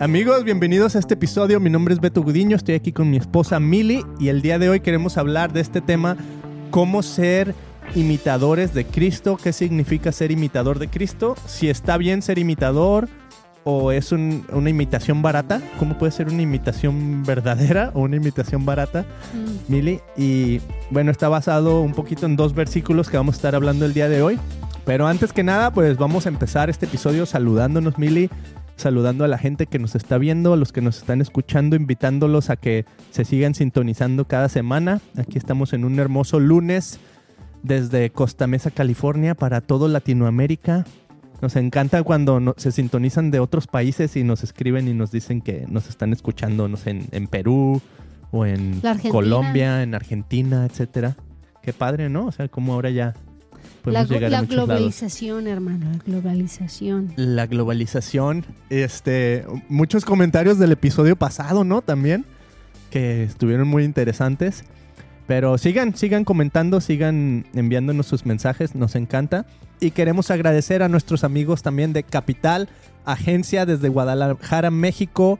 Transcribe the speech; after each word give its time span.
Amigos, 0.00 0.42
bienvenidos 0.42 0.96
a 0.96 0.98
este 0.98 1.14
episodio. 1.14 1.60
Mi 1.60 1.70
nombre 1.70 1.94
es 1.94 2.00
Beto 2.00 2.20
Gudiño, 2.20 2.56
estoy 2.56 2.74
aquí 2.74 2.90
con 2.90 3.08
mi 3.10 3.16
esposa 3.16 3.60
Mili 3.60 4.02
y 4.18 4.26
el 4.26 4.42
día 4.42 4.58
de 4.58 4.68
hoy 4.68 4.80
queremos 4.80 5.16
hablar 5.16 5.52
de 5.52 5.60
este 5.60 5.80
tema, 5.80 6.16
cómo 6.72 7.00
ser 7.04 7.54
imitadores 7.94 8.74
de 8.74 8.84
Cristo, 8.86 9.38
qué 9.40 9.52
significa 9.52 10.10
ser 10.10 10.32
imitador 10.32 10.80
de 10.80 10.88
Cristo, 10.88 11.36
si 11.46 11.68
está 11.70 11.96
bien 11.96 12.22
ser 12.22 12.40
imitador 12.40 13.08
o 13.62 13.92
es 13.92 14.10
un- 14.10 14.44
una 14.52 14.68
imitación 14.68 15.22
barata, 15.22 15.62
cómo 15.78 15.96
puede 15.96 16.10
ser 16.10 16.26
una 16.28 16.42
imitación 16.42 17.22
verdadera 17.22 17.92
o 17.94 18.00
una 18.00 18.16
imitación 18.16 18.66
barata, 18.66 19.06
Mm. 19.32 19.72
Mili. 19.72 20.00
Y 20.16 20.60
bueno, 20.90 21.12
está 21.12 21.28
basado 21.28 21.82
un 21.82 21.92
poquito 21.92 22.26
en 22.26 22.34
dos 22.34 22.52
versículos 22.52 23.08
que 23.08 23.16
vamos 23.16 23.36
a 23.36 23.38
estar 23.38 23.54
hablando 23.54 23.86
el 23.86 23.94
día 23.94 24.08
de 24.08 24.22
hoy. 24.22 24.40
Pero 24.84 25.06
antes 25.06 25.32
que 25.32 25.44
nada, 25.44 25.72
pues 25.72 25.96
vamos 25.96 26.26
a 26.26 26.30
empezar 26.30 26.68
este 26.68 26.84
episodio 26.86 27.26
saludándonos, 27.26 27.96
Mili, 27.96 28.28
saludando 28.76 29.24
a 29.24 29.28
la 29.28 29.38
gente 29.38 29.66
que 29.66 29.78
nos 29.78 29.94
está 29.94 30.18
viendo, 30.18 30.52
a 30.52 30.56
los 30.56 30.72
que 30.72 30.80
nos 30.80 30.98
están 30.98 31.20
escuchando, 31.20 31.76
invitándolos 31.76 32.50
a 32.50 32.56
que 32.56 32.84
se 33.10 33.24
sigan 33.24 33.54
sintonizando 33.54 34.26
cada 34.26 34.48
semana. 34.48 35.00
Aquí 35.16 35.38
estamos 35.38 35.72
en 35.72 35.84
un 35.84 35.98
hermoso 35.98 36.40
lunes 36.40 36.98
desde 37.62 38.10
Costa 38.10 38.46
Mesa, 38.46 38.70
California, 38.70 39.34
para 39.34 39.60
todo 39.60 39.88
Latinoamérica. 39.88 40.84
Nos 41.40 41.56
encanta 41.56 42.02
cuando 42.02 42.40
no- 42.40 42.54
se 42.56 42.72
sintonizan 42.72 43.30
de 43.30 43.40
otros 43.40 43.66
países 43.66 44.16
y 44.16 44.24
nos 44.24 44.42
escriben 44.42 44.88
y 44.88 44.94
nos 44.94 45.10
dicen 45.10 45.40
que 45.40 45.66
nos 45.68 45.88
están 45.88 46.12
escuchando, 46.12 46.68
no 46.68 46.76
sé, 46.76 46.90
en, 46.90 47.06
en 47.12 47.26
Perú 47.26 47.80
o 48.30 48.46
en. 48.46 48.80
Colombia, 49.12 49.82
en 49.82 49.94
Argentina, 49.94 50.64
etcétera. 50.66 51.16
Qué 51.62 51.72
padre, 51.72 52.08
¿no? 52.08 52.26
O 52.26 52.32
sea, 52.32 52.48
como 52.48 52.74
ahora 52.74 52.90
ya 52.90 53.14
podemos 53.84 54.08
glo- 54.08 54.14
llegar 54.14 54.30
la 54.30 54.38
a 54.38 54.42
muchos 54.42 54.56
lados 54.56 54.68
globalización, 54.68 55.46
hermano, 55.46 55.86
la 55.92 55.98
globalización. 56.04 57.12
la 57.16 57.46
globalización. 57.46 58.44
Este, 58.70 59.44
muchos 59.68 60.04
comentarios 60.04 60.58
del 60.58 60.72
episodio 60.72 61.14
pasado, 61.16 61.62
¿no? 61.64 61.82
También, 61.82 62.24
que 62.90 63.24
estuvieron 63.24 63.68
muy 63.68 63.84
interesantes. 63.84 64.64
Pero 65.26 65.56
sigan, 65.56 65.96
sigan 65.96 66.24
comentando, 66.24 66.80
sigan 66.82 67.46
enviándonos 67.54 68.06
sus 68.06 68.26
mensajes, 68.26 68.74
nos 68.74 68.94
encanta. 68.94 69.46
Y 69.80 69.90
queremos 69.92 70.30
agradecer 70.30 70.82
a 70.82 70.88
nuestros 70.88 71.24
amigos 71.24 71.62
también 71.62 71.92
de 71.94 72.02
Capital, 72.02 72.68
agencia 73.06 73.64
desde 73.64 73.88
Guadalajara, 73.88 74.70
México, 74.70 75.38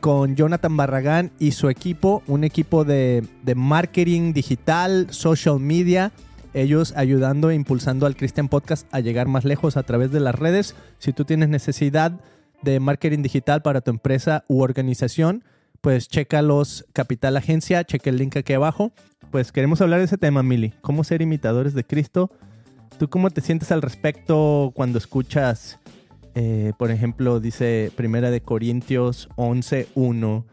con 0.00 0.36
Jonathan 0.36 0.76
Barragán 0.76 1.32
y 1.40 1.52
su 1.52 1.68
equipo, 1.68 2.22
un 2.28 2.44
equipo 2.44 2.84
de, 2.84 3.24
de 3.42 3.54
marketing 3.56 4.32
digital, 4.32 5.08
social 5.10 5.58
media, 5.58 6.12
ellos 6.56 6.94
ayudando 6.96 7.50
e 7.50 7.54
impulsando 7.54 8.06
al 8.06 8.16
Christian 8.16 8.48
Podcast 8.48 8.88
a 8.90 9.00
llegar 9.00 9.28
más 9.28 9.44
lejos 9.44 9.76
a 9.76 9.82
través 9.82 10.10
de 10.10 10.20
las 10.20 10.34
redes. 10.34 10.74
Si 10.98 11.12
tú 11.12 11.24
tienes 11.24 11.50
necesidad 11.50 12.18
de 12.62 12.80
marketing 12.80 13.22
digital 13.22 13.60
para 13.60 13.82
tu 13.82 13.90
empresa 13.90 14.44
u 14.48 14.62
organización, 14.62 15.44
pues 15.82 16.08
chécalos 16.08 16.86
Capital 16.94 17.36
Agencia, 17.36 17.84
checa 17.84 18.08
el 18.08 18.16
link 18.16 18.36
aquí 18.36 18.54
abajo. 18.54 18.90
Pues 19.30 19.52
queremos 19.52 19.82
hablar 19.82 19.98
de 19.98 20.06
ese 20.06 20.16
tema, 20.16 20.42
Mili. 20.42 20.72
¿Cómo 20.80 21.04
ser 21.04 21.20
imitadores 21.20 21.74
de 21.74 21.84
Cristo? 21.84 22.30
¿Tú 22.98 23.08
cómo 23.10 23.28
te 23.28 23.42
sientes 23.42 23.70
al 23.70 23.82
respecto 23.82 24.72
cuando 24.74 24.96
escuchas, 24.96 25.78
eh, 26.34 26.72
por 26.78 26.90
ejemplo, 26.90 27.38
dice 27.38 27.92
Primera 27.94 28.30
de 28.30 28.40
Corintios 28.40 29.28
11.1 29.36 30.44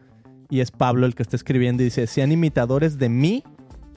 y 0.50 0.60
es 0.60 0.70
Pablo 0.70 1.06
el 1.06 1.14
que 1.14 1.22
está 1.22 1.36
escribiendo 1.36 1.82
y 1.82 1.86
dice, 1.86 2.06
sean 2.06 2.30
imitadores 2.30 2.98
de 2.98 3.08
mí 3.08 3.42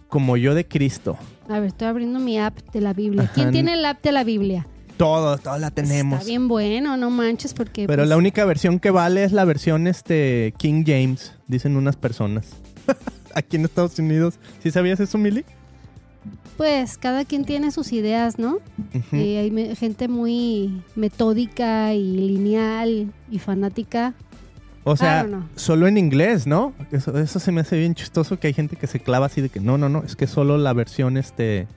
como 0.08 0.38
yo 0.38 0.54
de 0.56 0.68
Cristo. 0.68 1.18
A 1.50 1.60
ver, 1.60 1.70
estoy 1.70 1.88
abriendo 1.88 2.20
mi 2.20 2.38
app 2.40 2.58
de 2.74 2.82
la 2.82 2.94
Biblia. 2.94 3.24
Ajá. 3.24 3.34
¿Quién 3.34 3.52
tiene 3.52 3.74
el 3.74 3.86
app 3.86 4.02
de 4.04 4.12
la 4.12 4.24
Biblia? 4.24 4.68
Todos, 4.98 5.42
todos 5.42 5.60
la 5.60 5.70
tenemos. 5.70 6.20
Está 6.20 6.28
bien 6.28 6.48
bueno, 6.48 6.98
no 6.98 7.10
manches, 7.12 7.54
porque. 7.54 7.86
Pero 7.86 8.02
pues, 8.02 8.10
la 8.10 8.18
única 8.18 8.44
versión 8.46 8.80
que 8.80 8.90
vale 8.90 9.24
es 9.24 9.32
la 9.32 9.46
versión 9.46 9.86
este 9.88 10.54
King 10.58 10.84
James, 10.88 11.34
dicen 11.48 11.76
unas 11.78 11.96
personas. 11.96 12.48
Aquí 13.36 13.58
en 13.58 13.66
Estados 13.66 14.00
Unidos. 14.00 14.40
¿Sí 14.64 14.72
sabías 14.72 15.00
eso, 15.00 15.18
Mili? 15.20 15.46
Pues 16.58 16.98
cada 16.98 17.24
quien 17.24 17.46
tiene 17.46 17.70
sus 17.72 17.94
ideas, 17.94 18.40
¿no? 18.40 18.56
Ujú. 18.96 19.16
Y 19.16 19.36
hay 19.36 19.52
me- 19.52 19.76
gente 19.76 20.08
muy 20.08 20.82
metódica 20.96 21.94
y 21.94 22.02
lineal 22.18 23.14
y 23.30 23.38
fanática. 23.40 24.16
O 24.88 24.98
sea, 24.98 25.28
solo 25.56 25.88
en 25.88 25.98
inglés, 25.98 26.48
¿no? 26.48 26.74
Eso, 26.92 27.18
eso 27.18 27.40
se 27.40 27.52
me 27.52 27.62
hace 27.62 27.78
bien 27.78 27.96
chistoso 27.96 28.40
que 28.40 28.48
hay 28.48 28.54
gente 28.54 28.76
que 28.76 28.88
se 28.88 29.00
clava 29.00 29.28
así 29.28 29.42
de 29.42 29.50
que 29.50 29.60
no, 29.60 29.78
no, 29.78 29.90
no, 29.90 30.04
es 30.04 30.16
que 30.16 30.28
solo 30.28 30.58
la 30.58 30.74
versión 30.74 31.18
este 31.18 31.68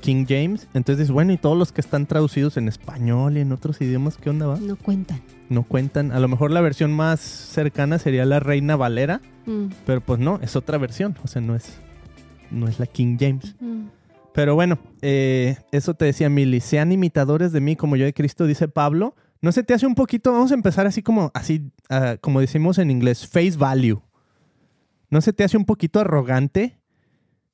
King 0.00 0.26
James. 0.28 0.68
Entonces, 0.74 1.10
bueno, 1.10 1.32
y 1.32 1.36
todos 1.36 1.56
los 1.56 1.72
que 1.72 1.80
están 1.80 2.06
traducidos 2.06 2.56
en 2.56 2.68
español 2.68 3.36
y 3.36 3.40
en 3.40 3.52
otros 3.52 3.80
idiomas, 3.80 4.16
¿qué 4.16 4.30
onda 4.30 4.46
va? 4.46 4.58
No 4.58 4.76
cuentan. 4.76 5.20
No 5.48 5.62
cuentan. 5.62 6.12
A 6.12 6.20
lo 6.20 6.28
mejor 6.28 6.50
la 6.50 6.60
versión 6.60 6.92
más 6.92 7.20
cercana 7.20 7.98
sería 7.98 8.24
la 8.24 8.40
Reina 8.40 8.76
Valera, 8.76 9.20
Mm, 9.46 9.66
pero 9.86 10.00
pues 10.00 10.20
no, 10.20 10.38
es 10.42 10.56
otra 10.56 10.76
versión, 10.76 11.16
o 11.22 11.28
sea, 11.28 11.40
no 11.40 11.54
es 11.54 11.78
no 12.50 12.68
es 12.68 12.78
la 12.78 12.86
King 12.86 13.16
James. 13.18 13.54
mm. 13.60 13.86
Pero 14.32 14.54
bueno, 14.54 14.78
eh, 15.00 15.56
eso 15.72 15.94
te 15.94 16.04
decía 16.04 16.28
Mili, 16.28 16.60
sean 16.60 16.92
imitadores 16.92 17.52
de 17.52 17.60
mí 17.60 17.74
como 17.74 17.96
yo 17.96 18.04
de 18.04 18.12
Cristo, 18.12 18.46
dice 18.46 18.68
Pablo. 18.68 19.14
¿No 19.42 19.52
se 19.52 19.62
te 19.62 19.74
hace 19.74 19.86
un 19.86 19.94
poquito, 19.94 20.32
vamos 20.32 20.50
a 20.50 20.54
empezar 20.54 20.86
así 20.86 21.02
como, 21.02 21.30
así, 21.34 21.70
ah, 21.90 22.16
como 22.20 22.40
decimos 22.40 22.78
en 22.78 22.90
inglés, 22.90 23.26
face 23.26 23.56
value? 23.56 24.02
¿No 25.10 25.20
se 25.20 25.32
te 25.32 25.44
hace 25.44 25.56
un 25.56 25.64
poquito 25.64 26.00
arrogante? 26.00 26.78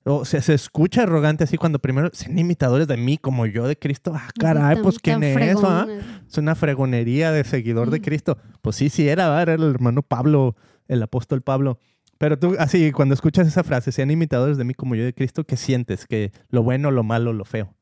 O 0.05 0.25
sea, 0.25 0.41
se 0.43 0.55
escucha 0.55 1.03
arrogante 1.03 1.45
así 1.45 1.57
cuando 1.57 1.79
primero 1.79 2.11
sean 2.13 2.37
imitadores 2.39 2.89
de 2.89 2.97
mí 2.97 3.19
como 3.19 3.47
yo 3.47 3.69
de 3.69 3.77
Cristo. 3.79 4.13
Ah, 4.15 4.29
caray, 4.39 4.83
pues 4.83 4.99
¿quién 4.99 5.23
es 5.23 5.37
eso? 5.37 5.67
ah? 5.69 5.87
Es 6.29 6.39
una 6.39 6.55
fregonería 6.57 7.31
de 7.31 7.45
seguidor 7.45 7.91
de 7.91 8.01
Mm. 8.01 8.03
Cristo. 8.03 8.39
Pues 8.63 8.77
sí, 8.77 8.89
sí 8.89 9.07
era, 9.09 9.29
¿verdad? 9.29 9.43
era 9.43 9.55
el 9.55 9.71
hermano 9.71 10.03
Pablo, 10.03 10.57
el 10.89 11.03
apóstol 11.03 11.43
Pablo. 11.43 11.79
Pero 12.19 12.39
tú, 12.39 12.57
así, 12.59 12.91
cuando 12.91 13.15
escuchas 13.15 13.47
esa 13.47 13.63
frase, 13.65 13.93
sean 13.93 14.11
imitadores 14.11 14.57
de 14.57 14.65
mí 14.65 14.75
como 14.75 14.95
yo 14.97 15.05
de 15.05 15.15
Cristo, 15.15 15.45
¿qué 15.45 15.57
sientes? 15.57 16.07
¿Que 16.07 16.33
lo 16.49 16.63
bueno, 16.65 16.91
lo 16.91 17.05
malo, 17.05 17.33
lo 17.33 17.45
feo? 17.45 17.75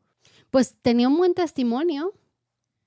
Pues 0.50 0.76
tenía 0.82 1.08
un 1.08 1.16
buen 1.16 1.32
testimonio, 1.34 2.12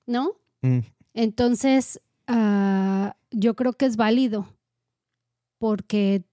¿no? 0.06 0.32
Mm, 0.62 0.80
Entonces, 1.14 2.00
ah, 2.26 3.16
yo 3.30 3.54
creo 3.54 3.72
que 3.72 3.86
es 3.86 3.96
válido 3.96 4.48
porque 5.58 6.24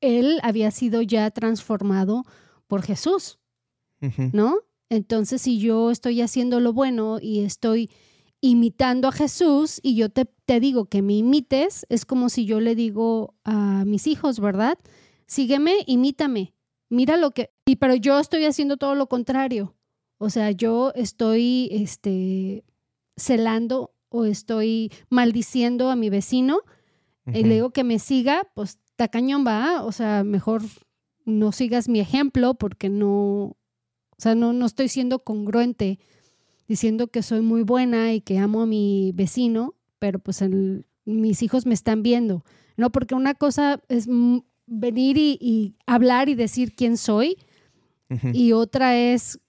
él 0.00 0.40
había 0.42 0.70
sido 0.70 1.02
ya 1.02 1.30
transformado 1.30 2.24
por 2.66 2.82
Jesús, 2.82 3.38
¿no? 4.32 4.56
Entonces, 4.88 5.42
si 5.42 5.58
yo 5.58 5.90
estoy 5.90 6.20
haciendo 6.20 6.60
lo 6.60 6.72
bueno 6.72 7.18
y 7.20 7.40
estoy 7.40 7.90
imitando 8.40 9.08
a 9.08 9.12
Jesús 9.12 9.80
y 9.82 9.96
yo 9.96 10.08
te, 10.08 10.24
te 10.24 10.60
digo 10.60 10.86
que 10.86 11.02
me 11.02 11.14
imites, 11.14 11.86
es 11.88 12.04
como 12.04 12.28
si 12.28 12.44
yo 12.44 12.60
le 12.60 12.74
digo 12.74 13.34
a 13.44 13.84
mis 13.84 14.06
hijos, 14.06 14.40
¿verdad? 14.40 14.78
Sígueme, 15.26 15.74
imítame. 15.86 16.54
Mira 16.88 17.16
lo 17.16 17.32
que... 17.32 17.50
Y 17.64 17.76
pero 17.76 17.96
yo 17.96 18.20
estoy 18.20 18.44
haciendo 18.44 18.76
todo 18.76 18.94
lo 18.94 19.08
contrario. 19.08 19.74
O 20.18 20.30
sea, 20.30 20.52
yo 20.52 20.92
estoy 20.94 21.68
este, 21.72 22.64
celando 23.16 23.95
o 24.08 24.24
estoy 24.24 24.90
maldiciendo 25.10 25.90
a 25.90 25.96
mi 25.96 26.10
vecino 26.10 26.60
y 27.26 27.40
ujú. 27.40 27.48
le 27.48 27.54
digo 27.54 27.70
que 27.70 27.84
me 27.84 27.98
siga, 27.98 28.46
pues 28.54 28.78
está 28.90 29.08
cañón 29.08 29.44
va, 29.46 29.82
o 29.84 29.92
sea, 29.92 30.24
mejor 30.24 30.62
no 31.24 31.52
sigas 31.52 31.88
mi 31.88 32.00
ejemplo 32.00 32.54
porque 32.54 32.88
no, 32.88 33.12
o 33.18 33.56
sea, 34.18 34.34
no, 34.34 34.52
no 34.52 34.64
estoy 34.66 34.88
siendo 34.88 35.18
congruente 35.24 35.98
diciendo 36.68 37.08
que 37.08 37.22
soy 37.22 37.40
muy 37.42 37.62
buena 37.62 38.12
y 38.12 38.20
que 38.20 38.38
amo 38.38 38.62
a 38.62 38.66
mi 38.66 39.12
vecino, 39.14 39.74
pero 39.98 40.18
pues 40.18 40.42
el- 40.42 40.86
mis 41.04 41.42
hijos 41.42 41.66
me 41.66 41.74
están 41.74 42.02
viendo, 42.02 42.44
¿no? 42.76 42.90
Porque 42.90 43.14
una 43.14 43.34
cosa 43.34 43.80
es 43.88 44.08
venir 44.66 45.16
y, 45.18 45.38
y 45.40 45.74
hablar 45.86 46.28
y 46.28 46.34
decir 46.34 46.74
quién 46.74 46.96
soy 46.96 47.36
y 48.32 48.52
otra 48.52 48.96
es 48.96 49.40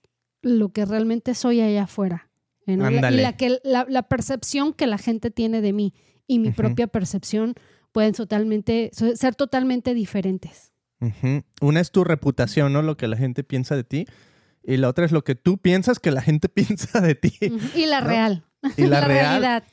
lo 0.41 0.69
que 0.69 0.85
realmente 0.85 1.33
soy 1.35 1.61
allá 1.61 1.83
afuera. 1.83 2.26
¿No? 2.67 2.91
Y 2.91 2.99
la, 2.99 3.37
que, 3.37 3.59
la, 3.63 3.85
la 3.89 4.03
percepción 4.03 4.73
que 4.73 4.87
la 4.87 4.97
gente 4.97 5.31
tiene 5.31 5.61
de 5.61 5.73
mí 5.73 5.93
y 6.27 6.39
mi 6.39 6.51
propia 6.51 6.87
percepción 6.87 7.55
pueden 7.91 8.13
totalmente, 8.13 8.91
ser 8.93 9.35
totalmente 9.35 9.93
diferentes. 9.93 10.73
Una 11.61 11.79
es 11.79 11.91
tu 11.91 12.03
reputación, 12.03 12.73
¿no? 12.73 12.81
Lo 12.81 12.97
que 12.97 13.07
la 13.07 13.17
gente 13.17 13.43
piensa 13.43 13.75
de 13.75 13.83
ti. 13.83 14.05
Y 14.63 14.77
la 14.77 14.89
otra 14.89 15.05
es 15.05 15.11
lo 15.11 15.23
que 15.23 15.35
tú 15.35 15.57
piensas 15.57 15.99
que 15.99 16.11
la 16.11 16.21
gente 16.21 16.49
piensa 16.49 17.01
de 17.01 17.15
ti. 17.15 17.33
Y 17.75 17.85
la 17.85 18.01
¿No? 18.01 18.07
real. 18.07 18.45
Y 18.75 18.81
la, 18.87 19.01
real. 19.01 19.41
realidad. 19.41 19.63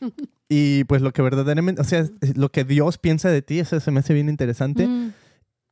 Y 0.49 0.85
pues 0.85 1.03
lo 1.03 1.13
que 1.13 1.23
verdaderamente, 1.23 1.81
o 1.81 1.85
sea, 1.85 2.07
lo 2.35 2.51
que 2.51 2.65
Dios 2.65 2.99
piensa 2.99 3.29
de 3.31 3.43
ti, 3.43 3.59
eso 3.59 3.81
se 3.81 3.91
me 3.91 4.01
hace 4.01 4.15
bien 4.15 4.29
interesante. 4.29 4.89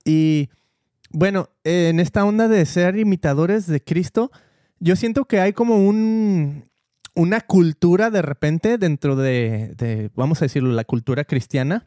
Y 0.05 0.49
bueno, 1.11 1.51
en 1.63 2.01
esta 2.01 2.25
onda 2.25 2.49
de 2.49 2.67
ser 2.67 2.99
imitadores 2.99 3.67
de 3.67 3.83
Cristo, 3.83 4.33
yo 4.81 4.97
siento 4.97 5.27
que 5.27 5.41
hay 5.41 5.53
como 5.53 5.77
un, 5.77 6.65
una 7.15 7.41
cultura 7.41 8.11
de 8.11 8.23
repente 8.23 8.79
dentro 8.79 9.17
de, 9.17 9.75
de, 9.77 10.11
vamos 10.15 10.41
a 10.43 10.47
decirlo, 10.47 10.73
la 10.73 10.85
cultura 10.85 11.25
cristiana, 11.25 11.87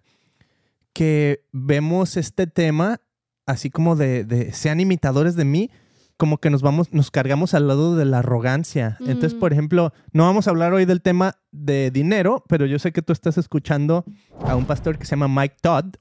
que 0.93 1.43
vemos 1.51 2.17
este 2.17 2.47
tema 2.47 3.01
así 3.45 3.69
como 3.69 3.95
de, 3.95 4.23
de 4.23 4.53
sean 4.53 4.79
imitadores 4.79 5.35
de 5.35 5.45
mí, 5.45 5.69
como 6.17 6.37
que 6.37 6.49
nos 6.49 6.61
vamos, 6.61 6.93
nos 6.93 7.11
cargamos 7.11 7.53
al 7.53 7.67
lado 7.67 7.95
de 7.95 8.05
la 8.05 8.19
arrogancia. 8.19 8.97
Entonces, 9.01 9.33
Mm. 9.35 9.39
por 9.39 9.51
ejemplo, 9.53 9.93
no 10.13 10.23
vamos 10.23 10.47
a 10.47 10.51
hablar 10.51 10.73
hoy 10.73 10.85
del 10.85 11.01
tema 11.01 11.35
de 11.51 11.91
dinero, 11.91 12.43
pero 12.47 12.65
yo 12.65 12.79
sé 12.79 12.91
que 12.91 13.01
tú 13.01 13.11
estás 13.13 13.37
escuchando 13.37 14.05
a 14.45 14.55
un 14.55 14.65
pastor 14.65 14.97
que 14.97 15.05
se 15.05 15.15
llama 15.15 15.27
Mike 15.41 15.57
Todd, 15.61 15.95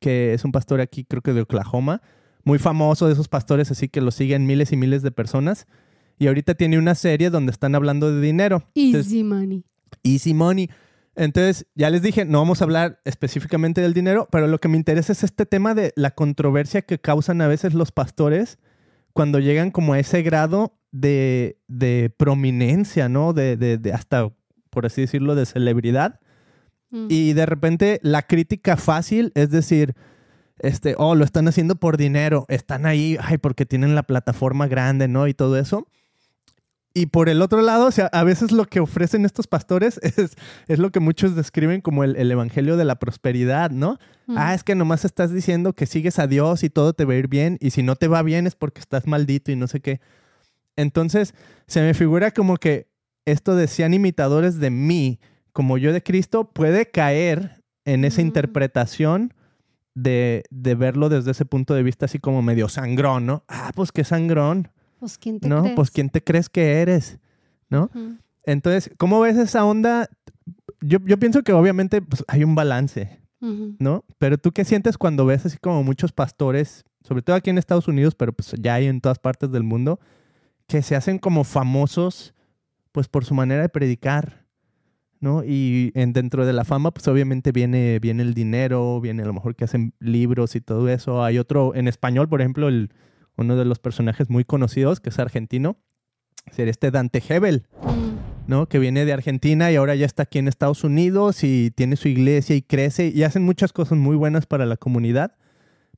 que 0.00 0.32
es 0.32 0.44
un 0.44 0.52
pastor 0.52 0.80
aquí, 0.80 1.04
creo 1.04 1.20
que 1.22 1.34
de 1.34 1.42
Oklahoma, 1.42 2.00
muy 2.42 2.58
famoso 2.58 3.06
de 3.06 3.12
esos 3.12 3.28
pastores, 3.28 3.70
así 3.70 3.88
que 3.88 4.00
lo 4.00 4.10
siguen 4.10 4.46
miles 4.46 4.72
y 4.72 4.76
miles 4.76 5.02
de 5.02 5.10
personas. 5.10 5.66
Y 6.20 6.28
ahorita 6.28 6.54
tiene 6.54 6.78
una 6.78 6.94
serie 6.94 7.30
donde 7.30 7.50
están 7.50 7.74
hablando 7.74 8.12
de 8.14 8.20
dinero. 8.20 8.62
Entonces, 8.76 9.10
Easy 9.12 9.24
money. 9.24 9.64
Easy 10.04 10.34
Money. 10.34 10.70
Entonces, 11.16 11.66
ya 11.74 11.90
les 11.90 12.02
dije, 12.02 12.24
no 12.24 12.38
vamos 12.38 12.60
a 12.60 12.64
hablar 12.64 13.00
específicamente 13.04 13.80
del 13.80 13.92
dinero, 13.94 14.28
pero 14.30 14.46
lo 14.46 14.58
que 14.58 14.68
me 14.68 14.76
interesa 14.76 15.12
es 15.12 15.24
este 15.24 15.44
tema 15.46 15.74
de 15.74 15.92
la 15.96 16.12
controversia 16.12 16.82
que 16.82 16.98
causan 17.00 17.40
a 17.40 17.48
veces 17.48 17.74
los 17.74 17.90
pastores 17.90 18.58
cuando 19.12 19.40
llegan 19.40 19.70
como 19.72 19.94
a 19.94 19.98
ese 19.98 20.22
grado 20.22 20.78
de, 20.92 21.58
de 21.66 22.12
prominencia, 22.16 23.08
¿no? 23.08 23.32
De, 23.32 23.56
de- 23.56 23.78
de 23.78 23.92
hasta, 23.92 24.30
por 24.70 24.86
así 24.86 25.00
decirlo, 25.00 25.34
de 25.34 25.46
celebridad. 25.46 26.20
Mm. 26.90 27.06
Y 27.08 27.32
de 27.32 27.46
repente 27.46 27.98
la 28.02 28.22
crítica 28.22 28.76
fácil 28.76 29.32
es 29.34 29.50
decir, 29.50 29.94
este, 30.58 30.94
oh, 30.98 31.14
lo 31.14 31.24
están 31.24 31.48
haciendo 31.48 31.76
por 31.76 31.96
dinero, 31.96 32.44
están 32.48 32.84
ahí, 32.86 33.16
ay, 33.20 33.38
porque 33.38 33.66
tienen 33.66 33.94
la 33.94 34.02
plataforma 34.04 34.68
grande, 34.68 35.08
¿no? 35.08 35.26
Y 35.26 35.34
todo 35.34 35.58
eso. 35.58 35.88
Y 36.92 37.06
por 37.06 37.28
el 37.28 37.40
otro 37.40 37.62
lado, 37.62 37.86
o 37.86 37.90
sea, 37.92 38.06
a 38.06 38.24
veces 38.24 38.50
lo 38.50 38.64
que 38.64 38.80
ofrecen 38.80 39.24
estos 39.24 39.46
pastores 39.46 39.98
es, 40.02 40.36
es 40.66 40.78
lo 40.78 40.90
que 40.90 40.98
muchos 41.00 41.36
describen 41.36 41.80
como 41.80 42.02
el, 42.02 42.16
el 42.16 42.30
evangelio 42.30 42.76
de 42.76 42.84
la 42.84 42.98
prosperidad, 42.98 43.70
¿no? 43.70 43.98
Mm. 44.26 44.34
Ah, 44.36 44.54
es 44.54 44.64
que 44.64 44.74
nomás 44.74 45.04
estás 45.04 45.32
diciendo 45.32 45.72
que 45.72 45.86
sigues 45.86 46.18
a 46.18 46.26
Dios 46.26 46.64
y 46.64 46.70
todo 46.70 46.92
te 46.92 47.04
va 47.04 47.12
a 47.14 47.16
ir 47.16 47.28
bien, 47.28 47.58
y 47.60 47.70
si 47.70 47.82
no 47.82 47.94
te 47.96 48.08
va 48.08 48.22
bien 48.22 48.46
es 48.46 48.56
porque 48.56 48.80
estás 48.80 49.06
maldito 49.06 49.52
y 49.52 49.56
no 49.56 49.66
sé 49.68 49.80
qué. 49.80 50.00
Entonces, 50.76 51.34
se 51.66 51.80
me 51.82 51.94
figura 51.94 52.30
como 52.32 52.56
que 52.56 52.88
esto 53.24 53.54
de 53.54 53.68
sean 53.68 53.94
imitadores 53.94 54.58
de 54.58 54.70
mí, 54.70 55.20
como 55.52 55.78
yo 55.78 55.92
de 55.92 56.02
Cristo, 56.02 56.50
puede 56.52 56.90
caer 56.90 57.62
en 57.84 58.04
esa 58.04 58.22
Mm. 58.22 58.26
interpretación 58.26 59.34
de, 59.94 60.44
de 60.50 60.74
verlo 60.74 61.08
desde 61.08 61.32
ese 61.32 61.44
punto 61.44 61.74
de 61.74 61.82
vista 61.82 62.06
así 62.06 62.18
como 62.18 62.42
medio 62.42 62.68
sangrón, 62.68 63.26
¿no? 63.26 63.44
Ah, 63.48 63.72
pues 63.74 63.92
qué 63.92 64.04
sangrón, 64.04 64.68
Pues, 65.00 65.18
¿quién 65.18 65.40
te 65.40 65.48
¿no? 65.48 65.62
crees? 65.62 65.76
Pues 65.76 65.90
quién 65.90 66.10
te 66.10 66.22
crees 66.22 66.48
que 66.48 66.80
eres, 66.80 67.18
¿no? 67.68 67.90
Entonces, 68.44 68.90
¿cómo 68.98 69.20
ves 69.20 69.36
esa 69.36 69.64
onda? 69.64 70.08
Yo, 70.80 70.98
yo 71.04 71.18
pienso 71.18 71.42
que 71.42 71.52
obviamente 71.52 72.00
pues, 72.02 72.24
hay 72.28 72.44
un 72.44 72.54
balance. 72.54 73.20
¿no? 73.40 74.04
Pero 74.18 74.36
tú 74.36 74.52
qué 74.52 74.64
sientes 74.64 74.98
cuando 74.98 75.24
ves 75.24 75.46
así 75.46 75.56
como 75.56 75.82
muchos 75.82 76.12
pastores, 76.12 76.84
sobre 77.02 77.22
todo 77.22 77.36
aquí 77.36 77.48
en 77.48 77.56
Estados 77.56 77.88
Unidos, 77.88 78.14
pero 78.14 78.32
pues 78.34 78.52
ya 78.58 78.74
hay 78.74 78.86
en 78.86 79.00
todas 79.00 79.18
partes 79.18 79.50
del 79.50 79.62
mundo, 79.62 79.98
que 80.66 80.82
se 80.82 80.94
hacen 80.94 81.18
como 81.18 81.44
famosos 81.44 82.34
pues 82.92 83.08
por 83.08 83.24
su 83.24 83.34
manera 83.34 83.62
de 83.62 83.70
predicar, 83.70 84.44
¿no? 85.20 85.42
Y 85.42 85.90
en, 85.94 86.12
dentro 86.12 86.44
de 86.44 86.52
la 86.52 86.64
fama 86.64 86.90
pues 86.90 87.08
obviamente 87.08 87.50
viene, 87.50 87.98
viene 87.98 88.22
el 88.22 88.34
dinero, 88.34 89.00
viene 89.00 89.22
a 89.22 89.26
lo 89.26 89.32
mejor 89.32 89.56
que 89.56 89.64
hacen 89.64 89.94
libros 90.00 90.54
y 90.54 90.60
todo 90.60 90.88
eso. 90.88 91.24
Hay 91.24 91.38
otro, 91.38 91.74
en 91.74 91.88
español, 91.88 92.28
por 92.28 92.42
ejemplo, 92.42 92.68
el, 92.68 92.90
uno 93.40 93.56
de 93.56 93.64
los 93.64 93.78
personajes 93.78 94.30
muy 94.30 94.44
conocidos, 94.44 95.00
que 95.00 95.10
es 95.10 95.18
argentino, 95.18 95.76
sería 96.50 96.70
este 96.70 96.90
Dante 96.90 97.22
Hebel. 97.26 97.66
¿no? 98.46 98.68
Que 98.68 98.80
viene 98.80 99.04
de 99.04 99.12
Argentina 99.12 99.70
y 99.70 99.76
ahora 99.76 99.94
ya 99.94 100.04
está 100.04 100.24
aquí 100.24 100.40
en 100.40 100.48
Estados 100.48 100.82
Unidos 100.82 101.44
y 101.44 101.70
tiene 101.70 101.94
su 101.94 102.08
iglesia 102.08 102.56
y 102.56 102.62
crece 102.62 103.06
y 103.14 103.22
hacen 103.22 103.44
muchas 103.44 103.72
cosas 103.72 103.96
muy 103.96 104.16
buenas 104.16 104.44
para 104.46 104.66
la 104.66 104.76
comunidad, 104.76 105.36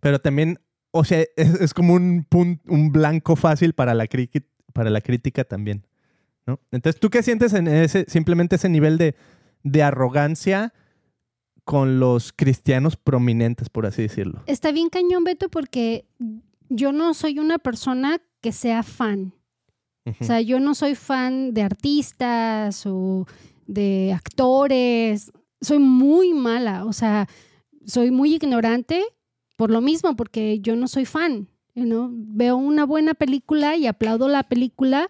pero 0.00 0.20
también, 0.20 0.60
o 0.90 1.02
sea, 1.02 1.24
es, 1.36 1.72
como 1.72 1.94
un, 1.94 2.26
un 2.30 2.92
blanco 2.92 3.36
fácil 3.36 3.72
para 3.72 3.94
la, 3.94 4.06
para 4.74 4.90
la 4.90 5.00
crítica 5.00 5.44
también, 5.44 5.86
¿no? 6.46 6.60
Entonces, 6.70 7.00
¿tú 7.00 7.08
qué 7.08 7.22
sientes 7.22 7.54
en 7.54 7.68
ese, 7.68 8.04
simplemente 8.06 8.56
ese 8.56 8.68
nivel 8.68 8.98
de, 8.98 9.14
de 9.62 9.82
arrogancia 9.82 10.74
con 11.64 12.00
los 12.00 12.34
cristianos 12.34 12.96
prominentes, 12.96 13.70
por 13.70 13.86
así 13.86 14.02
decirlo? 14.02 14.42
Está 14.46 14.72
bien 14.72 14.90
cañón, 14.90 15.24
Beto, 15.24 15.48
porque 15.48 16.04
yo 16.74 16.92
no 16.92 17.14
soy 17.14 17.38
una 17.38 17.58
persona 17.58 18.20
que 18.40 18.52
sea 18.52 18.82
fan. 18.82 19.34
O 20.20 20.24
sea, 20.24 20.40
yo 20.40 20.58
no 20.58 20.74
soy 20.74 20.96
fan 20.96 21.54
de 21.54 21.62
artistas 21.62 22.84
o 22.86 23.26
de 23.66 24.12
actores. 24.12 25.30
Soy 25.60 25.78
muy 25.78 26.34
mala. 26.34 26.84
O 26.84 26.92
sea, 26.92 27.28
soy 27.86 28.10
muy 28.10 28.34
ignorante 28.34 29.04
por 29.56 29.70
lo 29.70 29.80
mismo, 29.80 30.16
porque 30.16 30.58
yo 30.60 30.74
no 30.74 30.88
soy 30.88 31.04
fan. 31.04 31.48
know. 31.74 32.10
Veo 32.12 32.56
una 32.56 32.84
buena 32.84 33.14
película 33.14 33.76
y 33.76 33.86
aplaudo 33.86 34.26
la 34.28 34.42
película, 34.42 35.08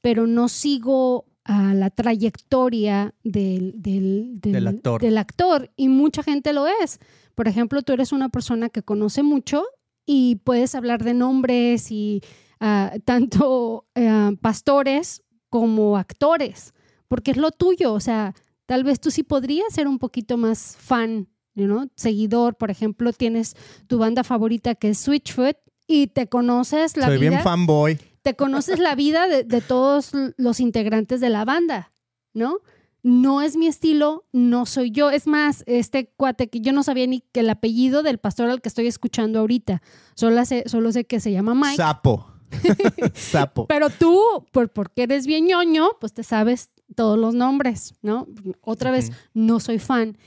pero 0.00 0.26
no 0.26 0.48
sigo 0.48 1.26
a 1.44 1.74
la 1.74 1.90
trayectoria 1.90 3.14
del, 3.22 3.74
del, 3.76 4.40
Del 4.40 4.66
actor. 4.66 5.02
del 5.02 5.18
actor. 5.18 5.70
Y 5.76 5.88
mucha 5.88 6.22
gente 6.22 6.54
lo 6.54 6.66
es. 6.66 6.98
Por 7.34 7.46
ejemplo, 7.46 7.82
tú 7.82 7.92
eres 7.92 8.12
una 8.12 8.30
persona 8.30 8.70
que 8.70 8.82
conoce 8.82 9.22
mucho 9.22 9.64
y 10.12 10.34
puedes 10.42 10.74
hablar 10.74 11.04
de 11.04 11.14
nombres 11.14 11.92
y 11.92 12.20
ah, 12.58 12.92
tanto 13.04 13.86
ah, 13.94 14.32
pastores 14.40 15.22
como 15.48 15.96
actores, 15.96 16.74
porque 17.06 17.30
es 17.30 17.36
lo 17.36 17.52
tuyo. 17.52 17.92
O 17.92 18.00
sea, 18.00 18.34
tal 18.66 18.82
vez 18.82 18.98
tú 18.98 19.12
sí 19.12 19.22
podrías 19.22 19.72
ser 19.72 19.86
un 19.86 20.00
poquito 20.00 20.36
más 20.36 20.76
fan, 20.80 21.28
you 21.54 21.66
know, 21.66 21.88
seguidor. 21.94 22.56
Por 22.56 22.72
ejemplo, 22.72 23.12
tienes 23.12 23.54
tu 23.86 23.98
banda 23.98 24.24
favorita 24.24 24.74
que 24.74 24.88
es 24.88 24.98
Switchfoot 24.98 25.56
y 25.86 26.08
te 26.08 26.26
conoces 26.26 26.96
la 26.96 27.06
Soy 27.06 27.18
vida 27.18 27.30
bien 27.30 27.42
fanboy. 27.44 27.96
te 28.22 28.34
conoces 28.34 28.80
la 28.80 28.96
vida 28.96 29.28
de, 29.28 29.44
de 29.44 29.60
todos 29.60 30.10
los 30.36 30.58
integrantes 30.58 31.20
de 31.20 31.28
la 31.30 31.44
banda, 31.44 31.92
¿no? 32.34 32.56
No 33.02 33.40
es 33.40 33.56
mi 33.56 33.66
estilo, 33.66 34.26
no 34.32 34.66
soy 34.66 34.90
yo. 34.90 35.10
Es 35.10 35.26
más, 35.26 35.64
este 35.66 36.12
cuate 36.16 36.48
que 36.48 36.60
yo 36.60 36.72
no 36.72 36.82
sabía 36.82 37.06
ni 37.06 37.20
que 37.20 37.40
el 37.40 37.50
apellido 37.50 38.02
del 38.02 38.18
pastor 38.18 38.50
al 38.50 38.60
que 38.60 38.68
estoy 38.68 38.86
escuchando 38.86 39.40
ahorita. 39.40 39.82
Solo 40.14 40.44
sé, 40.44 40.64
solo 40.66 40.92
sé 40.92 41.04
que 41.04 41.20
se 41.20 41.32
llama 41.32 41.54
Mike. 41.54 41.76
Sapo. 41.76 42.26
Sapo. 43.14 43.66
Pero 43.66 43.90
tú, 43.90 44.20
por, 44.52 44.70
porque 44.70 45.04
eres 45.04 45.26
bien 45.26 45.46
ñoño, 45.46 45.90
pues 46.00 46.12
te 46.12 46.22
sabes 46.22 46.70
todos 46.94 47.18
los 47.18 47.34
nombres, 47.34 47.94
¿no? 48.02 48.26
Otra 48.60 48.90
vez, 48.90 49.12
no 49.32 49.60
soy 49.60 49.78
fan. 49.78 50.18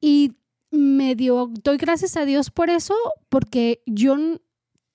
Y 0.00 0.32
medio 0.70 1.50
doy 1.62 1.76
gracias 1.76 2.16
a 2.16 2.24
Dios 2.24 2.50
por 2.50 2.70
eso, 2.70 2.94
porque 3.28 3.82
yo 3.86 4.16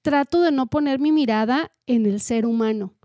trato 0.01 0.42
de 0.42 0.51
no 0.51 0.68
poner 0.68 1.00
mi 1.00 1.12
mirada 1.12 1.72
en 1.86 2.06
el 2.06 2.19
ser 2.19 2.45
humano, 2.45 2.95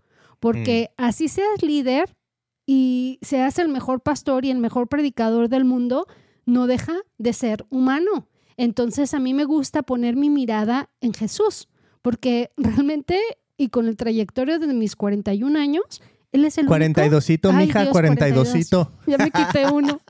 porque 0.41 0.91
así 0.97 1.29
seas 1.29 1.63
líder 1.63 2.17
y 2.67 3.19
seas 3.23 3.59
el 3.59 3.69
mejor 3.69 4.01
pastor 4.03 4.45
y 4.45 4.51
el 4.51 4.59
mejor 4.59 4.89
predicador 4.89 5.49
del 5.49 5.65
mundo, 5.65 6.07
no 6.47 6.67
deja 6.67 6.95
de 7.19 7.33
ser 7.33 7.65
humano. 7.71 8.29
Entonces 8.57 9.15
a 9.15 9.19
mí 9.19 9.35
me 9.35 9.45
gusta 9.45 9.83
poner 9.83 10.17
mi 10.17 10.31
mirada 10.31 10.91
en 11.01 11.13
Jesús, 11.15 11.69
porque 12.03 12.51
realmente 12.57 13.19
y 13.57 13.69
con 13.69 13.87
el 13.87 13.97
trayectorio 13.97 14.59
de 14.59 14.67
mis 14.75 14.97
41 14.97 15.59
años, 15.59 16.03
él 16.33 16.45
es 16.45 16.59
el 16.59 16.69
único- 16.69 17.01
42cito, 17.01 17.51
Ay, 17.53 17.67
mija, 17.67 17.83
Dios, 17.83 17.95
42cito. 17.95 18.91
Ya 19.07 19.19
me 19.19 19.31
quité 19.31 19.71
uno. 19.71 20.01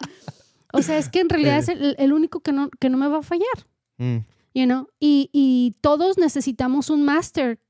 O 0.72 0.80
sea, 0.80 0.96
es 0.96 1.08
que 1.10 1.20
en 1.20 1.28
realidad 1.28 1.56
Eh. 1.58 1.60
es 1.60 1.68
el, 1.68 1.96
el 1.98 2.12
único 2.12 2.40
que 2.40 2.52
no, 2.52 2.70
que 2.80 2.88
no 2.88 2.96
me 2.98 3.08
va 3.08 3.18
a 3.18 3.22
fallar, 3.22 3.46
Mm, 3.98 4.18
you 4.54 4.64
know? 4.64 4.88
Y, 4.98 5.28
y 5.32 5.76
todos 5.82 6.16
necesitamos 6.18 6.88
un 6.90 7.02
máster 7.02 7.60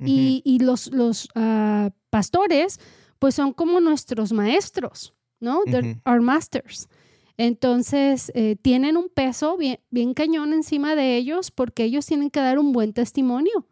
y, 0.00 0.42
y 0.44 0.60
los, 0.60 0.92
los 0.92 1.28
ah, 1.34 1.90
pastores, 2.10 2.78
pues 3.18 3.34
son 3.34 3.52
como 3.52 3.80
nuestros 3.80 4.32
maestros, 4.32 5.14
¿no? 5.40 5.62
They're 5.64 5.92
Ujú. 5.92 6.00
our 6.10 6.20
masters. 6.20 6.88
Entonces, 7.36 8.32
eh, 8.34 8.56
tienen 8.60 8.96
un 8.96 9.08
peso 9.08 9.56
bien, 9.56 9.78
bien 9.90 10.12
cañón 10.14 10.52
encima 10.52 10.94
de 10.96 11.16
ellos 11.16 11.50
porque 11.52 11.84
ellos 11.84 12.04
tienen 12.06 12.30
que 12.30 12.40
dar 12.40 12.58
un 12.58 12.72
buen 12.72 12.92
testimonio, 12.92 13.66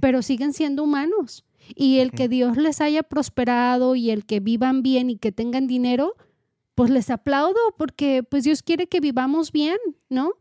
pero 0.00 0.22
siguen 0.22 0.52
siendo 0.52 0.82
humanos. 0.84 1.44
Y 1.74 1.98
el 1.98 2.12
que. 2.12 2.28
Dios 2.28 2.56
les 2.56 2.80
haya 2.80 3.02
prosperado 3.02 3.94
y 3.96 4.10
el 4.10 4.24
que 4.24 4.40
vivan 4.40 4.82
bien 4.82 5.10
y 5.10 5.16
que 5.16 5.32
tengan 5.32 5.66
dinero, 5.66 6.16
pues 6.74 6.90
les 6.90 7.10
aplaudo 7.10 7.58
porque 7.76 8.22
pues 8.22 8.44
Dios 8.44 8.62
quiere 8.62 8.86
que 8.86 9.00
vivamos 9.00 9.52
bien, 9.52 9.76
¿no? 10.08 10.32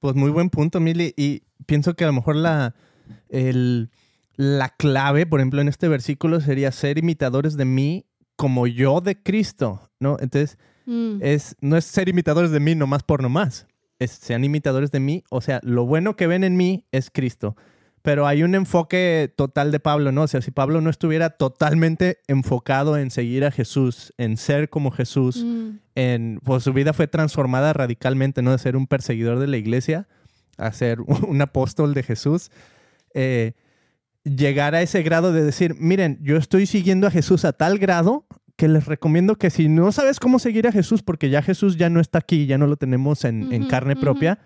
Pues 0.00 0.14
muy 0.16 0.30
buen 0.30 0.50
punto, 0.50 0.80
Mili. 0.80 1.14
Y 1.16 1.42
pienso 1.66 1.94
que 1.94 2.04
a 2.04 2.08
lo 2.08 2.12
mejor 2.12 2.36
la, 2.36 2.74
el- 3.28 3.90
la 4.36 4.70
clave, 4.70 5.26
por 5.26 5.40
ejemplo, 5.40 5.60
en 5.60 5.68
este 5.68 5.88
versículo 5.88 6.40
sería 6.40 6.72
ser 6.72 6.98
imitadores 6.98 7.56
de 7.56 7.64
mí 7.64 8.06
como 8.36 8.66
yo 8.66 9.00
de 9.00 9.22
Cristo, 9.22 9.90
¿no? 10.00 10.16
Entonces, 10.20 10.58
Mm. 10.84 11.18
es, 11.20 11.54
no 11.60 11.76
es 11.76 11.84
ser 11.84 12.08
imitadores 12.08 12.50
de 12.50 12.58
mí 12.58 12.74
nomás 12.74 13.04
por 13.04 13.22
nomás. 13.22 13.68
Es 14.00 14.10
sean 14.10 14.42
imitadores 14.42 14.90
de 14.90 14.98
mí. 14.98 15.22
O 15.30 15.40
sea, 15.40 15.60
lo 15.62 15.86
bueno 15.86 16.16
que 16.16 16.26
ven 16.26 16.42
en 16.42 16.56
mí 16.56 16.86
es 16.90 17.08
Cristo. 17.08 17.56
Pero 18.02 18.26
hay 18.26 18.42
un 18.42 18.56
enfoque 18.56 19.32
total 19.36 19.70
de 19.70 19.78
Pablo, 19.78 20.10
¿no? 20.10 20.22
O 20.22 20.26
sea, 20.26 20.42
si 20.42 20.50
Pablo 20.50 20.80
no 20.80 20.90
estuviera 20.90 21.30
totalmente 21.30 22.18
enfocado 22.26 22.96
en 22.96 23.12
seguir 23.12 23.44
a 23.44 23.52
Jesús, 23.52 24.12
en 24.18 24.36
ser 24.36 24.70
como 24.70 24.90
Jesús, 24.90 25.44
Mm. 25.44 25.68
en, 25.94 26.40
pues 26.42 26.64
su 26.64 26.72
vida 26.72 26.92
fue 26.92 27.06
transformada 27.06 27.72
radicalmente, 27.72 28.42
¿no? 28.42 28.50
De 28.50 28.58
ser 28.58 28.74
un 28.76 28.88
perseguidor 28.88 29.38
de 29.38 29.46
la 29.46 29.56
iglesia 29.58 30.08
a 30.58 30.72
ser 30.72 30.98
un 31.28 31.40
apóstol 31.42 31.94
de 31.94 32.02
Jesús. 32.02 32.50
Eh, 33.14 33.52
llegar 34.24 34.74
a 34.74 34.82
ese 34.82 35.02
grado 35.02 35.32
de 35.32 35.42
decir, 35.42 35.74
miren, 35.78 36.18
yo 36.22 36.36
estoy 36.36 36.66
siguiendo 36.66 37.06
a 37.06 37.10
Jesús 37.10 37.44
a 37.44 37.52
tal 37.52 37.78
grado 37.78 38.26
que 38.56 38.68
les 38.68 38.86
recomiendo 38.86 39.36
que 39.36 39.50
si 39.50 39.68
no 39.68 39.90
sabes 39.92 40.20
cómo 40.20 40.38
seguir 40.38 40.68
a 40.68 40.72
Jesús, 40.72 41.02
porque 41.02 41.30
ya 41.30 41.42
Jesús 41.42 41.76
ya 41.76 41.90
no 41.90 42.00
está 42.00 42.18
aquí, 42.18 42.46
ya 42.46 42.58
no 42.58 42.66
lo 42.66 42.76
tenemos 42.76 43.24
en, 43.24 43.66
carne 43.66 43.96
propia, 43.96 44.38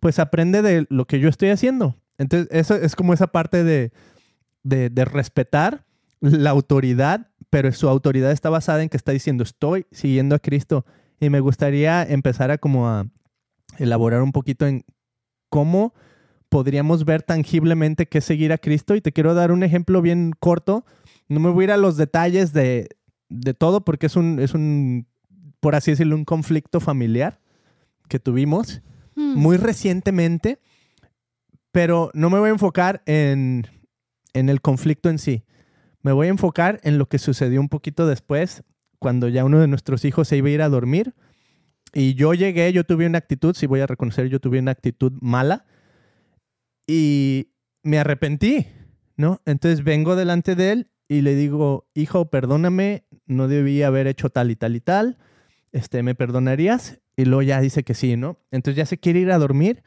pues 0.00 0.18
aprende 0.18 0.62
de 0.62 0.86
lo 0.88 1.06
que 1.06 1.20
yo 1.20 1.28
estoy 1.28 1.50
haciendo. 1.50 1.96
Entonces, 2.16 2.48
eso 2.50 2.74
es 2.74 2.96
como 2.96 3.12
esa 3.12 3.26
parte 3.26 3.64
de, 3.64 3.92
de, 4.62 4.90
de 4.90 5.04
respetar 5.04 5.84
la 6.20 6.50
autoridad, 6.50 7.30
pero 7.50 7.72
su 7.72 7.88
autoridad 7.88 8.32
está 8.32 8.50
basada 8.50 8.82
en 8.82 8.88
que 8.88 8.96
está 8.96 9.12
diciendo, 9.12 9.42
estoy 9.42 9.86
siguiendo 9.90 10.34
a 10.34 10.38
Cristo. 10.38 10.84
Y 11.20 11.30
me 11.30 11.40
gustaría 11.40 12.02
empezar 12.04 12.50
a 12.50 12.58
como 12.58 12.88
a 12.88 13.06
elaborar 13.78 14.22
un 14.22 14.32
poquito 14.32 14.66
en 14.66 14.84
cómo 15.48 15.94
podríamos 16.48 17.04
ver 17.04 17.22
tangiblemente 17.22 18.06
qué 18.06 18.18
es 18.18 18.24
seguir 18.24 18.52
a 18.52 18.58
Cristo. 18.58 18.94
Y 18.94 19.00
te 19.00 19.12
quiero 19.12 19.34
dar 19.34 19.52
un 19.52 19.62
ejemplo 19.62 20.02
bien 20.02 20.32
corto. 20.38 20.84
No 21.28 21.40
me 21.40 21.50
voy 21.50 21.64
a 21.64 21.66
ir 21.66 21.72
a 21.72 21.76
los 21.76 21.96
detalles 21.96 22.52
de, 22.52 22.88
de 23.28 23.54
todo 23.54 23.84
porque 23.84 24.06
es 24.06 24.16
un, 24.16 24.40
es 24.40 24.54
un, 24.54 25.06
por 25.60 25.74
así 25.74 25.90
decirlo, 25.90 26.16
un 26.16 26.24
conflicto 26.24 26.80
familiar 26.80 27.40
que 28.08 28.18
tuvimos 28.18 28.80
Mm. 29.18 29.34
muy 29.36 29.56
recientemente, 29.56 30.60
pero 31.72 32.10
no 32.14 32.30
me 32.30 32.38
voy 32.38 32.50
a 32.50 32.52
enfocar 32.52 33.02
en, 33.04 33.66
en 34.32 34.48
el 34.48 34.60
conflicto 34.60 35.10
en 35.10 35.18
sí. 35.18 35.44
Me 36.02 36.12
voy 36.12 36.28
a 36.28 36.30
enfocar 36.30 36.80
en 36.84 36.98
lo 36.98 37.08
que 37.08 37.18
sucedió 37.18 37.60
un 37.60 37.68
poquito 37.68 38.06
después, 38.06 38.62
cuando 39.00 39.26
ya 39.26 39.44
uno 39.44 39.58
de 39.58 39.66
nuestros 39.66 40.04
hijos 40.04 40.28
se 40.28 40.36
iba 40.36 40.48
a 40.48 40.52
ir 40.52 40.62
a 40.62 40.68
dormir. 40.68 41.14
Y 41.92 42.14
yo 42.14 42.32
llegué, 42.32 42.72
yo 42.72 42.84
tuve 42.84 43.06
una 43.06 43.18
actitud, 43.18 43.56
si 43.56 43.66
voy 43.66 43.80
a 43.80 43.88
reconocer, 43.88 44.28
yo 44.28 44.38
tuve 44.38 44.60
una 44.60 44.70
actitud 44.70 45.12
mala. 45.20 45.66
Y 46.88 47.52
me 47.82 47.98
arrepentí, 47.98 48.66
¿no? 49.16 49.42
Entonces 49.44 49.84
vengo 49.84 50.16
delante 50.16 50.54
de 50.54 50.72
él 50.72 50.90
y 51.06 51.20
le 51.20 51.34
digo, 51.34 51.86
hijo, 51.94 52.30
perdóname, 52.30 53.04
no 53.26 53.46
debí 53.46 53.82
haber 53.82 54.06
hecho 54.06 54.30
tal 54.30 54.50
y 54.50 54.56
tal 54.56 54.74
y 54.74 54.80
tal. 54.80 55.18
Este, 55.70 56.02
¿me 56.02 56.14
perdonarías? 56.14 57.00
Y 57.14 57.26
luego 57.26 57.42
ya 57.42 57.60
dice 57.60 57.84
que 57.84 57.92
sí, 57.92 58.16
¿no? 58.16 58.38
Entonces 58.50 58.78
ya 58.78 58.86
se 58.86 58.98
quiere 58.98 59.20
ir 59.20 59.30
a 59.30 59.38
dormir, 59.38 59.82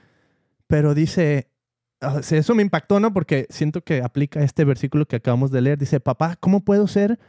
pero 0.68 0.94
dice, 0.94 1.50
o 2.02 2.22
sea, 2.22 2.38
eso 2.38 2.54
me 2.54 2.62
impactó, 2.62 3.00
¿no? 3.00 3.14
Porque 3.14 3.48
siento 3.50 3.84
que 3.84 4.04
aplica 4.04 4.44
este 4.44 4.64
versículo 4.64 5.08
que 5.08 5.16
acabamos 5.16 5.50
de 5.50 5.62
leer. 5.62 5.80
Dice, 5.80 6.00
papá, 6.00 6.36
¿cómo 6.40 6.64
puedo 6.64 6.88
ser 6.88 7.20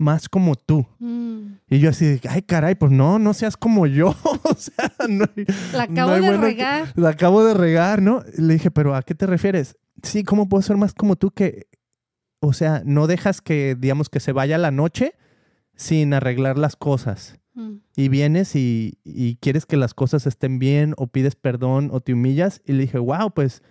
más 0.00 0.28
como 0.28 0.56
tú? 0.56 0.86
Mm. 0.98 1.52
Y 1.68 1.78
yo 1.78 1.90
así, 1.90 2.18
ay, 2.28 2.42
caray, 2.42 2.74
pues 2.74 2.90
no, 2.90 3.18
no 3.18 3.32
seas 3.34 3.56
como 3.56 3.86
yo. 3.86 4.16
o 4.42 4.54
sea, 4.56 4.90
no 5.08 5.26
hay- 5.36 5.44
La 5.72 5.86
no 5.86 5.92
acabo 5.92 6.12
hay 6.12 6.22
de 6.22 6.36
regar. 6.36 6.92
la 6.96 7.10
acabo 7.10 7.44
de 7.44 7.54
regar, 7.54 8.02
¿no? 8.02 8.22
Le 8.36 8.54
dije, 8.54 8.70
pero 8.70 8.94
¿a 8.96 9.02
qué 9.02 9.14
te 9.14 9.26
refieres? 9.26 9.76
Sí, 10.02 10.24
¿cómo 10.24 10.48
puedo 10.48 10.62
ser 10.62 10.76
más 10.78 10.94
como 10.94 11.16
tú 11.16 11.30
que, 11.30 11.66
o 12.40 12.52
sea, 12.52 12.82
no 12.86 13.06
dejas 13.06 13.40
que, 13.42 13.76
digamos, 13.78 14.08
que 14.08 14.18
se 14.20 14.32
vaya 14.32 14.56
la 14.58 14.70
noche 14.70 15.12
sin 15.76 16.14
arreglar 16.14 16.56
las 16.58 16.74
cosas? 16.76 17.36
Mm. 17.54 17.74
Y 17.96 18.08
vienes 18.08 18.56
y, 18.56 18.98
y 19.04 19.36
quieres 19.36 19.66
que 19.66 19.76
las 19.76 19.92
cosas 19.92 20.26
estén 20.26 20.58
bien 20.58 20.94
o 20.96 21.08
pides 21.08 21.36
perdón 21.36 21.90
o 21.92 22.00
te 22.00 22.14
humillas. 22.14 22.62
Y 22.64 22.72
le 22.72 22.82
dije, 22.82 22.98
wow, 22.98 23.30
pues, 23.34 23.62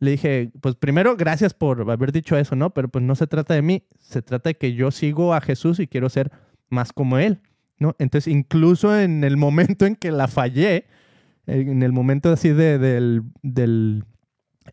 le 0.00 0.12
dije, 0.12 0.50
pues 0.60 0.74
primero, 0.74 1.16
gracias 1.16 1.54
por 1.54 1.88
haber 1.90 2.10
dicho 2.10 2.36
eso, 2.36 2.56
¿no? 2.56 2.70
Pero 2.70 2.88
pues 2.88 3.04
no 3.04 3.14
se 3.14 3.26
trata 3.26 3.54
de 3.54 3.62
mí, 3.62 3.84
se 3.98 4.22
trata 4.22 4.50
de 4.50 4.56
que 4.56 4.72
yo 4.74 4.90
sigo 4.90 5.34
a 5.34 5.40
Jesús 5.40 5.78
y 5.78 5.86
quiero 5.86 6.08
ser 6.08 6.32
más 6.70 6.92
como 6.92 7.18
Él, 7.18 7.40
¿no? 7.78 7.94
Entonces, 7.98 8.32
incluso 8.32 8.98
en 8.98 9.22
el 9.24 9.36
momento 9.36 9.86
en 9.86 9.96
que 9.96 10.10
la 10.10 10.26
fallé, 10.26 10.86
en 11.46 11.82
el 11.82 11.92
momento 11.92 12.30
así 12.32 12.48
de, 12.48 12.78
del, 12.78 13.22
del 13.42 14.04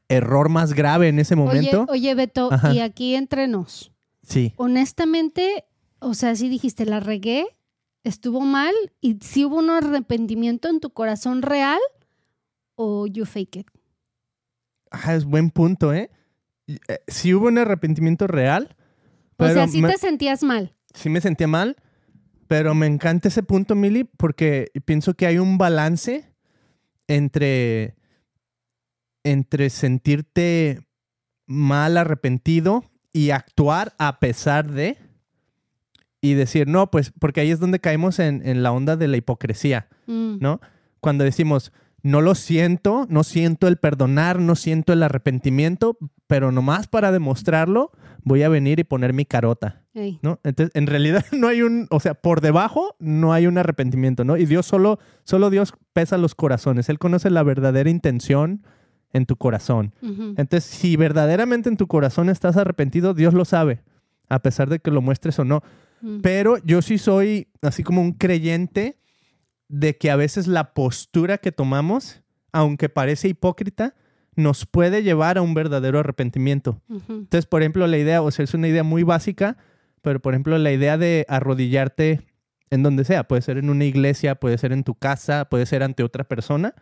error 0.08 0.48
más 0.50 0.74
grave 0.74 1.10
en 1.10 1.20
ese 1.20 1.34
Oye, 1.34 1.44
momento, 1.44 1.86
oye, 1.90 2.16
Beto, 2.16 2.52
Ajá. 2.52 2.74
y 2.74 2.80
aquí 2.80 3.16
entre 3.16 3.48
nos. 3.48 3.92
sí, 4.22 4.54
Honestamente, 4.58 5.66
o 6.00 6.14
sea, 6.14 6.36
si 6.36 6.48
dijiste, 6.50 6.86
la 6.86 7.00
regué, 7.00 7.46
estuvo 8.04 8.42
mal, 8.42 8.74
y 9.02 9.18
si 9.22 9.44
hubo 9.44 9.58
un 9.58 9.72
arrepentimiento 9.72 10.70
en 10.70 10.80
tu 10.80 10.92
corazón 10.92 11.42
real, 11.42 11.80
o 12.76 13.08
you 13.08 13.26
fake 13.26 13.56
it. 13.58 13.68
Es 15.10 15.26
buen 15.26 15.50
punto, 15.52 15.94
¿eh? 15.94 16.10
Eh, 16.68 17.00
Sí 17.08 17.34
hubo 17.34 17.48
un 17.48 17.58
arrepentimiento 17.58 18.28
real, 18.28 18.76
O 19.38 19.46
sea, 19.46 19.54
pero 19.56 19.68
si 19.68 19.82
me- 19.82 19.90
te 19.92 19.98
sentías 19.98 20.44
mal. 20.44 20.74
sí 20.94 21.10
me 21.10 21.22
sentía 21.22 21.48
mal, 21.48 21.76
pero 22.48 22.74
me 22.76 22.88
encanta 22.88 23.28
ese 23.28 23.44
punto, 23.44 23.76
Mili, 23.76 24.04
porque 24.04 24.72
pienso 24.86 25.14
que 25.14 25.26
hay 25.28 25.38
un 25.38 25.58
balance 25.58 26.32
entre, 27.08 27.96
entre 29.24 29.70
sentirte 29.70 30.82
mal, 31.46 31.98
arrepentido 31.98 32.84
y 33.14 33.32
actuar 33.32 33.94
a 33.98 34.20
pesar 34.20 34.70
de 34.72 34.98
y 36.20 36.34
decir, 36.34 36.68
no, 36.68 36.90
pues 36.92 37.14
porque 37.20 37.42
ahí 37.42 37.52
es 37.52 37.60
donde 37.60 37.80
caemos 37.80 38.20
en, 38.20 38.46
en 38.48 38.64
la 38.64 38.72
onda 38.72 38.96
de 38.98 39.08
la 39.08 39.18
hipocresía, 39.18 39.88
Mm. 40.08 40.38
¿no? 40.40 40.60
Cuando 41.02 41.24
decimos, 41.26 41.72
no 42.04 42.22
lo 42.22 42.36
siento, 42.36 43.06
no 43.10 43.24
siento 43.24 43.68
el 43.68 43.78
perdonar, 43.78 44.40
no 44.40 44.56
siento 44.56 44.94
el 44.94 45.04
arrepentimiento, 45.04 45.98
pero 46.28 46.52
nomás 46.52 46.88
para 46.88 47.12
demostrarlo 47.12 47.92
voy 48.24 48.44
a 48.44 48.50
venir 48.50 48.80
y 48.80 48.84
poner 48.84 49.14
mi 49.14 49.26
carota. 49.26 49.84
Ey. 49.94 50.20
¿no? 50.22 50.40
Entonces, 50.44 50.76
en 50.76 50.88
realidad 50.88 51.26
no 51.32 51.48
hay 51.48 51.62
un, 51.62 51.88
o 51.90 52.00
sea, 52.00 52.14
por 52.14 52.42
debajo 52.42 52.96
no 53.00 53.34
hay 53.34 53.48
un 53.48 53.58
arrepentimiento, 53.58 54.24
¿no? 54.24 54.38
Y 54.38 54.46
Dios 54.46 54.66
solo, 54.66 55.00
solo 55.24 55.50
Dios 55.50 55.74
pesa 55.94 56.18
los 56.18 56.36
corazones. 56.36 56.90
Él 56.90 57.00
conoce 57.00 57.30
la 57.30 57.44
verdadera 57.44 57.90
intención 57.90 58.64
en 59.14 59.26
tu 59.26 59.38
corazón. 59.38 59.94
Entonces, 60.02 60.66
si 60.66 60.96
verdaderamente 60.98 61.70
en 61.70 61.78
tu 61.78 61.88
corazón 61.88 62.30
estás 62.30 62.58
arrepentido, 62.58 63.14
Dios 63.14 63.34
lo 63.34 63.46
sabe, 63.46 63.82
a 64.30 64.40
pesar 64.40 64.70
de 64.70 64.80
que 64.80 64.92
lo 64.92 65.02
muestres 65.02 65.40
o 65.40 65.46
no. 65.46 65.64
Mm. 66.02 66.20
Pero 66.22 66.58
yo 66.64 66.82
sí 66.82 66.98
soy 66.98 67.48
así 67.62 67.84
como 67.84 68.02
un 68.02 68.12
creyente 68.12 69.00
de 69.70 69.98
que 69.98 70.12
a 70.12 70.16
veces 70.16 70.48
la 70.48 70.74
postura 70.74 71.38
que 71.38 71.52
tomamos, 71.52 72.22
aunque 72.52 72.90
parece 72.90 73.28
hipócrita, 73.28 73.96
nos 74.36 74.66
puede 74.66 75.04
llevar 75.04 75.38
a 75.38 75.42
un 75.42 75.54
verdadero 75.54 76.00
arrepentimiento. 76.00 76.82
Entonces, 77.10 77.46
por 77.48 77.62
ejemplo, 77.62 77.86
la 77.88 77.98
idea, 77.98 78.22
o 78.22 78.30
sea, 78.32 78.44
es 78.44 78.54
una 78.54 78.68
idea 78.68 78.84
muy 78.84 79.04
básica, 79.04 79.58
pero 80.02 80.22
por 80.22 80.34
ejemplo, 80.34 80.58
la 80.58 80.72
idea 80.72 80.98
de 80.98 81.26
arrodillarte 81.28 82.22
en 82.70 82.84
donde 82.84 83.04
sea, 83.04 83.28
puede 83.28 83.42
ser 83.42 83.58
en 83.58 83.70
una 83.70 83.86
iglesia, 83.86 84.36
puede 84.36 84.58
ser 84.58 84.72
en 84.74 84.84
tu 84.84 84.94
casa, 84.96 85.46
puede 85.46 85.66
ser 85.66 85.84
ante 85.84 86.04
otra 86.04 86.24
persona. 86.26 86.76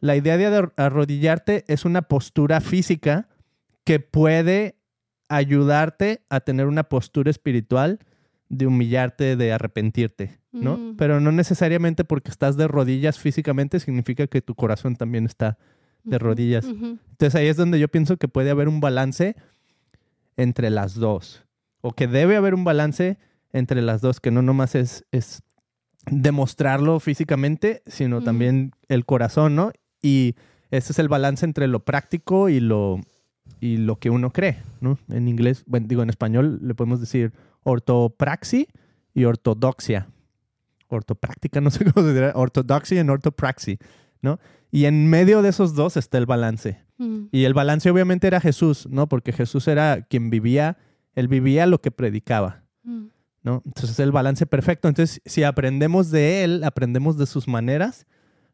La 0.00 0.16
idea 0.16 0.36
de 0.36 0.46
ar- 0.46 0.72
arrodillarte 0.76 1.64
es 1.68 1.84
una 1.84 2.02
postura 2.02 2.60
física 2.60 3.28
que 3.84 4.00
puede 4.00 4.76
ayudarte 5.28 6.22
a 6.28 6.40
tener 6.40 6.66
una 6.66 6.84
postura 6.84 7.30
espiritual 7.30 8.00
de 8.50 8.66
humillarte, 8.66 9.36
de 9.36 9.52
arrepentirte, 9.52 10.38
¿no? 10.52 10.76
Mm. 10.76 10.96
Pero 10.96 11.20
no 11.20 11.32
necesariamente 11.32 12.04
porque 12.04 12.30
estás 12.30 12.56
de 12.56 12.68
rodillas 12.68 13.18
físicamente 13.18 13.78
significa 13.80 14.26
que 14.26 14.42
tu 14.42 14.54
corazón 14.54 14.96
también 14.96 15.24
está 15.24 15.56
de 16.02 16.18
rodillas. 16.18 16.66
Entonces 16.66 17.34
ahí 17.34 17.46
es 17.46 17.56
donde 17.56 17.78
yo 17.78 17.88
pienso 17.88 18.16
que 18.16 18.26
puede 18.26 18.50
haber 18.50 18.68
un 18.68 18.80
balance 18.80 19.36
entre 20.36 20.70
las 20.70 20.94
dos. 20.94 21.44
O 21.80 21.92
que 21.92 22.08
debe 22.08 22.36
haber 22.36 22.54
un 22.54 22.64
balance 22.64 23.18
entre 23.52 23.82
las 23.82 24.00
dos, 24.00 24.20
que 24.20 24.30
no 24.30 24.42
nomás 24.42 24.74
es, 24.74 25.04
es 25.12 25.42
demostrarlo 26.10 26.98
físicamente, 26.98 27.82
sino 27.86 28.22
también 28.22 28.72
el 28.88 29.06
corazón, 29.06 29.54
¿no? 29.54 29.72
Y 30.02 30.34
ese 30.70 30.92
es 30.92 30.98
el 30.98 31.08
balance 31.08 31.44
entre 31.44 31.68
lo 31.68 31.84
práctico 31.84 32.48
y 32.48 32.58
lo, 32.58 33.00
y 33.60 33.76
lo 33.76 33.96
que 33.96 34.10
uno 34.10 34.32
cree, 34.32 34.58
¿no? 34.80 34.98
En 35.08 35.28
inglés, 35.28 35.62
bueno, 35.66 35.86
digo, 35.88 36.02
en 36.02 36.10
español 36.10 36.58
le 36.62 36.74
podemos 36.74 37.00
decir 37.00 37.32
ortopraxi 37.62 38.68
y 39.14 39.24
ortodoxia. 39.24 40.08
Ortopráctica, 40.88 41.60
no 41.60 41.70
sé 41.70 41.84
cómo 41.84 42.06
se 42.06 42.14
dirá, 42.14 42.32
ortodoxia 42.34 43.02
y 43.02 43.08
ortopraxi, 43.08 43.78
¿no? 44.22 44.38
Y 44.70 44.84
en 44.86 45.08
medio 45.08 45.42
de 45.42 45.50
esos 45.50 45.74
dos 45.74 45.96
está 45.96 46.18
el 46.18 46.26
balance. 46.26 46.84
Mm. 46.98 47.26
Y 47.32 47.44
el 47.44 47.54
balance 47.54 47.90
obviamente 47.90 48.26
era 48.26 48.40
Jesús, 48.40 48.88
¿no? 48.90 49.08
Porque 49.08 49.32
Jesús 49.32 49.68
era 49.68 50.02
quien 50.02 50.30
vivía, 50.30 50.78
él 51.14 51.28
vivía 51.28 51.66
lo 51.66 51.80
que 51.80 51.90
predicaba, 51.90 52.64
Mm. 52.82 53.06
¿no? 53.42 53.62
Entonces 53.66 53.98
el 54.00 54.12
balance 54.12 54.46
perfecto. 54.46 54.88
Entonces, 54.88 55.20
si 55.24 55.42
aprendemos 55.42 56.10
de 56.10 56.44
él, 56.44 56.64
aprendemos 56.64 57.16
de 57.18 57.26
sus 57.26 57.46
maneras, 57.46 58.06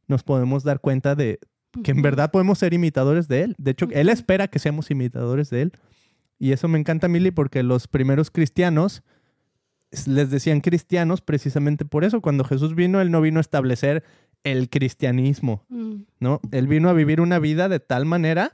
nos 0.09 0.23
podemos 0.23 0.65
dar 0.65 0.81
cuenta 0.81 1.15
de 1.15 1.39
que 1.85 1.91
en 1.91 2.03
verdad 2.03 2.31
podemos 2.31 2.59
ser 2.59 2.73
imitadores 2.73 3.29
de 3.29 3.43
él. 3.43 3.55
De 3.59 3.73
hecho, 3.73 3.87
él 3.93 4.09
espera 4.09 4.49
que 4.49 4.59
seamos 4.59 4.91
imitadores 4.91 5.51
de 5.51 5.63
él. 5.63 5.73
Y 6.39 6.53
eso 6.53 6.69
me 6.69 6.79
encanta, 6.79 7.09
Mili, 7.09 7.31
porque 7.31 7.63
los 7.63 7.89
primeros 7.89 8.31
cristianos 8.31 9.03
les 10.07 10.31
decían 10.31 10.61
cristianos 10.61 11.21
precisamente 11.21 11.85
por 11.85 12.05
eso. 12.05 12.21
Cuando 12.21 12.45
Jesús 12.45 12.75
vino, 12.75 13.01
él 13.01 13.11
no 13.11 13.21
vino 13.21 13.39
a 13.39 13.41
establecer 13.41 14.05
el 14.45 14.69
cristianismo, 14.69 15.65
Mm. 15.69 16.03
¿no? 16.21 16.41
Él 16.53 16.67
vino 16.69 16.89
a 16.89 16.93
vivir 16.93 17.21
una 17.21 17.39
vida 17.39 17.69
de 17.69 17.81
tal 17.81 18.05
manera 18.05 18.53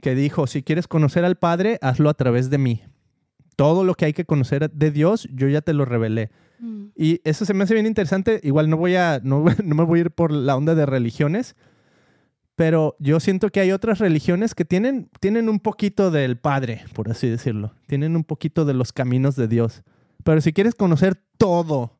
que 0.00 0.14
dijo, 0.14 0.46
si 0.46 0.62
quieres 0.62 0.88
conocer 0.88 1.24
al 1.24 1.36
Padre, 1.36 1.78
hazlo 1.82 2.08
a 2.10 2.14
través 2.14 2.50
de 2.50 2.58
mí. 2.58 2.82
Todo 3.56 3.84
lo 3.84 3.94
que 3.94 4.06
hay 4.06 4.12
que 4.12 4.24
conocer 4.24 4.70
de 4.70 4.90
Dios, 4.90 5.28
yo 5.32 5.48
ya 5.48 5.60
te 5.60 5.74
lo 5.74 5.84
revelé. 5.84 6.30
Mm. 6.58 6.86
Y 6.96 7.20
eso 7.24 7.44
se 7.44 7.54
me 7.54 7.64
hace 7.64 7.74
bien 7.74 7.86
interesante. 7.86 8.40
Igual 8.42 8.68
no 8.68 8.76
voy 8.76 8.96
a, 8.96 9.20
no, 9.22 9.44
no 9.64 9.74
me 9.74 9.84
voy 9.84 10.00
a 10.00 10.02
ir 10.02 10.10
por 10.10 10.32
la 10.32 10.56
onda 10.56 10.74
de 10.74 10.86
religiones, 10.86 11.56
Pero 12.60 12.94
yo 12.98 13.20
siento 13.20 13.48
que 13.48 13.60
hay 13.60 13.72
otras 13.72 14.00
religiones 14.00 14.54
que 14.54 14.66
tienen, 14.66 15.08
tienen 15.18 15.48
un 15.48 15.60
poquito 15.60 16.10
del 16.10 16.36
Padre, 16.36 16.84
por 16.92 17.10
así 17.10 17.26
decirlo. 17.26 17.72
Tienen 17.86 18.16
un 18.16 18.22
poquito 18.22 18.66
de 18.66 18.74
los 18.74 18.92
caminos 18.92 19.34
de 19.34 19.48
Dios. 19.48 19.82
Pero 20.24 20.42
si 20.42 20.52
quieres 20.52 20.74
conocer 20.74 21.18
todo 21.38 21.98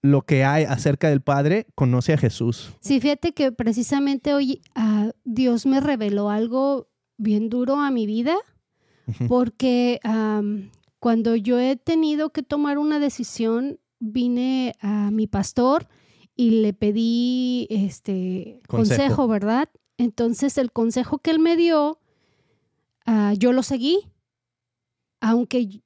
lo 0.00 0.22
que 0.22 0.44
hay 0.44 0.62
acerca 0.62 1.08
del 1.08 1.22
Padre, 1.22 1.66
conoce 1.74 2.12
a 2.12 2.18
Jesús. 2.18 2.72
Sí, 2.82 3.00
fíjate 3.00 3.32
que 3.32 3.50
precisamente 3.50 4.32
hoy 4.32 4.62
ah, 4.76 5.10
Dios 5.24 5.66
me 5.66 5.80
reveló 5.80 6.30
algo 6.30 6.86
bien 7.16 7.48
duro 7.48 7.80
a 7.80 7.90
mi 7.90 8.06
vida, 8.06 8.36
porque 9.26 9.98
cuando 11.00 11.34
yo 11.34 11.58
he 11.58 11.74
tenido 11.74 12.30
que 12.30 12.44
tomar 12.44 12.78
una 12.78 13.00
decisión, 13.00 13.80
vine 13.98 14.76
a 14.80 15.10
mi 15.10 15.26
pastor 15.26 15.88
y 16.36 16.50
le 16.62 16.72
pedí 16.72 17.66
este 17.70 18.60
Consejo. 18.68 18.98
consejo, 19.02 19.28
¿verdad? 19.28 19.68
Entonces 19.98 20.58
el 20.58 20.72
consejo 20.72 21.18
que 21.18 21.30
él 21.30 21.38
me 21.38 21.56
dio, 21.56 21.98
ah, 23.06 23.32
yo 23.36 23.52
lo 23.52 23.62
seguí, 23.62 24.00
aunque 25.20 25.80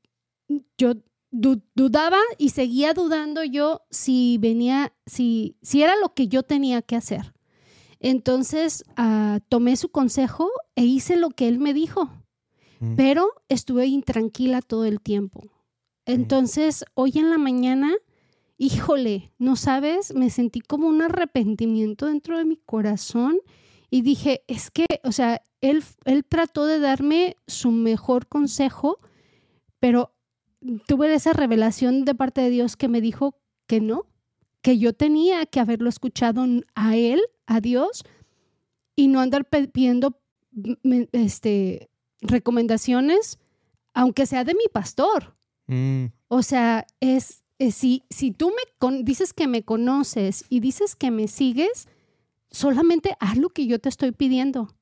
yo 0.79 0.95
du- 1.31 1.63
dudaba 1.75 2.19
y 2.39 2.51
seguía 2.51 2.95
dudando 2.95 3.45
yo 3.45 3.83
si 3.91 4.39
venía, 4.39 4.93
si, 5.07 5.57
si 5.63 5.83
era 5.83 5.95
lo 6.01 6.15
que 6.15 6.29
yo 6.29 6.43
tenía 6.43 6.81
que 6.83 6.97
hacer. 6.97 7.35
Entonces 8.01 8.85
ah, 8.97 9.41
tomé 9.49 9.77
su 9.77 9.91
consejo 9.91 10.49
e 10.77 10.85
hice 10.85 11.17
lo 11.17 11.31
que 11.31 11.49
él 11.49 11.59
me 11.59 11.75
dijo, 11.75 12.11
Mm. 12.81 12.95
pero 12.95 13.29
estuve 13.49 13.87
intranquila 13.87 14.63
todo 14.63 14.85
el 14.85 15.01
tiempo. 15.01 15.43
Entonces, 16.07 16.85
hoy 16.95 17.11
en 17.17 17.29
la 17.29 17.37
mañana, 17.37 17.93
híjole, 18.59 19.33
no 19.39 19.57
sabes, 19.57 20.15
me 20.15 20.31
sentí 20.31 20.61
como 20.61 20.89
un 20.89 21.01
arrepentimiento 21.01 22.07
dentro 22.07 22.37
de 22.37 22.45
mi 22.45 22.57
corazón 22.57 23.39
y 23.89 24.03
dije, 24.03 24.43
es 24.49 24.71
que, 24.71 24.85
o 25.05 25.13
sea, 25.13 25.43
él, 25.61 25.83
él 26.05 26.25
trató 26.25 26.67
de 26.67 26.79
darme 26.79 27.37
su 27.47 27.71
mejor 27.71 28.27
consejo, 28.27 28.99
pero 29.79 30.13
tuve 30.87 31.15
esa 31.15 31.33
revelación 31.33 32.05
de 32.05 32.15
parte 32.15 32.41
de 32.41 32.51
Dios 32.51 32.77
que 32.77 32.89
me 32.89 33.01
dijo 33.01 33.37
que 33.67 33.81
no, 33.81 34.07
que 34.61 34.79
yo 34.79 34.93
tenía 34.93 35.47
que 35.47 35.61
haberlo 35.61 35.89
escuchado 35.89 36.45
a 36.75 36.97
él, 36.97 37.21
a 37.47 37.61
Dios, 37.61 38.05
y 38.97 39.07
no 39.09 39.21
andar 39.21 39.49
pidiendo 39.49 40.21
este, 41.13 41.89
recomendaciones, 42.21 43.39
aunque 43.95 44.27
sea 44.27 44.45
de 44.45 44.55
mi 44.55 44.65
pastor. 44.73 45.37
Mm, 45.67 46.07
O 46.29 46.43
sea, 46.43 46.87
es, 47.01 47.45
es 47.59 47.75
si, 47.75 48.05
si 48.11 48.31
tú 48.31 48.49
me 48.49 48.63
con- 48.79 49.05
dices 49.05 49.33
que 49.33 49.47
me 49.49 49.63
conoces 49.65 50.45
y 50.49 50.61
dices 50.61 50.95
que 50.97 51.11
me 51.11 51.29
sigues, 51.29 51.89
solamente 52.51 53.17
haz 53.21 53.37
lo 53.37 53.51
que 53.51 53.67
yo 53.67 53.79
te 53.79 53.89
estoy 53.89 54.13
pidiendo. 54.13 54.75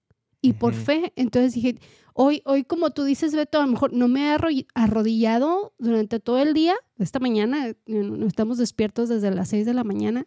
Y 0.42 0.52
por 0.52 0.74
fe, 0.74 1.12
entonces 1.16 1.54
dije, 1.54 1.76
hoy, 2.12 2.42
hoy 2.44 2.62
como 2.62 2.90
tú 2.90 3.02
dices, 3.04 3.34
Beto, 3.34 3.58
a 3.58 3.66
lo 3.66 3.72
mejor 3.72 3.92
no 3.92 4.06
me 4.06 4.28
he 4.28 4.36
arro- 4.36 4.66
arrodillado 4.74 5.74
durante 5.78 6.20
todo 6.20 6.38
el 6.38 6.54
día, 6.54 6.76
esta 6.98 7.18
mañana, 7.18 7.68
eh, 7.68 7.74
no 7.86 8.26
estamos 8.26 8.58
despiertos 8.58 9.08
desde 9.08 9.30
las 9.34 9.48
6 9.48 9.66
de 9.66 9.74
la 9.74 9.82
mañana, 9.82 10.24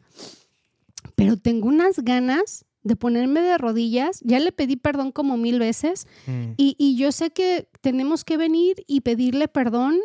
pero 1.16 1.38
tengo 1.38 1.68
unas 1.68 2.00
ganas 2.00 2.66
de 2.84 2.96
ponerme 2.96 3.42
de 3.42 3.58
rodillas, 3.58 4.20
ya 4.24 4.40
le 4.40 4.52
pedí 4.52 4.76
perdón 4.76 5.12
como 5.12 5.38
mil 5.38 5.60
veces, 5.60 6.08
mm. 6.28 6.54
y, 6.58 6.76
y 6.78 6.98
yo 6.98 7.12
sé 7.12 7.32
que 7.32 7.70
tenemos 7.82 8.24
que 8.26 8.38
venir 8.38 8.84
y 8.88 9.02
pedirle 9.02 9.48
perdón 9.48 10.00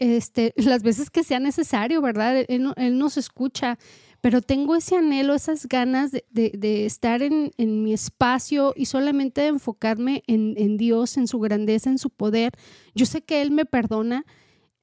este, 0.00 0.52
las 0.56 0.82
veces 0.82 1.10
que 1.10 1.22
sea 1.22 1.38
necesario, 1.38 2.02
¿verdad? 2.02 2.44
Él, 2.48 2.62
no- 2.64 2.74
él 2.76 2.98
nos 2.98 3.16
escucha, 3.16 3.78
pero 4.20 4.42
tengo 4.42 4.74
ese 4.74 4.96
anhelo, 4.96 5.34
esas 5.34 5.66
ganas 5.68 6.10
de, 6.10 6.24
de- 6.30 6.52
de 6.58 6.84
estar 6.86 7.22
en, 7.22 7.52
en 7.56 7.82
mi 7.84 7.92
espacio 7.92 8.72
y 8.76 8.86
solamente 8.86 9.42
de 9.42 9.46
enfocarme 9.48 10.22
en, 10.26 10.54
en 10.58 10.76
Dios, 10.76 11.16
en 11.16 11.28
su 11.28 11.38
grandeza, 11.38 11.88
en 11.90 11.98
su 11.98 12.10
poder. 12.10 12.52
Yo 12.94 13.06
sé 13.06 13.22
que 13.22 13.40
Él 13.42 13.50
me 13.52 13.64
perdona, 13.64 14.24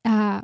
ah, 0.05 0.43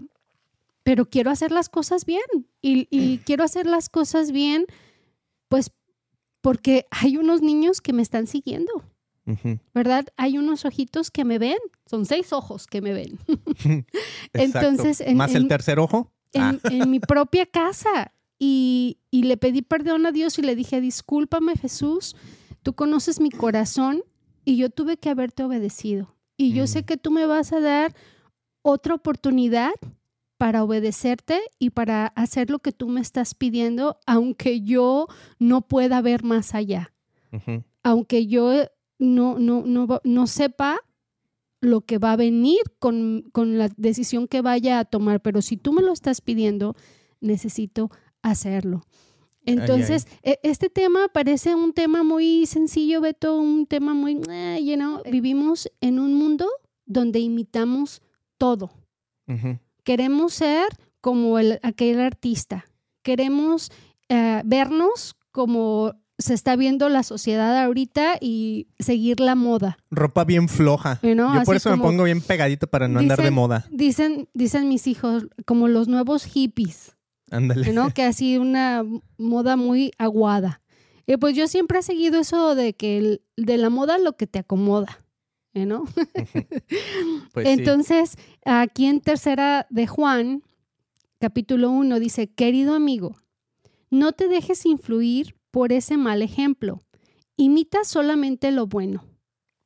pero 0.84 1.06
quiero 1.10 1.32
hacer 1.32 1.52
las 1.54 1.70
cosas 1.70 2.06
bien 2.06 2.22
y, 2.62 2.88
y 2.92 3.20
quiero 3.20 3.44
hacer 3.46 3.66
las 3.68 3.88
cosas 3.90 4.32
bien, 4.34 4.66
pues 5.48 5.72
porque 6.42 6.86
hay 6.92 7.16
unos 7.18 7.42
niños 7.42 7.80
que 7.80 7.94
me 7.94 8.02
están 8.02 8.28
siguiendo. 8.28 8.72
¿Verdad? 9.74 10.06
Hay 10.18 10.38
unos 10.38 10.66
ojitos 10.66 11.10
que 11.12 11.24
me 11.26 11.40
ven, 11.40 11.58
son 11.86 12.06
seis 12.06 12.34
ojos 12.34 12.68
que 12.68 12.82
me 12.82 12.94
ven. 12.94 13.20
Entonces, 14.34 15.02
en- 15.02 15.18
¿Más 15.18 15.34
el 15.36 15.48
tercer 15.48 15.80
ojo? 15.80 16.12
en, 16.34 16.42
Ah. 16.42 16.58
en 16.70 16.90
mi 16.90 17.00
propia 17.00 17.46
casa. 17.46 18.12
Y, 18.40 18.98
y 19.10 19.24
le 19.24 19.38
pedí 19.38 19.62
perdón 19.62 20.06
a 20.06 20.12
Dios 20.12 20.38
y 20.38 20.42
le 20.42 20.56
dije, 20.56 20.82
discúlpame 20.82 21.56
Jesús, 21.56 22.16
tú 22.62 22.74
conoces 22.74 23.22
mi 23.22 23.30
corazón 23.30 24.04
y 24.44 24.58
yo 24.58 24.70
tuve 24.70 24.98
que 24.98 25.10
haberte 25.10 25.44
obedecido. 25.44 26.16
Y 26.36 26.52
yo 26.52 26.64
Mm. 26.64 26.68
sé 26.68 26.84
que 26.84 26.98
tú 26.98 27.12
me 27.12 27.26
vas 27.26 27.54
a 27.54 27.62
dar 27.62 27.96
otra 28.64 28.96
oportunidad 28.96 29.72
para 30.38 30.64
obedecerte 30.64 31.40
y 31.58 31.70
para 31.70 32.08
hacer 32.08 32.50
lo 32.50 32.60
que 32.60 32.74
tú 32.74 32.90
me 32.90 33.00
estás 33.00 33.34
pidiendo, 33.36 33.98
aunque 34.06 34.60
yo 34.62 35.08
no 35.40 35.62
pueda 35.62 36.02
ver 36.02 36.24
más 36.24 36.54
allá 36.54 36.92
aunque 37.82 38.28
yo 38.28 38.52
no, 39.00 39.40
no, 39.40 39.64
no, 39.66 40.02
no 40.04 40.28
sepa 40.28 40.80
lo 41.62 41.82
que 41.82 41.98
va 41.98 42.12
a 42.14 42.18
venir 42.18 42.60
con, 42.80 43.24
con 43.32 43.58
la 43.58 43.70
decisión 43.78 44.28
que 44.28 44.42
vaya 44.42 44.80
a 44.80 44.86
tomar, 44.86 45.22
pero 45.22 45.42
si 45.42 45.58
tú 45.58 45.72
me 45.72 45.82
lo 45.82 45.94
estás 45.94 46.20
pidiendo, 46.22 46.76
necesito 47.22 47.90
hacerlo. 48.22 48.82
Entonces, 49.46 50.08
e- 50.24 50.40
este 50.44 50.70
tema 50.70 51.08
parece 51.14 51.56
un 51.56 51.74
tema 51.74 52.04
muy 52.04 52.46
sencillo, 52.46 53.02
Beto, 53.02 53.40
un 53.40 53.66
tema 53.66 53.94
muy, 53.94 54.22
eh, 54.30 54.60
you 54.64 54.76
know, 54.76 55.02
vivimos 55.10 55.70
en 55.82 56.00
un 56.00 56.14
mundo 56.14 56.48
donde 56.86 57.20
imitamos 57.20 58.02
todo. 58.38 58.72
Queremos 59.84 60.34
ser 60.34 60.68
como 61.02 61.40
el, 61.40 61.60
aquel 61.64 62.00
artista. 62.00 62.66
Queremos 63.02 63.72
eh, 64.10 64.42
vernos 64.46 65.16
como 65.32 65.94
se 66.20 66.34
está 66.34 66.56
viendo 66.56 66.90
la 66.90 67.04
sociedad 67.04 67.64
ahorita 67.64 68.18
y 68.22 68.68
seguir 68.80 69.20
la 69.20 69.36
moda. 69.36 69.78
Ropa 69.90 70.24
bien 70.24 70.48
floja. 70.48 71.00
Yo 71.02 71.44
por 71.44 71.56
eso 71.56 71.70
me 71.76 71.82
pongo 71.82 72.04
bien 72.04 72.22
pegadito 72.22 72.68
para 72.68 72.88
no 72.88 73.00
andar 73.00 73.22
de 73.22 73.32
moda. 73.32 73.66
Dicen, 73.72 74.30
dicen 74.34 74.70
mis 74.70 74.88
hijos, 74.88 75.28
como 75.46 75.68
los 75.68 75.88
nuevos 75.88 76.24
hippies, 76.26 76.96
Ándale. 77.32 77.74
¿no? 77.74 77.92
que 77.94 78.04
así 78.04 78.38
una 78.38 78.84
moda 79.18 79.56
muy 79.56 79.92
aguada. 79.98 80.62
Y 81.08 81.18
pues 81.18 81.36
yo 81.36 81.48
siempre 81.48 81.80
he 81.80 81.84
seguido 81.84 82.20
eso 82.20 82.56
de 82.56 82.74
que 82.74 82.98
el- 82.98 83.22
de 83.36 83.58
la 83.58 83.70
moda 83.70 83.98
lo 83.98 84.16
que 84.16 84.28
te 84.28 84.40
acomoda, 84.40 85.04
¿no? 85.54 85.84
Pues 87.34 87.48
sí. 87.48 87.54
Entonces, 87.54 88.16
aquí 88.46 88.86
en 88.86 89.02
tercera 89.02 89.66
de 89.70 89.88
Juan, 89.88 90.44
capítulo 91.20 91.72
1, 91.72 92.00
dice, 92.00 92.28
querido 92.32 92.76
amigo, 92.76 93.16
no 93.90 94.12
te 94.12 94.28
dejes 94.28 94.66
influir 94.66 95.36
por 95.54 95.72
ese 95.72 95.98
mal 95.98 96.24
ejemplo. 96.24 96.82
Imita 97.38 97.84
solamente 97.84 98.50
lo 98.50 98.66
bueno. 98.66 99.06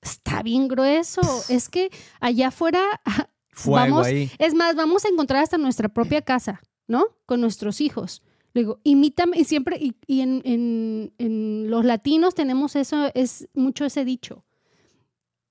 Está 0.01 0.43
bien 0.43 0.67
grueso. 0.67 1.21
Es 1.47 1.69
que 1.69 1.89
allá 2.19 2.49
afuera, 2.49 2.81
Fuego 3.51 3.77
vamos, 3.95 4.07
ahí. 4.07 4.29
es 4.37 4.53
más, 4.53 4.75
vamos 4.75 5.05
a 5.05 5.07
encontrar 5.07 5.41
hasta 5.43 5.57
nuestra 5.57 5.87
propia 5.87 6.21
casa, 6.21 6.59
¿no? 6.89 7.05
Con 7.25 7.39
nuestros 7.39 7.79
hijos. 7.79 8.21
Le 8.53 8.63
digo, 8.63 8.79
imítame, 8.83 9.37
y 9.39 9.45
siempre, 9.45 9.77
y, 9.79 9.95
y 10.07 10.19
en, 10.21 10.41
en- 10.43 11.13
en 11.19 11.69
los 11.69 11.85
latinos 11.85 12.35
tenemos 12.35 12.75
eso, 12.75 13.09
es 13.13 13.47
mucho 13.53 13.85
ese 13.85 14.03
dicho, 14.03 14.43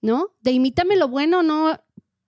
¿no? 0.02 0.28
De 0.42 0.52
imítame 0.52 0.96
lo 0.96 1.08
bueno, 1.08 1.42
no, 1.42 1.80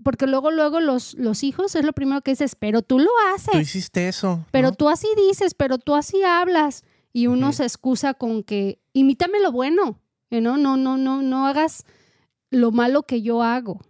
porque 0.02 0.26
luego, 0.26 0.50
luego 0.50 0.80
los, 0.80 1.12
los 1.14 1.42
hijos 1.44 1.74
es 1.74 1.84
lo 1.84 1.92
primero 1.92 2.22
que 2.22 2.30
dices, 2.32 2.54
pero 2.54 2.80
tú 2.82 2.98
lo 3.00 3.10
haces, 3.34 3.52
Tú 3.52 3.58
hiciste 3.58 4.08
eso. 4.08 4.46
pero 4.50 4.70
¿no? 4.70 4.74
tú 4.76 4.88
así 4.88 5.08
dices, 5.28 5.52
pero 5.54 5.76
tú 5.78 5.94
así 5.94 6.22
hablas. 6.22 6.84
Y 7.12 7.26
uno 7.26 7.52
se 7.52 7.64
excusa 7.64 8.14
con 8.14 8.42
que 8.42 8.80
imítame 8.92 9.40
lo 9.40 9.50
bueno, 9.52 10.00
¿no? 10.30 10.56
No, 10.56 10.76
no, 10.76 10.96
no, 10.96 11.22
no 11.22 11.46
hagas 11.46 11.84
lo 12.50 12.70
malo 12.70 13.02
que 13.04 13.22
yo 13.22 13.42
hago, 13.42 13.80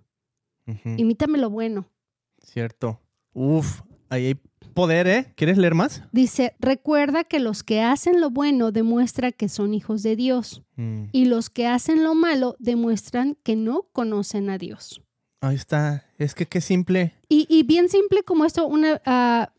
imítame 0.84 1.38
lo 1.38 1.50
bueno. 1.50 1.86
Cierto. 2.42 3.00
Uf, 3.32 3.82
ahí 4.08 4.26
hay 4.26 4.34
poder, 4.74 5.06
¿eh? 5.08 5.32
¿Quieres 5.36 5.58
leer 5.58 5.74
más? 5.74 6.02
Dice, 6.12 6.54
recuerda 6.60 7.24
que 7.24 7.40
los 7.40 7.62
que 7.64 7.82
hacen 7.82 8.20
lo 8.20 8.30
bueno 8.30 8.70
demuestra 8.70 9.32
que 9.32 9.48
son 9.48 9.74
hijos 9.74 10.02
de 10.02 10.16
Dios 10.16 10.62
Mm. 10.76 11.06
y 11.10 11.24
los 11.24 11.50
que 11.50 11.66
hacen 11.66 12.04
lo 12.04 12.14
malo 12.14 12.54
demuestran 12.60 13.36
que 13.42 13.56
no 13.56 13.88
conocen 13.92 14.48
a 14.48 14.58
Dios. 14.58 15.02
Ahí 15.40 15.56
está. 15.56 16.04
Es 16.18 16.36
que 16.36 16.46
qué 16.46 16.60
simple. 16.60 17.14
Y, 17.28 17.46
y 17.48 17.64
bien 17.64 17.88
simple 17.88 18.22
como 18.22 18.44
esto, 18.44 18.64
una, 18.68 19.02
ah, 19.04 19.52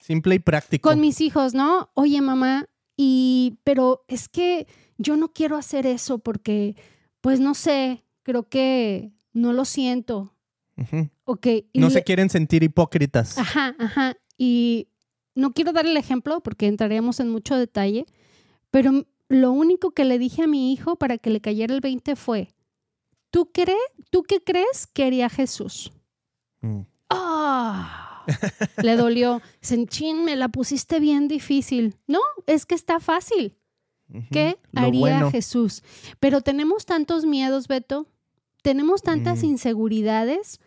Simple 0.00 0.34
y 0.34 0.38
práctico. 0.40 0.88
con 0.88 1.00
mis 1.00 1.20
hijos, 1.20 1.54
¿no? 1.54 1.90
Oye, 1.94 2.20
mamá, 2.20 2.66
y 2.96 3.58
pero 3.64 4.04
es 4.08 4.28
que 4.28 4.66
yo 4.98 5.16
no 5.16 5.32
quiero 5.32 5.56
hacer 5.56 5.86
eso 5.86 6.18
porque, 6.18 6.74
pues 7.20 7.38
no 7.40 7.54
sé, 7.54 8.04
creo 8.22 8.48
que 8.48 9.12
no 9.32 9.52
lo 9.52 9.64
siento. 9.64 10.34
Ujú. 10.76 11.08
Ok. 11.24 11.46
y 11.72 11.78
No 11.78 11.88
le- 11.88 11.92
se 11.94 12.02
quieren 12.04 12.28
sentir 12.30 12.62
hipócritas. 12.62 13.36
Ajá, 13.38 13.76
ajá. 13.78 14.16
Y 14.38 14.88
no 15.34 15.52
quiero 15.52 15.72
dar 15.72 15.86
el 15.86 15.96
ejemplo 15.96 16.40
porque 16.42 16.66
entraríamos 16.66 17.20
en 17.20 17.28
mucho 17.28 17.56
detalle, 17.56 18.06
pero 18.70 19.06
lo 19.28 19.52
único 19.52 19.92
que 19.92 20.04
le 20.04 20.18
dije 20.18 20.42
a 20.42 20.46
mi 20.46 20.72
hijo 20.72 20.96
para 20.96 21.18
que 21.18 21.30
le 21.30 21.40
cayera 21.40 21.74
el 21.74 21.80
20 21.80 22.16
fue, 22.16 22.48
¿tú, 23.30 23.50
crees, 23.52 23.78
¿tú 24.10 24.22
qué 24.24 24.42
crees 24.42 24.86
que 24.86 25.04
haría 25.04 25.28
Jesús? 25.28 25.92
Mm. 26.62 26.80
¡Ah! 27.10 28.06
Le 28.82 28.96
dolió. 28.96 29.40
Senchín, 29.60 30.24
me 30.24 30.36
la 30.36 30.48
pusiste 30.48 31.00
bien 31.00 31.28
difícil. 31.28 31.96
No, 32.06 32.20
es 32.46 32.66
que 32.66 32.74
está 32.74 33.00
fácil. 33.00 33.56
¿Qué 34.32 34.58
haría 34.74 35.00
bueno. 35.00 35.30
Jesús? 35.30 35.82
Pero 36.18 36.40
tenemos 36.40 36.84
tantos 36.84 37.24
miedos, 37.24 37.68
Beto. 37.68 38.06
Tenemos 38.62 39.02
tantas 39.02 39.42
Mm. 39.42 39.46
inseguridades 39.46 40.60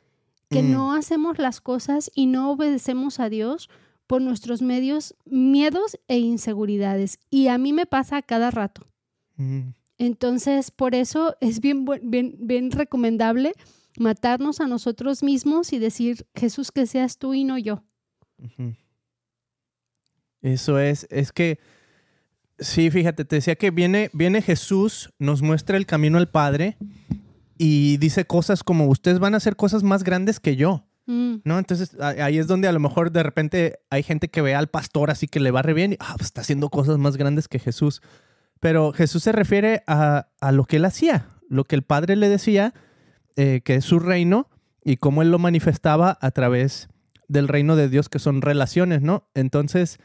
que 0.50 0.64
Mm. 0.64 0.72
no 0.72 0.94
hacemos 0.94 1.40
las 1.40 1.60
cosas 1.62 2.10
y 2.16 2.26
no 2.28 2.52
obedecemos 2.52 3.20
a 3.20 3.30
Dios 3.30 3.70
por 4.08 4.22
nuestros 4.22 4.62
medios, 4.62 5.16
miedos 5.26 5.98
e 6.08 6.20
inseguridades. 6.20 7.20
Y 7.30 7.48
a 7.48 7.58
mí 7.58 7.74
me 7.74 7.86
pasa 7.86 8.18
a 8.18 8.22
cada 8.22 8.50
rato. 8.52 8.88
Mm. 9.38 9.70
Entonces, 9.98 10.72
por 10.72 10.96
eso 10.96 11.36
es 11.42 11.60
bien, 11.60 11.86
buen- 11.86 12.10
bien, 12.10 12.36
bien 12.40 12.72
recomendable 12.72 13.54
matarnos 13.98 14.60
a 14.60 14.68
nosotros 14.68 15.24
mismos 15.24 15.74
y 15.74 15.80
decir, 15.80 16.26
Jesús, 16.36 16.72
que 16.72 16.86
seas 16.88 17.18
tú 17.18 17.34
y 17.34 17.44
no 17.44 17.58
yo. 17.58 17.84
Eso 20.42 20.80
es, 20.80 21.08
es 21.10 21.32
que, 21.32 21.60
sí, 22.60 22.92
fíjate, 22.92 23.26
te 23.26 23.38
decía 23.38 23.56
que 23.56 23.72
viene, 23.72 24.10
viene 24.14 24.42
Jesús, 24.42 25.14
nos 25.20 25.42
muestra 25.42 25.78
el 25.78 25.86
camino 25.86 26.18
al 26.18 26.30
Padre 26.30 26.78
y 27.58 27.98
dice 27.98 28.26
cosas 28.26 28.64
como, 28.64 28.88
ustedes 28.88 29.20
van 29.20 29.34
a 29.34 29.38
hacer 29.38 29.56
cosas 29.56 29.84
más 29.84 30.04
grandes 30.04 30.40
que 30.40 30.56
yo, 30.56 30.86
Mm, 31.06 31.36
¿no? 31.44 31.60
Entonces 31.60 31.98
ahí 32.00 32.38
es 32.38 32.48
donde 32.48 32.68
a 32.68 32.72
lo 32.72 32.80
mejor 32.80 33.12
de 33.12 33.24
repente 33.24 33.80
hay 33.90 34.04
gente 34.04 34.30
que 34.30 34.42
ve 34.42 34.56
al 34.56 34.68
pastor 34.68 35.12
así 35.12 35.28
que 35.28 35.42
le 35.42 35.52
va 35.52 35.62
re 35.62 35.74
bien 35.74 35.94
y, 35.94 35.98
ah, 36.00 36.14
pues 36.16 36.28
está 36.28 36.42
haciendo 36.42 36.70
cosas 36.70 36.98
más 36.98 37.18
grandes 37.18 37.48
que 37.48 37.60
Jesús. 37.60 38.02
Pero 38.60 38.94
Jesús 38.94 39.24
se 39.24 39.34
refiere 39.34 39.84
a, 39.88 40.30
a 40.40 40.52
lo 40.54 40.64
que 40.64 40.78
él 40.78 40.86
hacía, 40.86 41.28
lo 41.50 41.66
que 41.66 41.76
el 41.76 41.84
Padre 41.84 42.16
le 42.16 42.30
decía, 42.30 42.74
eh, 43.36 43.62
que 43.64 43.76
es 43.76 43.86
su 43.86 44.00
reino 44.00 44.50
y 44.84 44.98
cómo 44.98 45.22
él 45.22 45.32
lo 45.32 45.40
manifestaba 45.40 46.18
a 46.22 46.32
través 46.32 46.90
del 47.28 47.48
reino 47.48 47.76
de 47.76 47.90
Dios, 47.90 48.10
que 48.10 48.20
son 48.20 48.42
relaciones, 48.42 49.02
¿no? 49.02 49.30
Entonces, 49.34 50.00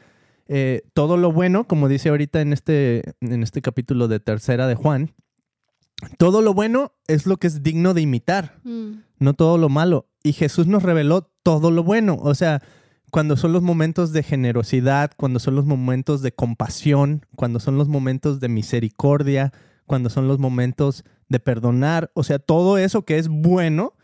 eh, 0.47 0.83
todo 0.95 1.17
lo 1.17 1.33
bueno, 1.33 1.67
como 1.67 1.89
dice 1.89 2.09
ahorita 2.09 2.41
en 2.41 2.53
este, 2.53 3.15
en 3.21 3.43
este 3.43 3.61
capítulo 3.61 4.09
de 4.09 4.21
tercera 4.21 4.67
de 4.67 4.75
Juan, 4.75 5.15
todo 6.17 6.43
lo 6.43 6.55
bueno 6.55 6.93
es 7.07 7.27
lo 7.27 7.39
que 7.39 7.49
es 7.49 7.63
digno 7.63 7.93
de 7.93 8.03
imitar, 8.03 8.61
mm, 8.65 8.93
no 9.19 9.35
todo 9.35 9.59
lo 9.59 9.69
malo. 9.69 10.09
Y 10.23 10.33
Jesús 10.33 10.67
nos 10.67 10.83
reveló 10.83 11.31
todo 11.43 11.71
lo 11.71 11.83
bueno. 11.83 12.17
O 12.21 12.35
sea, 12.35 12.63
cuando 13.11 13.37
son 13.37 13.53
los 13.53 13.63
momentos 13.63 14.13
de 14.13 14.23
generosidad, 14.23 15.13
cuando 15.17 15.39
son 15.39 15.57
los 15.57 15.65
momentos 15.65 16.23
de 16.23 16.33
compasión, 16.33 17.27
cuando 17.37 17.61
son 17.61 17.79
los 17.79 17.89
momentos 17.89 18.41
de 18.41 18.49
misericordia, 18.49 19.53
cuando 19.87 20.11
son 20.11 20.29
los 20.29 20.39
momentos 20.39 21.05
de 21.29 21.41
perdonar, 21.41 22.11
o 22.15 22.25
sea, 22.25 22.39
todo 22.39 22.79
eso 22.79 23.05
que 23.05 23.19
es 23.19 23.29
bueno, 23.29 23.95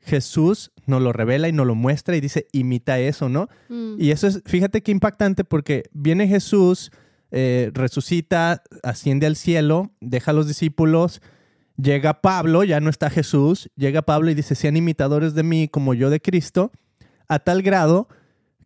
Jesús 0.00 0.72
nos 0.86 1.00
lo 1.00 1.12
revela 1.12 1.48
y 1.48 1.52
nos 1.52 1.66
lo 1.66 1.74
muestra 1.74 2.16
y 2.16 2.20
dice, 2.20 2.46
imita 2.52 2.98
eso, 2.98 3.28
¿no? 3.28 3.48
mm. 3.68 3.94
Y 3.98 4.10
eso 4.10 4.26
es, 4.26 4.42
fíjate 4.44 4.82
qué 4.82 4.90
impactante 4.90 5.44
porque 5.44 5.84
viene 5.92 6.26
Jesús, 6.28 6.90
eh, 7.30 7.70
resucita, 7.72 8.62
asciende 8.82 9.26
al 9.26 9.36
cielo, 9.36 9.92
deja 10.00 10.32
a 10.32 10.34
los 10.34 10.46
discípulos, 10.46 11.22
llega 11.76 12.20
Pablo, 12.20 12.64
ya 12.64 12.80
no 12.80 12.90
está 12.90 13.10
Jesús, 13.10 13.70
llega 13.76 14.02
Pablo 14.02 14.30
y 14.30 14.34
dice, 14.34 14.54
sean 14.54 14.76
imitadores 14.76 15.34
de 15.34 15.42
mí 15.42 15.68
como 15.68 15.94
yo 15.94 16.10
de 16.10 16.20
Cristo, 16.20 16.72
a 17.28 17.38
tal 17.38 17.62
grado 17.62 18.08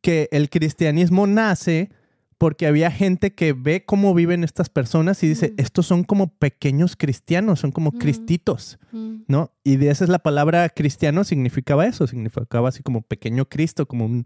que 0.00 0.28
el 0.32 0.50
cristianismo 0.50 1.26
nace 1.26 1.90
porque 2.38 2.66
había 2.66 2.90
gente 2.90 3.34
que 3.34 3.52
ve 3.54 3.84
cómo 3.86 4.12
viven 4.14 4.44
estas 4.44 4.68
personas 4.68 5.22
y 5.22 5.28
dice, 5.28 5.50
Mm. 5.50 5.60
estos 5.60 5.86
son 5.86 6.04
como 6.04 6.28
pequeños 6.36 6.94
cristianos, 6.96 7.60
son 7.60 7.72
como 7.72 7.90
Mm. 7.92 7.98
cristitos. 7.98 8.78
Mm, 8.92 9.14
¿no? 9.28 9.52
Y 9.64 9.76
de 9.76 9.90
esa 9.90 10.04
es 10.04 10.10
la 10.10 10.18
palabra 10.18 10.68
cristiano, 10.68 11.24
significaba 11.24 11.86
eso, 11.86 12.06
significaba 12.06 12.68
así 12.68 12.82
como 12.82 13.02
pequeño 13.02 13.46
Cristo, 13.48 13.86
como 13.86 14.04
un- 14.04 14.24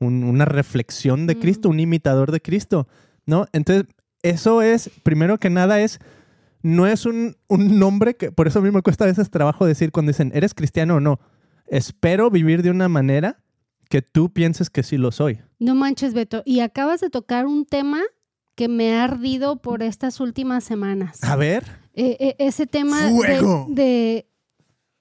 un- 0.00 0.24
una 0.24 0.44
reflexión 0.44 1.26
de. 1.28 1.38
Cristo, 1.38 1.68
un 1.68 1.78
imitador 1.78 2.32
de 2.32 2.40
Cristo, 2.40 2.88
¿no? 3.26 3.46
Entonces, 3.52 3.84
eso 4.22 4.60
es, 4.62 4.90
primero 5.04 5.38
que 5.38 5.48
nada, 5.50 5.80
es, 5.80 6.00
no 6.62 6.86
es 6.88 7.06
un, 7.06 7.36
un 7.48 7.78
nombre 7.78 8.14
que, 8.16 8.32
por 8.32 8.48
eso 8.48 8.58
a 8.58 8.62
mí 8.62 8.70
me 8.72 8.82
cuesta 8.82 9.04
a 9.04 9.08
veces 9.08 9.30
trabajo 9.30 9.66
decir 9.66 9.92
cuando 9.92 10.10
dicen, 10.10 10.32
¿eres 10.34 10.54
cristiano 10.54 10.96
o 10.96 11.00
no? 11.00 11.20
Espero 11.66 12.30
vivir 12.30 12.62
de 12.62 12.70
una 12.70 12.88
manera 12.88 13.41
que 13.92 14.00
tú 14.00 14.32
pienses 14.32 14.70
que 14.70 14.82
sí 14.82 14.96
lo 14.96 15.12
soy. 15.12 15.40
No 15.58 15.74
manches, 15.74 16.14
Beto. 16.14 16.42
Y 16.46 16.60
acabas 16.60 17.02
de 17.02 17.10
tocar 17.10 17.44
un 17.44 17.66
tema 17.66 18.00
que 18.54 18.66
me 18.66 18.94
ha 18.94 19.04
ardido 19.04 19.60
por 19.60 19.82
estas 19.82 20.18
últimas 20.18 20.64
semanas. 20.64 21.22
A 21.22 21.36
ver. 21.36 21.66
Eh, 21.92 22.16
eh, 22.18 22.36
ese 22.38 22.66
tema 22.66 23.10
de, 23.10 23.64
de, 23.68 24.30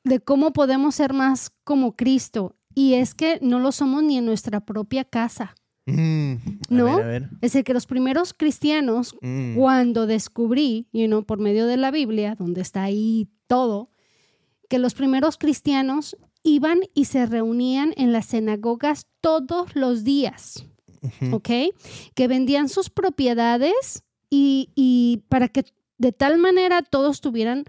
de 0.03 0.19
cómo 0.19 0.51
podemos 0.51 0.95
ser 0.95 1.13
más 1.13 1.53
como 1.63 1.95
Cristo. 1.95 2.57
Y 2.75 2.95
es 2.95 3.15
que 3.15 3.39
no 3.41 3.61
lo 3.61 3.71
somos 3.71 4.03
ni 4.03 4.17
en 4.17 4.25
nuestra 4.25 4.65
propia 4.65 5.05
casa. 5.05 5.55
Mm, 5.85 6.33
a 6.33 6.37
¿No? 6.69 6.97
ver, 6.97 7.05
a 7.05 7.07
ver. 7.07 7.23
Es 7.35 7.53
decir, 7.53 7.63
que 7.63 7.73
los 7.73 7.85
primeros 7.85 8.33
cristianos, 8.33 9.15
Mm, 9.21 9.55
cuando 9.55 10.05
descubrí, 10.05 10.89
you 10.91 11.07
know, 11.07 11.23
por 11.23 11.39
medio 11.39 11.65
de 11.65 11.77
la 11.77 11.91
Biblia, 11.91 12.35
donde 12.35 12.59
está 12.59 12.83
ahí 12.83 13.29
todo, 13.47 13.89
que 14.67 14.79
los 14.79 14.95
primeros 14.95 15.37
cristianos 15.37 16.17
iban 16.43 16.79
y 16.93 17.05
se 17.05 17.25
reunían 17.25 17.93
en 17.97 18.11
las 18.13 18.27
sinagogas 18.27 19.07
todos 19.21 19.75
los 19.75 20.03
días. 20.03 20.65
¿ok? 21.31 21.49
Que 22.13 22.27
vendían 22.27 22.69
sus 22.69 22.89
propiedades 22.91 24.03
y, 24.29 24.69
y 24.75 25.23
para 25.29 25.47
que 25.47 25.65
de 25.97 26.11
tal 26.11 26.37
manera 26.37 26.83
todos 26.83 27.21
tuvieran, 27.21 27.65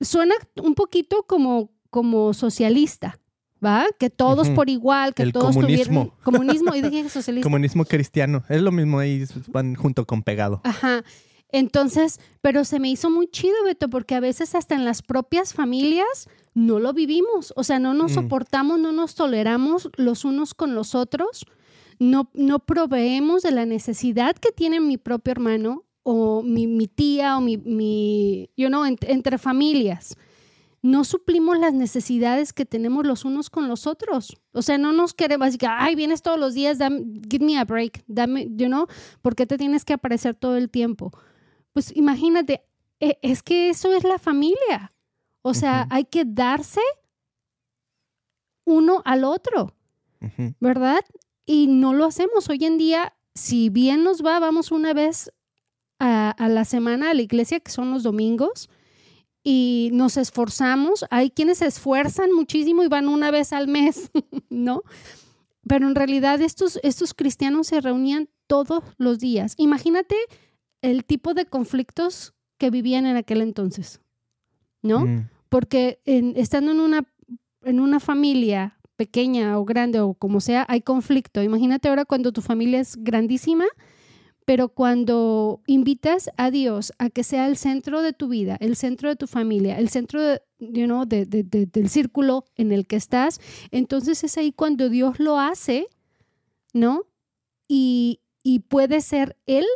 suena 0.00 0.34
un 0.62 0.74
poquito 0.74 1.24
como, 1.26 1.70
como 1.90 2.34
socialista, 2.34 3.18
¿va? 3.64 3.86
Que 3.98 4.10
todos 4.10 4.48
por 4.50 4.70
igual, 4.70 5.14
que 5.14 5.24
El 5.24 5.32
todos 5.32 5.54
comunismo. 5.56 6.04
tuvieran 6.06 6.22
comunismo 6.22 6.74
y 6.74 6.82
dije 6.82 7.08
socialista. 7.08 7.44
Comunismo 7.46 7.84
cristiano. 7.84 8.44
Es 8.48 8.62
lo 8.62 8.70
mismo 8.70 8.98
ahí, 9.00 9.24
van 9.48 9.74
junto 9.74 10.06
con 10.06 10.22
pegado. 10.22 10.60
Ajá. 10.64 11.02
Entonces, 11.50 12.20
pero 12.42 12.64
se 12.64 12.78
me 12.78 12.90
hizo 12.90 13.10
muy 13.10 13.26
chido, 13.28 13.54
Beto, 13.64 13.88
porque 13.88 14.14
a 14.14 14.20
veces 14.20 14.54
hasta 14.54 14.74
en 14.74 14.84
las 14.84 15.02
propias 15.02 15.54
familias 15.54 16.28
no 16.54 16.78
lo 16.78 16.92
vivimos. 16.92 17.52
O 17.56 17.64
sea, 17.64 17.78
no 17.78 17.94
nos 17.94 18.12
Mm. 18.12 18.14
soportamos, 18.14 18.78
no 18.78 18.92
nos 18.92 19.14
toleramos 19.14 19.88
los 19.96 20.24
unos 20.24 20.54
con 20.54 20.74
los 20.74 20.94
otros, 20.94 21.46
no, 21.98 22.30
no 22.34 22.58
proveemos 22.60 23.42
de 23.42 23.50
la 23.52 23.66
necesidad 23.66 24.36
que 24.36 24.52
tiene 24.52 24.78
mi 24.80 24.98
propio 24.98 25.32
hermano 25.32 25.84
o 26.02 26.42
mi, 26.42 26.66
mi 26.66 26.86
tía 26.86 27.36
o 27.36 27.40
mi, 27.40 27.56
mi 27.58 28.50
you 28.56 28.68
know, 28.68 28.84
ent- 28.84 29.06
entre 29.08 29.38
familias. 29.38 30.16
No 30.80 31.02
suplimos 31.02 31.58
las 31.58 31.74
necesidades 31.74 32.52
que 32.52 32.64
tenemos 32.64 33.04
los 33.04 33.24
unos 33.24 33.50
con 33.50 33.66
los 33.68 33.86
otros. 33.88 34.36
O 34.52 34.62
sea, 34.62 34.78
no 34.78 34.92
nos 34.92 35.12
queremos 35.12 35.56
que, 35.58 35.66
ay, 35.66 35.96
vienes 35.96 36.22
todos 36.22 36.38
los 36.38 36.54
días, 36.54 36.78
dame, 36.78 37.04
give 37.28 37.44
me 37.44 37.58
a 37.58 37.64
break, 37.64 38.04
dame, 38.06 38.46
you 38.56 38.66
know, 38.68 38.86
¿por 39.20 39.34
qué 39.34 39.44
te 39.44 39.58
tienes 39.58 39.84
que 39.84 39.94
aparecer 39.94 40.34
todo 40.36 40.56
el 40.56 40.70
tiempo? 40.70 41.10
Pues 41.72 41.94
imagínate, 41.96 42.62
e- 43.00 43.18
es 43.22 43.42
que 43.42 43.70
eso 43.70 43.92
es 43.94 44.04
la 44.04 44.18
familia. 44.18 44.94
O 45.42 45.54
sea, 45.54 45.86
hay 45.90 46.04
que 46.04 46.24
darse 46.26 46.80
uno 48.64 49.02
al 49.04 49.24
otro. 49.24 49.74
¿verdad? 50.60 51.04
Y 51.46 51.68
no 51.68 51.94
lo 51.94 52.04
hacemos. 52.04 52.48
Hoy 52.48 52.64
en 52.64 52.76
día, 52.76 53.14
si 53.34 53.70
bien 53.70 54.02
nos 54.02 54.24
va, 54.24 54.40
vamos 54.40 54.72
una 54.72 54.92
vez 54.92 55.32
a, 55.98 56.30
a 56.30 56.48
la 56.48 56.64
semana 56.64 57.10
a 57.10 57.14
la 57.14 57.22
iglesia, 57.22 57.60
que 57.60 57.70
son 57.70 57.92
los 57.92 58.02
domingos, 58.02 58.68
y 59.44 59.90
nos 59.92 60.16
esforzamos. 60.16 61.04
Hay 61.10 61.30
quienes 61.30 61.58
se 61.58 61.66
esfuerzan 61.66 62.32
muchísimo 62.32 62.82
y 62.82 62.88
van 62.88 63.08
una 63.08 63.30
vez 63.30 63.52
al 63.52 63.68
mes, 63.68 64.10
¿no? 64.50 64.82
Pero 65.66 65.86
en 65.88 65.94
realidad 65.94 66.40
estos, 66.42 66.80
estos 66.82 67.14
cristianos 67.14 67.68
se 67.68 67.80
reunían 67.80 68.28
todos 68.46 68.82
los 68.96 69.18
días. 69.18 69.54
Imagínate 69.56 70.16
el 70.82 71.04
tipo 71.04 71.34
de 71.34 71.46
conflictos 71.46 72.34
que 72.58 72.70
vivían 72.70 73.06
en 73.06 73.16
aquel 73.16 73.40
entonces, 73.42 74.00
¿no? 74.82 75.06
Mm. 75.06 75.28
Porque 75.48 76.00
en- 76.04 76.34
estando 76.36 76.72
en 76.72 76.80
una, 76.80 77.06
en 77.62 77.80
una 77.80 78.00
familia 78.00 78.78
pequeña 78.96 79.58
o 79.58 79.64
grande 79.64 80.00
o 80.00 80.14
como 80.14 80.40
sea, 80.40 80.66
hay 80.68 80.80
conflicto. 80.82 81.42
Imagínate 81.42 81.88
ahora 81.88 82.04
cuando 82.04 82.32
tu 82.32 82.42
familia 82.42 82.80
es 82.80 82.96
grandísima, 82.96 83.64
pero 84.44 84.70
cuando 84.70 85.60
invitas 85.66 86.30
a 86.36 86.50
Dios 86.50 86.92
a 86.98 87.10
que 87.10 87.22
sea 87.22 87.46
el 87.46 87.56
centro 87.56 88.02
de 88.02 88.12
tu 88.12 88.28
vida, 88.28 88.56
el 88.60 88.76
centro 88.76 89.08
de 89.08 89.16
tu 89.16 89.26
familia, 89.26 89.78
el 89.78 89.88
centro 89.90 90.22
de, 90.22 90.40
you 90.58 90.86
know, 90.86 91.04
de- 91.04 91.26
de- 91.26 91.42
de- 91.44 91.66
del 91.66 91.88
círculo 91.90 92.44
en 92.56 92.72
el 92.72 92.86
que 92.86 92.96
estás, 92.96 93.40
entonces 93.70 94.24
es 94.24 94.36
ahí 94.38 94.50
cuando 94.52 94.88
Dios 94.88 95.20
lo 95.20 95.38
hace, 95.38 95.86
¿no? 96.72 97.02
Y, 97.68 98.20
y 98.42 98.60
puede 98.60 99.00
ser 99.02 99.36
Él 99.46 99.66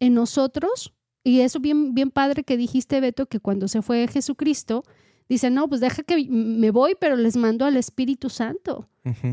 en 0.00 0.14
nosotros. 0.14 0.92
Y 1.22 1.40
eso 1.40 1.60
bien, 1.60 1.94
bien 1.94 2.10
padre 2.10 2.44
que 2.44 2.56
dijiste, 2.56 3.00
Beto, 3.00 3.26
que 3.26 3.40
cuando 3.40 3.68
se 3.68 3.82
fue 3.82 4.06
Jesucristo, 4.08 4.84
dice, 5.28 5.50
no, 5.50 5.68
pues 5.68 5.80
deja 5.80 6.02
que 6.02 6.26
me 6.28 6.70
voy, 6.70 6.94
pero 6.98 7.16
les 7.16 7.36
mando 7.36 7.64
al 7.64 7.76
Espíritu 7.76 8.28
Santo. 8.28 8.88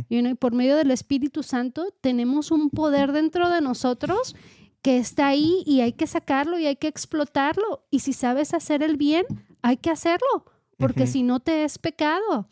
You 0.10 0.20
know, 0.20 0.32
y 0.32 0.36
por 0.36 0.54
medio 0.54 0.76
del 0.76 0.92
Espíritu 0.92 1.44
Santo 1.44 1.94
tenemos 2.02 2.52
un 2.52 2.70
poder 2.70 3.14
dentro 3.14 3.50
de 3.50 3.62
nosotros 3.62 4.36
que 4.82 4.98
está 4.98 5.28
ahí 5.28 5.64
y 5.66 5.82
hay 5.82 5.94
que 5.94 6.08
sacarlo 6.08 6.60
y 6.60 6.66
hay 6.66 6.76
que 6.76 6.88
explotarlo. 6.88 7.86
Y 7.90 8.00
si 8.00 8.14
sabes 8.14 8.54
hacer 8.54 8.84
el 8.84 8.98
bien, 8.98 9.26
hay 9.62 9.78
que 9.78 9.90
hacerlo, 9.90 10.46
porque 10.78 11.08
si 11.08 11.24
no 11.24 11.40
te 11.40 11.64
es 11.64 11.78
pecado. 11.78 12.48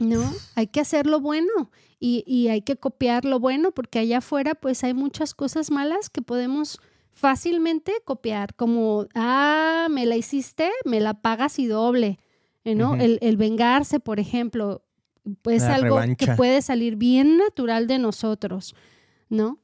¿No? 0.00 0.28
Hay 0.56 0.66
que 0.66 0.80
hacer 0.80 1.06
lo 1.06 1.20
bueno 1.20 1.70
y, 2.00 2.24
y 2.26 2.48
hay 2.48 2.62
que 2.62 2.76
copiar 2.76 3.24
lo 3.24 3.38
bueno, 3.38 3.70
porque 3.70 4.00
allá 4.00 4.18
afuera 4.18 4.56
pues 4.56 4.82
hay 4.82 4.92
muchas 4.92 5.34
cosas 5.34 5.70
malas 5.70 6.10
que 6.10 6.20
podemos 6.20 6.80
fácilmente 7.14 7.92
copiar, 8.04 8.54
como, 8.54 9.06
ah, 9.14 9.88
me 9.90 10.06
la 10.06 10.16
hiciste, 10.16 10.70
me 10.84 11.00
la 11.00 11.14
pagas 11.14 11.58
y 11.58 11.66
doble, 11.66 12.18
¿eh, 12.64 12.74
¿no? 12.74 12.96
El, 12.96 13.18
el 13.22 13.36
vengarse, 13.36 14.00
por 14.00 14.20
ejemplo, 14.20 14.84
pues 15.42 15.62
La 15.62 15.76
algo 15.76 15.98
que 16.18 16.26
puede 16.36 16.60
salir 16.60 16.96
bien 16.96 17.38
natural 17.38 17.86
de 17.86 17.98
nosotros, 17.98 18.74
¿no? 19.28 19.60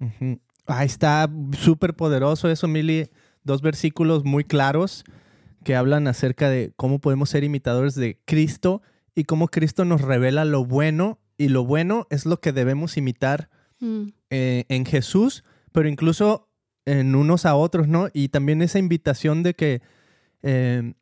Ujú. 0.00 0.40
Ahí 0.66 0.86
está 0.86 1.30
súper 1.58 1.94
poderoso 1.94 2.48
eso, 2.48 2.68
Mili. 2.68 3.10
Dos 3.42 3.62
versículos 3.62 4.24
muy 4.24 4.44
claros 4.44 5.04
que 5.64 5.74
hablan 5.76 6.08
acerca 6.08 6.48
de 6.48 6.72
cómo 6.76 7.00
podemos 7.00 7.30
ser 7.30 7.44
imitadores 7.44 7.94
de 7.94 8.18
Cristo 8.24 8.82
y 9.14 9.24
cómo 9.24 9.48
Cristo 9.48 9.84
nos 9.84 10.02
revela 10.02 10.44
lo 10.44 10.64
bueno 10.64 11.18
y 11.36 11.48
lo 11.48 11.64
bueno 11.64 12.06
es 12.10 12.26
lo 12.26 12.40
que 12.40 12.52
debemos 12.52 12.96
imitar 12.96 13.50
Mm, 13.80 14.08
eh, 14.30 14.64
en 14.68 14.84
Jesús, 14.84 15.44
pero 15.72 15.88
incluso 15.88 16.47
en 16.90 17.14
unos 17.14 17.44
a 17.46 17.54
otros, 17.54 17.88
¿no? 17.88 18.08
Y 18.12 18.28
también 18.28 18.62
esa 18.62 18.78
invitación 18.78 19.42
de 19.42 19.54
que, 19.54 19.82
eh, 20.42 20.94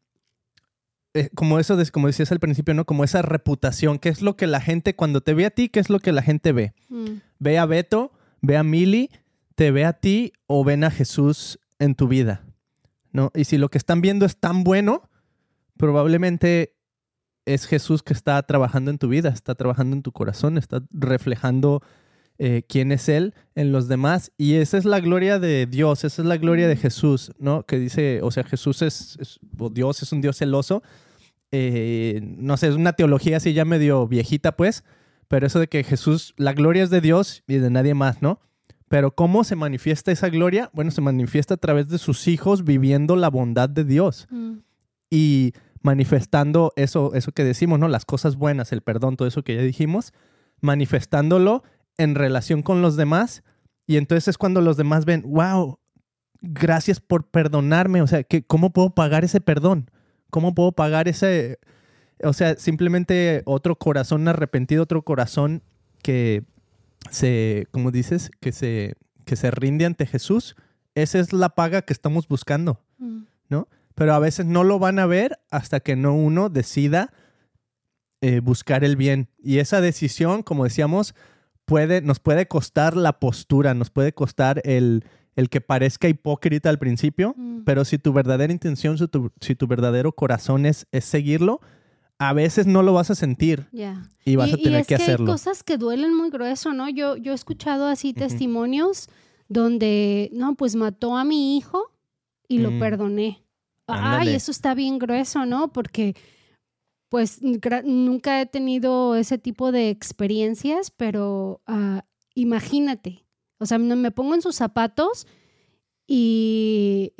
eh, 1.14 1.30
como 1.34 1.58
eso, 1.58 1.76
de- 1.76 1.90
como 1.90 2.06
decías 2.08 2.32
al 2.32 2.40
principio, 2.40 2.74
¿no? 2.74 2.84
Como 2.84 3.04
esa 3.04 3.22
reputación, 3.22 3.98
¿qué 3.98 4.08
es 4.08 4.20
lo 4.22 4.36
que 4.36 4.46
la 4.46 4.60
gente, 4.60 4.94
cuando 4.96 5.20
te 5.22 5.32
ve 5.34 5.46
a 5.46 5.50
ti, 5.50 5.68
qué 5.68 5.80
es 5.80 5.88
lo 5.90 5.98
que 6.00 6.12
la 6.12 6.22
gente 6.22 6.52
ve? 6.52 6.74
mm, 6.88 7.06
Ve 7.38 7.58
a 7.58 7.66
Beto, 7.66 8.12
ve 8.42 8.56
a 8.56 8.62
Mili, 8.62 9.10
te 9.54 9.70
ve 9.70 9.84
a 9.84 9.92
ti 9.94 10.32
o 10.46 10.64
ven 10.64 10.84
a 10.84 10.90
Jesús 10.90 11.58
en 11.78 11.94
tu 11.94 12.08
vida, 12.08 12.44
¿no? 13.12 13.30
Y 13.34 13.44
si 13.44 13.56
lo 13.58 13.68
que 13.70 13.78
están 13.78 14.00
viendo 14.00 14.26
es 14.26 14.36
tan 14.38 14.64
bueno, 14.64 15.08
probablemente 15.76 16.74
es 17.44 17.66
Jesús 17.66 18.02
que 18.02 18.12
está 18.12 18.42
trabajando 18.42 18.90
en 18.90 18.98
tu 18.98 19.08
vida, 19.08 19.28
está 19.28 19.54
trabajando 19.54 19.94
en 19.96 20.02
tu 20.02 20.12
corazón, 20.12 20.58
está 20.58 20.82
reflejando 20.90 21.82
eh, 22.38 22.62
quién 22.68 22.92
es 22.92 23.08
Él 23.08 23.34
en 23.54 23.72
los 23.72 23.88
demás. 23.88 24.32
Y 24.36 24.54
esa 24.54 24.76
es 24.78 24.84
la 24.84 25.00
gloria 25.00 25.38
de 25.38 25.66
Dios, 25.66 26.04
esa 26.04 26.22
es 26.22 26.28
la 26.28 26.36
gloria 26.36 26.68
de 26.68 26.76
Jesús, 26.76 27.32
¿no? 27.38 27.64
Que 27.64 27.78
dice, 27.78 28.20
o 28.22 28.30
sea, 28.30 28.44
Jesús 28.44 28.82
es, 28.82 29.16
es- 29.20 29.38
o 29.58 29.70
Dios 29.70 30.02
es 30.02 30.12
un 30.12 30.20
Dios 30.20 30.36
celoso. 30.36 30.82
Eh, 31.52 32.20
no 32.22 32.56
sé, 32.56 32.68
es 32.68 32.74
una 32.74 32.92
teología 32.94 33.36
así 33.38 33.52
ya 33.52 33.64
medio 33.64 34.06
viejita, 34.08 34.56
pues, 34.56 34.84
pero 35.28 35.46
eso 35.46 35.58
de 35.60 35.68
que 35.68 35.84
Jesús, 35.84 36.34
la 36.36 36.52
gloria 36.52 36.82
es 36.82 36.90
de 36.90 37.00
Dios 37.00 37.42
y 37.46 37.56
de 37.56 37.70
nadie 37.70 37.94
más, 37.94 38.20
¿no? 38.20 38.40
Pero 38.88 39.12
¿cómo 39.14 39.42
se 39.44 39.56
manifiesta 39.56 40.12
esa 40.12 40.28
gloria? 40.28 40.70
Bueno, 40.72 40.90
se 40.90 41.00
manifiesta 41.00 41.54
a 41.54 41.56
través 41.56 41.88
de 41.88 41.98
sus 41.98 42.28
hijos 42.28 42.64
viviendo 42.64 43.16
la 43.16 43.30
bondad 43.30 43.68
de 43.68 43.84
Dios 43.84 44.26
mm, 44.30 44.58
y 45.10 45.52
manifestando 45.82 46.72
eso, 46.76 47.14
eso 47.14 47.32
que 47.32 47.44
decimos, 47.44 47.78
¿no? 47.78 47.88
Las 47.88 48.04
cosas 48.04 48.36
buenas, 48.36 48.72
el 48.72 48.82
perdón, 48.82 49.16
todo 49.16 49.26
eso 49.26 49.42
que 49.42 49.54
ya 49.56 49.62
dijimos, 49.62 50.12
manifestándolo 50.60 51.62
en 51.98 52.14
relación 52.14 52.62
con 52.62 52.82
los 52.82 52.96
demás. 52.96 53.42
Y 53.86 53.96
entonces 53.96 54.28
es 54.28 54.38
cuando 54.38 54.60
los 54.60 54.76
demás 54.76 55.04
ven, 55.04 55.22
wow, 55.26 55.78
gracias 56.40 57.00
por 57.00 57.28
perdonarme. 57.28 58.02
O 58.02 58.06
sea, 58.06 58.22
que, 58.22 58.42
¿cómo 58.42 58.70
puedo 58.70 58.90
pagar 58.90 59.24
ese 59.24 59.40
perdón? 59.40 59.90
¿Cómo 60.30 60.54
puedo 60.54 60.72
pagar 60.72 61.08
ese... 61.08 61.58
O 62.22 62.32
sea, 62.32 62.56
simplemente 62.56 63.42
otro 63.44 63.76
corazón 63.76 64.26
arrepentido, 64.26 64.82
otro 64.82 65.02
corazón 65.02 65.62
que 66.02 66.44
se, 67.10 67.66
como 67.70 67.90
dices, 67.90 68.30
que 68.40 68.52
se, 68.52 68.94
que 69.24 69.36
se 69.36 69.50
rinde 69.50 69.84
ante 69.84 70.06
Jesús. 70.06 70.56
Esa 70.94 71.18
es 71.18 71.32
la 71.32 71.50
paga 71.50 71.82
que 71.82 71.92
estamos 71.92 72.26
buscando 72.26 72.80
mm. 72.98 73.24
pero 73.94 74.14
a 74.14 74.18
veces 74.18 74.44
no 74.46 74.62
lo 74.62 74.78
van 74.78 74.98
a 74.98 75.06
ver 75.06 75.38
hasta 75.50 75.80
que 75.80 75.96
no 75.96 76.14
uno 76.14 76.48
decida 76.50 77.12
eh, 78.20 78.40
buscar 78.40 78.84
el 78.84 78.96
bien. 78.96 79.28
Y 79.38 79.58
esa 79.58 79.80
decisión, 79.80 80.42
como 80.42 80.64
decíamos, 80.64 81.14
puede, 81.66 82.00
nos 82.00 82.18
puede 82.20 82.48
costar 82.48 82.96
la 82.96 83.18
postura, 83.20 83.74
nos 83.74 83.90
puede 83.90 84.12
costar 84.14 84.62
el, 84.64 85.04
el 85.34 85.48
que 85.50 85.60
parezca 85.60 86.08
hipócrita 86.08 86.70
al 86.70 86.78
principio, 86.78 87.34
Mm. 87.36 87.64
pero 87.64 87.84
si 87.84 87.98
tu 87.98 88.12
verdadera 88.14 88.52
intención, 88.52 88.96
si 88.96 89.06
tu, 89.08 89.30
si 89.40 89.54
tu 89.54 89.66
verdadero 89.66 90.12
corazón 90.12 90.64
es, 90.64 90.86
es 90.92 91.04
seguirlo, 91.04 91.60
a 92.18 92.32
veces 92.32 92.66
no 92.66 92.82
lo 92.82 92.94
vas 92.94 93.10
a 93.10 93.14
sentir 93.14 93.66
Ya. 93.72 94.08
y 94.24 94.36
vas 94.36 94.48
y, 94.48 94.54
a 94.54 94.56
tener 94.56 94.72
y 94.78 94.80
es 94.82 94.86
que 94.86 94.96
que 94.96 95.02
hacerlo. 95.02 95.26
hay 95.26 95.32
cosas 95.32 95.62
que 95.62 95.76
duelen 95.76 96.14
muy 96.16 96.30
grueso, 96.30 96.72
¿no? 96.72 96.88
Yo, 96.88 97.16
yo 97.18 97.32
he 97.32 97.34
escuchado 97.34 97.86
así 97.88 98.14
testimonios 98.14 99.08
donde, 99.48 100.30
no, 100.32 100.54
pues 100.54 100.74
mató 100.76 101.16
a 101.16 101.24
mi 101.24 101.56
hijo 101.58 101.92
y 102.48 102.58
lo 102.58 102.70
Mm. 102.70 102.78
perdoné. 102.80 103.42
Ay, 103.86 104.30
eso 104.34 104.50
está 104.50 104.74
bien 104.74 104.98
grueso, 104.98 105.46
¿no? 105.46 105.72
Porque 105.72 106.16
pues 107.08 107.40
nunca 107.42 108.40
he 108.40 108.46
tenido 108.46 109.14
ese 109.14 109.38
tipo 109.38 109.72
de 109.72 109.90
experiencias, 109.90 110.90
pero 110.90 111.62
ah, 111.66 112.04
imagínate, 112.34 113.24
o 113.58 113.66
sea, 113.66 113.78
me 113.78 114.10
pongo 114.10 114.34
en 114.34 114.42
sus 114.42 114.56
zapatos 114.56 115.26
y 116.06 117.12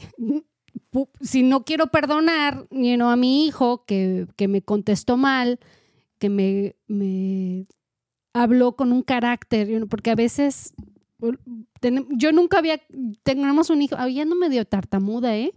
si 1.20 1.42
no 1.42 1.64
quiero 1.64 1.88
perdonar 1.88 2.66
you 2.70 2.96
a 3.10 3.16
mi 3.16 3.46
hijo 3.46 3.84
que, 3.84 4.26
que 4.36 4.48
me 4.48 4.62
contestó 4.62 5.16
mal, 5.16 5.58
que 6.18 6.30
me, 6.30 6.76
me 6.86 7.66
habló 8.32 8.76
con 8.76 8.92
un 8.92 9.02
carácter, 9.02 9.68
you 9.68 9.76
know, 9.76 9.88
porque 9.88 10.10
a 10.10 10.14
veces 10.14 10.74
yo 12.10 12.32
nunca 12.32 12.58
había, 12.58 12.80
tenemos 13.22 13.70
un 13.70 13.82
hijo, 13.82 13.96
había 13.96 14.24
no 14.24 14.34
medio 14.36 14.64
tartamuda, 14.64 15.36
¿eh? 15.36 15.52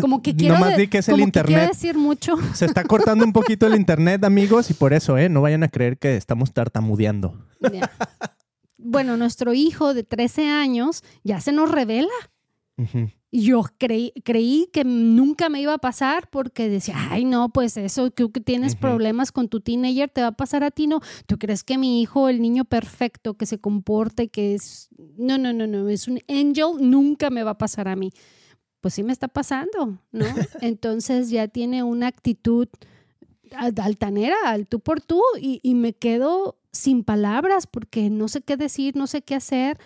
Como 0.00 0.22
que 0.22 0.34
quiero, 0.34 0.54
Nomás 0.54 0.76
di 0.76 0.88
que 0.88 0.98
es 0.98 1.08
el 1.08 1.16
que 1.16 1.22
internet. 1.22 1.68
decir 1.68 1.96
mucho. 1.96 2.34
Se 2.54 2.66
está 2.66 2.84
cortando 2.84 3.24
un 3.24 3.32
poquito 3.32 3.66
el 3.66 3.76
internet, 3.76 4.24
amigos, 4.24 4.70
y 4.70 4.74
por 4.74 4.92
eso, 4.92 5.16
¿eh? 5.16 5.28
No 5.28 5.42
vayan 5.42 5.62
a 5.62 5.68
creer 5.68 5.98
que 5.98 6.16
estamos 6.16 6.52
tartamudeando. 6.52 7.46
Ya. 7.72 7.90
Bueno, 8.78 9.16
nuestro 9.16 9.52
hijo 9.52 9.94
de 9.94 10.04
13 10.04 10.48
años 10.48 11.04
ya 11.22 11.40
se 11.40 11.52
nos 11.52 11.70
revela. 11.70 12.08
Y 12.78 13.19
yo 13.32 13.62
creí, 13.78 14.12
creí 14.24 14.68
que 14.72 14.82
nunca 14.84 15.48
me 15.48 15.60
iba 15.60 15.74
a 15.74 15.78
pasar 15.78 16.28
porque 16.30 16.68
decía, 16.68 16.96
ay, 17.10 17.24
no, 17.24 17.48
pues 17.50 17.76
eso, 17.76 18.10
tú 18.10 18.32
que 18.32 18.40
tienes 18.40 18.74
problemas 18.74 19.30
con 19.30 19.48
tu 19.48 19.60
teenager, 19.60 20.10
te 20.10 20.20
va 20.22 20.28
a 20.28 20.32
pasar 20.32 20.64
a 20.64 20.70
ti, 20.72 20.88
¿no? 20.88 21.00
¿Tú 21.26 21.38
crees 21.38 21.62
que 21.62 21.78
mi 21.78 22.02
hijo, 22.02 22.28
el 22.28 22.42
niño 22.42 22.64
perfecto, 22.64 23.34
que 23.34 23.46
se 23.46 23.58
comporte, 23.60 24.28
que 24.28 24.54
es... 24.54 24.88
No, 25.16 25.38
no, 25.38 25.52
no, 25.52 25.66
no, 25.68 25.88
es 25.88 26.08
un 26.08 26.18
angel, 26.28 26.76
nunca 26.80 27.30
me 27.30 27.44
va 27.44 27.52
a 27.52 27.58
pasar 27.58 27.86
a 27.86 27.94
mí. 27.94 28.10
Pues 28.80 28.94
sí 28.94 29.02
me 29.04 29.12
está 29.12 29.28
pasando, 29.28 29.98
¿no? 30.10 30.24
Entonces 30.60 31.30
ya 31.30 31.46
tiene 31.46 31.82
una 31.84 32.08
actitud 32.08 32.66
al- 33.52 33.74
altanera, 33.80 34.36
al 34.46 34.66
tú 34.66 34.80
por 34.80 35.00
tú, 35.00 35.22
y, 35.40 35.60
y 35.62 35.74
me 35.76 35.92
quedo 35.92 36.58
sin 36.72 37.04
palabras 37.04 37.66
porque 37.68 38.10
no 38.10 38.26
sé 38.26 38.42
qué 38.42 38.56
decir, 38.56 38.96
no 38.96 39.06
sé 39.06 39.22
qué 39.22 39.36
hacer. 39.36 39.78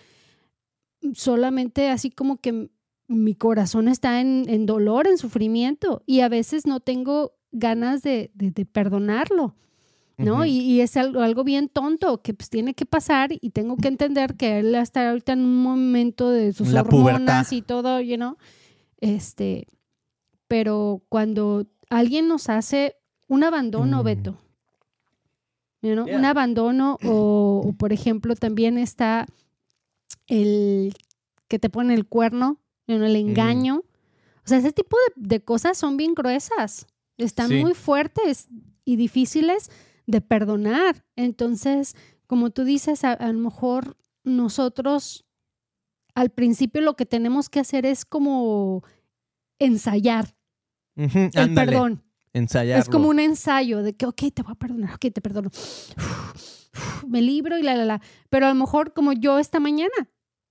Solamente 1.12 1.90
así 1.90 2.10
como 2.10 2.38
que 2.38 2.70
mi 3.06 3.34
corazón 3.34 3.88
está 3.88 4.20
en, 4.20 4.44
en 4.48 4.66
dolor, 4.66 5.06
en 5.06 5.18
sufrimiento, 5.18 6.02
y 6.06 6.20
a 6.20 6.28
veces 6.28 6.66
no 6.66 6.80
tengo 6.80 7.32
ganas 7.52 8.02
de, 8.02 8.30
de- 8.34 8.50
de 8.50 8.64
perdonarlo. 8.66 9.54
¿no? 10.16 10.44
Y, 10.44 10.52
y 10.60 10.80
es 10.80 10.96
algo, 10.96 11.22
algo 11.22 11.42
bien 11.42 11.68
tonto 11.68 12.22
que 12.22 12.34
pues 12.34 12.48
tiene 12.48 12.74
que 12.74 12.86
pasar 12.86 13.30
y 13.32 13.50
tengo 13.50 13.76
que 13.76 13.88
entender 13.88 14.36
que 14.36 14.60
él 14.60 14.72
está 14.76 15.10
ahorita 15.10 15.32
en 15.32 15.40
un 15.40 15.60
momento 15.60 16.30
de 16.30 16.52
sus 16.52 16.68
La 16.68 16.82
hormonas 16.82 17.18
pubertad. 17.18 17.46
y 17.50 17.62
todo, 17.62 18.00
you 18.00 18.14
know, 18.14 18.36
este, 19.00 19.66
pero 20.46 21.02
cuando 21.08 21.66
alguien 21.90 22.28
nos 22.28 22.48
hace 22.48 22.94
un 23.26 23.42
abandono, 23.42 24.02
Mm. 24.02 24.04
Beto, 24.04 24.38
you 25.82 25.94
know, 25.94 26.06
Yeah. 26.06 26.16
un 26.18 26.24
abandono 26.26 26.96
o, 27.04 27.64
o, 27.66 27.72
por 27.72 27.92
ejemplo 27.92 28.36
también 28.36 28.78
está 28.78 29.26
el 30.28 30.94
que 31.48 31.58
te 31.58 31.68
pone 31.70 31.92
el 31.94 32.06
cuerno, 32.06 32.60
know, 32.86 33.02
el 33.04 33.16
engaño, 33.16 33.78
o 34.44 34.48
sea, 34.48 34.58
ese 34.58 34.72
tipo 34.72 34.96
de, 35.16 35.28
de 35.36 35.44
cosas 35.44 35.78
son 35.78 35.96
bien 35.96 36.14
gruesas, 36.14 36.86
están 37.16 37.48
Sí. 37.48 37.56
muy 37.60 37.74
fuertes 37.74 38.48
y 38.84 38.96
difíciles 38.96 39.70
de 40.06 40.20
perdonar. 40.20 41.04
Entonces, 41.16 41.96
como 42.26 42.50
tú 42.50 42.64
dices, 42.64 43.04
a, 43.04 43.12
a 43.12 43.32
lo 43.32 43.38
mejor 43.38 43.96
nosotros 44.24 45.24
al 46.14 46.30
principio 46.30 46.80
lo 46.80 46.94
que 46.94 47.06
tenemos 47.06 47.48
que 47.48 47.60
hacer 47.60 47.86
es 47.86 48.04
como 48.04 48.84
ensayar 49.58 50.36
Ujú, 50.96 51.18
el 51.18 51.30
ándale, 51.36 51.72
perdón. 51.72 52.04
ensayarlo. 52.32 52.80
Es 52.82 52.88
como 52.88 53.08
un 53.08 53.18
ensayo 53.18 53.82
de 53.82 53.94
que, 53.96 54.06
ok, 54.06 54.22
te 54.32 54.42
voy 54.42 54.52
a 54.52 54.54
perdonar, 54.56 54.94
ok, 54.94 55.00
te 55.12 55.20
perdono. 55.20 55.50
Me 57.06 57.20
libro 57.22 57.58
y 57.58 57.62
la, 57.62 57.74
la, 57.76 57.84
la. 57.84 58.00
Pero 58.30 58.46
a 58.46 58.48
lo 58.50 58.54
mejor 58.54 58.92
como 58.92 59.12
yo 59.12 59.38
esta 59.38 59.60
mañana 59.60 59.92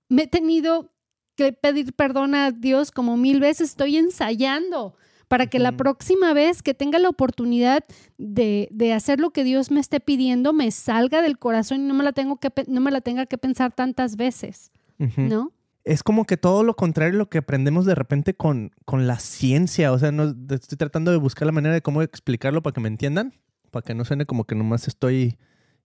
me 0.08 0.22
he 0.22 0.26
tenido 0.26 0.93
que 1.34 1.52
pedir 1.52 1.92
perdón 1.94 2.34
a 2.34 2.50
Dios 2.50 2.90
como 2.90 3.16
mil 3.16 3.40
veces, 3.40 3.70
estoy 3.70 3.96
ensayando 3.96 4.94
para 5.28 5.46
que 5.46 5.58
la 5.58 5.72
próxima 5.72 6.32
vez 6.32 6.62
que 6.62 6.74
tenga 6.74 6.98
la 6.98 7.08
oportunidad 7.08 7.84
de, 8.18 8.68
de 8.70 8.92
hacer 8.92 9.20
lo 9.20 9.30
que 9.30 9.42
Dios 9.42 9.70
me 9.70 9.80
esté 9.80 10.00
pidiendo, 10.00 10.52
me 10.52 10.70
salga 10.70 11.22
del 11.22 11.38
corazón 11.38 11.80
y 11.80 11.84
no 11.88 11.94
me 11.94 12.04
la, 12.04 12.12
tengo 12.12 12.36
que, 12.36 12.52
no 12.68 12.80
me 12.80 12.90
la 12.90 13.00
tenga 13.00 13.26
que 13.26 13.38
pensar 13.38 13.72
tantas 13.72 14.16
veces. 14.16 14.70
¿no? 15.16 15.52
Es 15.82 16.02
como 16.02 16.24
que 16.24 16.36
todo 16.36 16.62
lo 16.62 16.76
contrario 16.76 17.14
a 17.14 17.18
lo 17.18 17.28
que 17.28 17.38
aprendemos 17.38 17.84
de 17.84 17.94
repente 17.94 18.34
con, 18.34 18.70
con 18.84 19.06
la 19.06 19.18
ciencia. 19.18 19.92
O 19.92 19.98
sea, 19.98 20.12
no, 20.12 20.34
estoy 20.50 20.78
tratando 20.78 21.10
de 21.10 21.16
buscar 21.16 21.46
la 21.46 21.52
manera 21.52 21.74
de 21.74 21.82
cómo 21.82 22.02
explicarlo 22.02 22.62
para 22.62 22.72
que 22.72 22.80
me 22.80 22.88
entiendan, 22.88 23.34
para 23.70 23.84
que 23.84 23.94
no 23.94 24.04
suene 24.04 24.26
como 24.26 24.44
que 24.44 24.54
nomás 24.54 24.88
estoy 24.88 25.36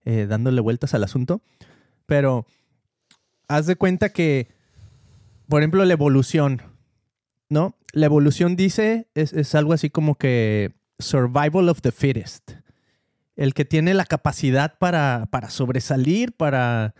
eh, 0.04 0.26
dándole 0.28 0.60
vueltas 0.60 0.94
al 0.94 1.04
asunto. 1.04 1.42
Pero 2.06 2.46
haz 3.48 3.66
de 3.66 3.76
cuenta 3.76 4.10
que, 4.10 4.48
por 5.50 5.60
ejemplo, 5.60 5.84
la 5.84 5.92
evolución, 5.92 6.62
¿no? 7.50 7.76
La 7.92 8.06
evolución 8.06 8.56
dice, 8.56 9.08
es, 9.14 9.34
es 9.34 9.54
algo 9.54 9.74
así 9.74 9.90
como 9.90 10.14
que 10.14 10.72
survival 10.98 11.68
of 11.68 11.82
the 11.82 11.92
fittest. 11.92 12.52
El 13.36 13.52
que 13.52 13.64
tiene 13.64 13.92
la 13.92 14.06
capacidad 14.06 14.78
para, 14.78 15.28
para 15.30 15.50
sobresalir, 15.50 16.32
para... 16.32 16.94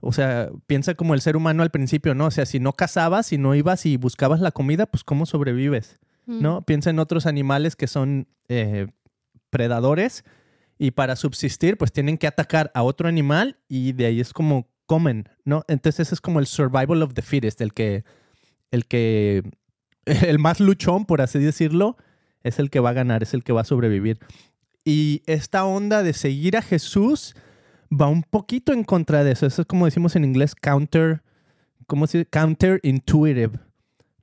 O 0.00 0.12
sea, 0.12 0.50
piensa 0.66 0.94
como 0.94 1.14
el 1.14 1.20
ser 1.20 1.36
humano 1.36 1.62
al 1.62 1.70
principio, 1.70 2.14
¿no? 2.14 2.26
O 2.26 2.30
sea, 2.32 2.44
si 2.44 2.58
no 2.58 2.72
cazabas, 2.72 3.26
si 3.26 3.38
no 3.38 3.54
ibas 3.54 3.86
y 3.86 3.96
buscabas 3.96 4.40
la 4.40 4.50
comida, 4.50 4.86
pues 4.86 5.04
¿cómo 5.04 5.26
sobrevives? 5.26 6.00
Mm. 6.26 6.42
¿No? 6.42 6.62
Piensa 6.62 6.90
en 6.90 6.98
otros 6.98 7.24
animales 7.24 7.76
que 7.76 7.86
son 7.86 8.26
eh, 8.48 8.88
predadores 9.50 10.24
y 10.76 10.90
para 10.90 11.14
subsistir, 11.14 11.78
pues 11.78 11.92
tienen 11.92 12.18
que 12.18 12.26
atacar 12.26 12.72
a 12.74 12.82
otro 12.82 13.06
animal 13.06 13.58
y 13.68 13.92
de 13.92 14.06
ahí 14.06 14.20
es 14.20 14.32
como 14.32 14.66
comen, 14.92 15.26
¿no? 15.46 15.64
Entonces 15.68 16.12
es 16.12 16.20
como 16.20 16.38
el 16.38 16.44
survival 16.44 17.02
of 17.02 17.14
the 17.14 17.22
fittest, 17.22 17.62
el 17.62 17.72
que, 17.72 18.04
el 18.70 18.84
que, 18.84 19.42
el 20.04 20.38
más 20.38 20.60
luchón, 20.60 21.06
por 21.06 21.22
así 21.22 21.38
decirlo, 21.38 21.96
es 22.42 22.58
el 22.58 22.68
que 22.68 22.78
va 22.78 22.90
a 22.90 22.92
ganar, 22.92 23.22
es 23.22 23.32
el 23.32 23.42
que 23.42 23.54
va 23.54 23.62
a 23.62 23.64
sobrevivir. 23.64 24.18
Y 24.84 25.22
esta 25.24 25.64
onda 25.64 26.02
de 26.02 26.12
seguir 26.12 26.58
a 26.58 26.62
Jesús 26.62 27.34
va 27.90 28.08
un 28.08 28.22
poquito 28.22 28.74
en 28.74 28.84
contra 28.84 29.24
de 29.24 29.32
eso. 29.32 29.46
Eso 29.46 29.62
es 29.62 29.66
como 29.66 29.86
decimos 29.86 30.14
en 30.14 30.26
inglés, 30.26 30.54
counter, 30.54 31.22
¿cómo 31.86 32.06
se 32.06 32.18
dice? 32.18 32.30
Counterintuitive, 32.30 33.60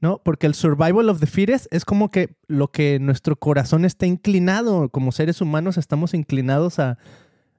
¿no? 0.01 0.21
Porque 0.23 0.45
el 0.45 0.53
survival 0.53 1.09
of 1.09 1.19
the 1.19 1.25
fittest 1.25 1.65
es 1.71 1.83
como 1.83 2.11
que 2.11 2.35
lo 2.45 2.67
que 2.67 2.99
nuestro 2.99 3.35
corazón 3.37 3.85
está 3.85 4.05
inclinado, 4.05 4.89
como 4.89 5.11
seres 5.13 5.41
humanos 5.41 5.79
estamos 5.79 6.13
inclinados 6.13 6.77
a, 6.77 6.99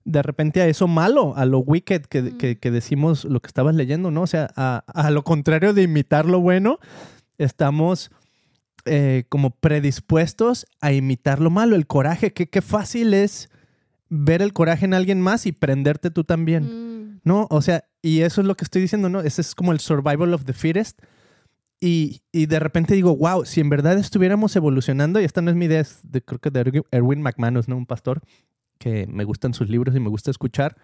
de 0.04 0.22
repente 0.22 0.60
a 0.62 0.66
eso 0.66 0.88
malo, 0.88 1.36
a 1.36 1.44
lo 1.44 1.58
wicked 1.60 2.02
que, 2.06 2.22
Mm. 2.22 2.38
que- 2.38 2.58
que 2.58 2.70
decimos 2.70 3.24
lo 3.24 3.40
que 3.40 3.46
estabas 3.48 3.74
leyendo, 3.74 4.10
¿no? 4.10 4.22
O 4.22 4.26
sea, 4.26 4.48
a, 4.56 4.82
a 4.86 5.10
lo 5.10 5.22
contrario 5.24 5.72
de 5.74 5.82
imitar 5.82 6.26
lo 6.26 6.40
bueno, 6.40 6.78
estamos 7.38 8.10
eh, 8.86 9.24
como 9.28 9.50
predispuestos 9.50 10.66
a 10.80 10.92
imitar 10.92 11.38
lo 11.40 11.50
malo, 11.50 11.76
el 11.76 11.86
coraje, 11.86 12.32
que 12.32 12.48
qué 12.48 12.62
fácil 12.62 13.12
es 13.12 13.50
ver 14.08 14.40
el 14.40 14.54
coraje 14.54 14.86
en 14.86 14.94
alguien 14.94 15.20
más 15.20 15.44
y 15.46 15.52
prenderte 15.52 16.10
tú 16.10 16.24
también. 16.24 16.64
Mm. 16.64 17.20
¿no? 17.22 17.46
O 17.50 17.60
sea, 17.60 17.84
y 18.00 18.20
eso 18.22 18.40
es 18.40 18.46
lo 18.46 18.54
que 18.56 18.64
estoy 18.64 18.80
diciendo, 18.80 19.10
¿no? 19.10 19.20
Ese 19.20 19.42
es 19.42 19.54
como 19.54 19.72
el 19.72 19.80
survival 19.80 20.32
of 20.32 20.46
the 20.46 20.54
fittest. 20.54 20.98
Y, 21.78 22.22
y 22.32 22.46
de 22.46 22.58
repente 22.58 22.94
digo, 22.94 23.14
wow, 23.16 23.44
si 23.44 23.60
en 23.60 23.68
verdad 23.68 23.98
estuviéramos 23.98 24.56
evolucionando, 24.56 25.20
y 25.20 25.24
esta 25.24 25.42
no 25.42 25.50
es 25.50 25.56
mi 25.56 25.66
idea, 25.66 25.80
es 25.80 26.00
de, 26.02 26.22
creo 26.22 26.38
que 26.38 26.50
de 26.50 26.60
Erwin- 26.64 26.84
Erwin 26.90 27.20
McManus, 27.22 27.68
¿no? 27.68 27.76
Un 27.76 27.84
pastor 27.86 28.22
que 28.80 29.06
me 29.06 29.22
gustan 29.24 29.54
sus 29.54 29.68
libros 29.68 29.94
y 29.94 30.00
me 30.00 30.08
gusta 30.08 30.30
escuchar. 30.32 30.76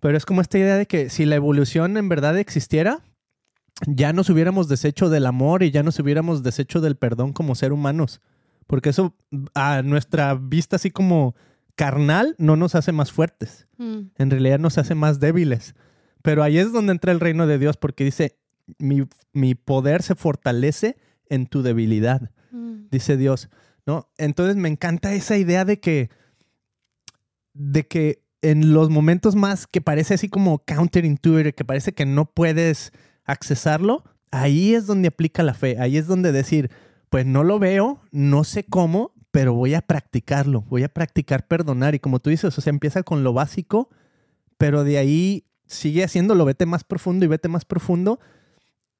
Pero 0.00 0.16
es 0.18 0.26
como 0.26 0.40
esta 0.42 0.58
idea 0.58 0.76
de 0.76 0.86
que 0.86 1.08
si 1.08 1.24
la 1.24 1.36
evolución 1.36 1.96
en 1.96 2.08
verdad 2.08 2.36
existiera, 2.36 3.02
ya 3.86 4.12
nos 4.12 4.28
hubiéramos 4.28 4.68
deshecho 4.68 5.08
del 5.08 5.24
amor 5.24 5.62
y 5.62 5.70
ya 5.70 5.82
nos 5.84 5.98
hubiéramos 6.00 6.42
deshecho 6.42 6.80
del 6.80 6.96
perdón 6.96 7.32
como 7.32 7.54
ser 7.54 7.72
humanos. 7.72 8.20
Porque 8.66 8.90
eso 8.90 9.14
a 9.54 9.82
nuestra 9.82 10.34
vista 10.34 10.76
así 10.76 10.90
como 10.90 11.34
carnal 11.76 12.34
no 12.38 12.56
nos 12.56 12.74
hace 12.74 12.90
más 12.92 13.12
fuertes 13.12 13.66
Mm. 13.78 14.10
en 14.18 14.30
realidad 14.30 14.58
nos 14.58 14.76
hace 14.78 14.96
más 14.96 15.20
débiles. 15.20 15.76
Pero 16.22 16.42
ahí 16.42 16.58
es 16.58 16.72
donde 16.72 16.90
entra 16.90 17.12
el 17.12 17.20
reino 17.20 17.46
de 17.46 17.58
Dios, 17.60 17.76
porque 17.76 18.02
dice, 18.02 18.36
mi, 18.78 19.04
mi 19.32 19.54
poder 19.54 20.02
se 20.02 20.16
fortalece 20.16 20.96
en 21.30 21.46
tu 21.46 21.62
debilidad, 21.62 22.32
Mm. 22.50 22.88
dice 22.90 23.16
Dios. 23.16 23.48
¿no? 23.86 24.08
Entonces 24.18 24.56
me 24.56 24.68
encanta 24.68 25.14
esa 25.14 25.36
idea 25.38 25.64
de 25.64 25.78
que, 25.80 26.10
de 27.54 27.86
que 27.86 28.22
en 28.42 28.72
los 28.72 28.90
momentos 28.90 29.34
más 29.34 29.66
que 29.66 29.80
parece 29.80 30.14
así 30.14 30.28
como 30.28 30.60
counterintuitive, 30.60 31.54
que 31.54 31.64
parece 31.64 31.92
que 31.92 32.06
no 32.06 32.26
puedes 32.26 32.92
accesarlo, 33.24 34.04
ahí 34.30 34.74
es 34.74 34.86
donde 34.86 35.08
aplica 35.08 35.42
la 35.42 35.54
fe, 35.54 35.76
ahí 35.80 35.96
es 35.96 36.06
donde 36.06 36.32
decir, 36.32 36.70
pues 37.10 37.26
no 37.26 37.44
lo 37.44 37.58
veo, 37.58 38.00
no 38.12 38.44
sé 38.44 38.64
cómo, 38.64 39.12
pero 39.30 39.54
voy 39.54 39.74
a 39.74 39.82
practicarlo, 39.82 40.62
voy 40.62 40.84
a 40.84 40.88
practicar 40.88 41.46
perdonar. 41.46 41.94
Y 41.94 41.98
como 41.98 42.20
tú 42.20 42.30
dices, 42.30 42.56
o 42.56 42.60
sea, 42.60 42.70
empieza 42.70 43.02
con 43.02 43.24
lo 43.24 43.32
básico, 43.32 43.88
pero 44.56 44.84
de 44.84 44.98
ahí 44.98 45.44
sigue 45.66 46.04
haciéndolo, 46.04 46.44
vete 46.44 46.66
más 46.66 46.84
profundo 46.84 47.24
y 47.24 47.28
vete 47.28 47.48
más 47.48 47.64
profundo. 47.64 48.20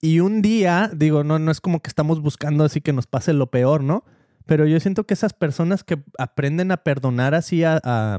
Y 0.00 0.20
un 0.20 0.42
día, 0.42 0.90
digo, 0.94 1.24
no, 1.24 1.38
no 1.38 1.50
es 1.50 1.60
como 1.60 1.80
que 1.80 1.88
estamos 1.88 2.20
buscando 2.20 2.64
así 2.64 2.80
que 2.80 2.92
nos 2.92 3.06
pase 3.06 3.32
lo 3.32 3.50
peor, 3.50 3.82
¿no? 3.82 4.04
Pero 4.48 4.66
yo 4.66 4.80
siento 4.80 5.04
que 5.04 5.12
esas 5.12 5.34
personas 5.34 5.84
que 5.84 6.02
aprenden 6.16 6.72
a 6.72 6.78
perdonar 6.78 7.34
así 7.34 7.64
a, 7.64 7.78
a, 7.84 8.18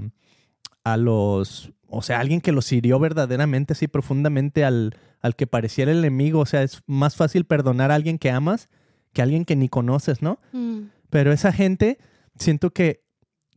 a 0.84 0.96
los, 0.96 1.72
o 1.88 2.04
sea, 2.04 2.20
alguien 2.20 2.40
que 2.40 2.52
los 2.52 2.72
hirió 2.72 3.00
verdaderamente, 3.00 3.74
así 3.74 3.88
profundamente 3.88 4.64
al, 4.64 4.96
al 5.22 5.36
que 5.36 5.48
pareciera 5.48 5.92
el 5.92 5.98
enemigo, 5.98 6.42
o 6.42 6.46
sea, 6.46 6.62
es 6.62 6.84
más 6.86 7.16
fácil 7.16 7.46
perdonar 7.46 7.90
a 7.90 7.96
alguien 7.96 8.20
que 8.20 8.30
amas 8.30 8.70
que 9.12 9.22
a 9.22 9.24
alguien 9.24 9.44
que 9.44 9.56
ni 9.56 9.70
conoces, 9.70 10.22
¿no? 10.22 10.40
Mm. 10.52 10.90
Pero 11.10 11.32
esa 11.32 11.52
gente, 11.52 11.98
siento 12.36 12.70
que, 12.74 13.04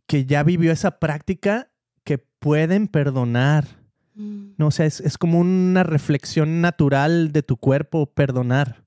que 0.06 0.24
ya 0.24 0.42
vivió 0.42 0.72
esa 0.72 0.98
práctica 0.98 1.70
que 2.04 2.16
pueden 2.16 2.88
perdonar. 2.88 3.66
Mm. 4.14 4.52
¿no? 4.56 4.68
O 4.68 4.70
sea, 4.70 4.86
es, 4.86 5.00
es 5.00 5.18
como 5.18 5.40
una 5.40 5.82
reflexión 5.82 6.62
natural 6.62 7.32
de 7.32 7.42
tu 7.42 7.58
cuerpo 7.58 8.06
perdonar, 8.06 8.81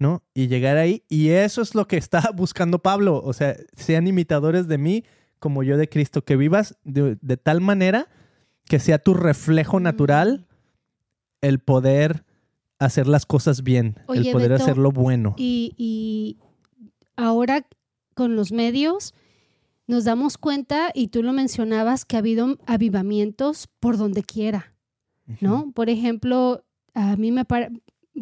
¿no? 0.00 0.24
Y 0.34 0.48
llegar 0.48 0.76
ahí. 0.78 1.04
Y 1.08 1.28
eso 1.28 1.62
es 1.62 1.76
lo 1.76 1.86
que 1.86 1.96
está 1.96 2.30
buscando 2.34 2.80
Pablo. 2.80 3.22
O 3.22 3.32
sea, 3.32 3.54
sean 3.76 4.08
imitadores 4.08 4.66
de 4.66 4.78
mí 4.78 5.04
como 5.38 5.62
yo 5.62 5.76
de 5.76 5.88
Cristo, 5.88 6.24
que 6.24 6.36
vivas 6.36 6.76
de, 6.84 7.16
de 7.20 7.36
tal 7.36 7.60
manera 7.60 8.08
que 8.64 8.78
sea 8.80 8.98
tu 8.98 9.14
reflejo 9.14 9.78
Mm. 9.78 9.82
natural 9.84 10.46
el 11.40 11.60
poder 11.60 12.24
hacer 12.78 13.06
las 13.06 13.24
cosas 13.26 13.62
bien, 13.62 13.96
Oye, 14.06 14.20
el 14.28 14.32
poder 14.32 14.50
Beto, 14.50 14.62
hacerlo 14.62 14.90
bueno. 14.90 15.34
Y, 15.38 15.74
y 15.76 16.38
ahora 17.16 17.66
con 18.14 18.36
los 18.36 18.52
medios 18.52 19.14
nos 19.86 20.04
damos 20.04 20.38
cuenta, 20.38 20.90
y 20.94 21.08
tú 21.08 21.22
lo 21.22 21.32
mencionabas, 21.32 22.04
que 22.04 22.16
ha 22.16 22.20
habido 22.20 22.58
avivamientos 22.66 23.68
por 23.80 23.96
donde 23.96 24.22
quiera, 24.22 24.74
¿no? 25.40 25.72
Por 25.72 25.88
ejemplo, 25.90 26.64
a 26.94 27.16
mí 27.16 27.32
me 27.32 27.44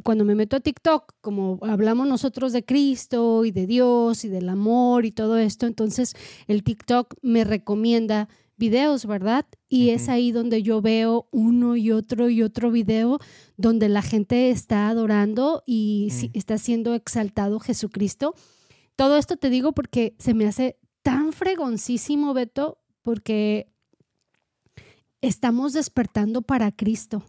cuando 0.04 0.24
me 0.24 0.34
meto 0.34 0.56
a 0.56 0.60
TikTok, 0.60 1.14
como 1.20 1.58
hablamos 1.62 2.06
nosotros 2.06 2.52
de 2.52 2.64
Cristo 2.64 3.44
y 3.44 3.50
de 3.50 3.66
Dios 3.66 4.24
y 4.24 4.28
del 4.28 4.48
amor 4.48 5.04
y 5.04 5.12
todo 5.12 5.38
esto, 5.38 5.66
entonces 5.66 6.14
el 6.46 6.62
TikTok 6.62 7.14
me 7.22 7.44
recomienda 7.44 8.28
videos, 8.56 9.06
¿verdad? 9.06 9.46
Y 9.68 9.90
es 9.90 10.08
ahí 10.08 10.32
donde 10.32 10.62
yo 10.62 10.82
veo 10.82 11.28
uno 11.30 11.76
y 11.76 11.92
otro 11.92 12.28
y 12.28 12.42
otro 12.42 12.70
video 12.70 13.18
donde 13.56 13.88
la 13.88 14.02
gente 14.02 14.50
está 14.50 14.88
adorando 14.88 15.62
y 15.64 16.08
Mm. 16.10 16.30
está 16.34 16.58
siendo 16.58 16.94
exaltado 16.94 17.60
Jesucristo. 17.60 18.34
Todo 18.96 19.16
esto 19.16 19.36
te 19.36 19.48
digo 19.48 19.72
porque 19.72 20.16
se 20.18 20.34
me 20.34 20.46
hace 20.46 20.76
tan 21.02 21.32
fregoncísimo, 21.32 22.34
Beto, 22.34 22.78
porque 23.02 23.72
estamos 25.20 25.72
despertando 25.72 26.42
para 26.42 26.72
Cristo. 26.72 27.22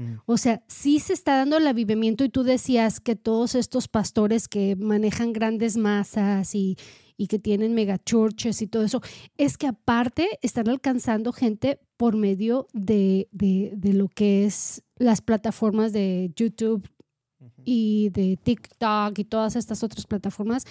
Mm. 0.00 0.14
O 0.24 0.36
sea, 0.38 0.62
sí 0.66 0.98
se 0.98 1.12
está 1.12 1.36
dando 1.36 1.58
el 1.58 1.66
avivamiento 1.66 2.24
y 2.24 2.28
tú 2.30 2.42
decías 2.42 3.00
que 3.00 3.16
todos 3.16 3.54
estos 3.54 3.86
pastores 3.88 4.48
que 4.48 4.74
manejan 4.76 5.32
grandes 5.34 5.76
masas 5.76 6.54
y, 6.54 6.76
y 7.18 7.26
que 7.26 7.38
tienen 7.38 7.74
megachurches 7.74 8.62
y 8.62 8.66
todo 8.66 8.82
eso, 8.84 9.02
es 9.36 9.58
que 9.58 9.66
aparte 9.66 10.38
están 10.40 10.68
alcanzando 10.68 11.32
gente 11.32 11.78
por 11.98 12.16
medio 12.16 12.66
de, 12.72 13.28
de- 13.30 13.72
de 13.76 13.92
lo 13.92 14.08
que 14.08 14.46
es 14.46 14.82
las 14.96 15.20
plataformas 15.20 15.92
de 15.92 16.32
YouTube 16.34 16.88
y 17.64 18.08
de 18.10 18.38
TikTok 18.42 19.18
y 19.18 19.24
todas 19.24 19.54
estas 19.56 19.82
otras 19.82 20.06
plataformas. 20.06 20.64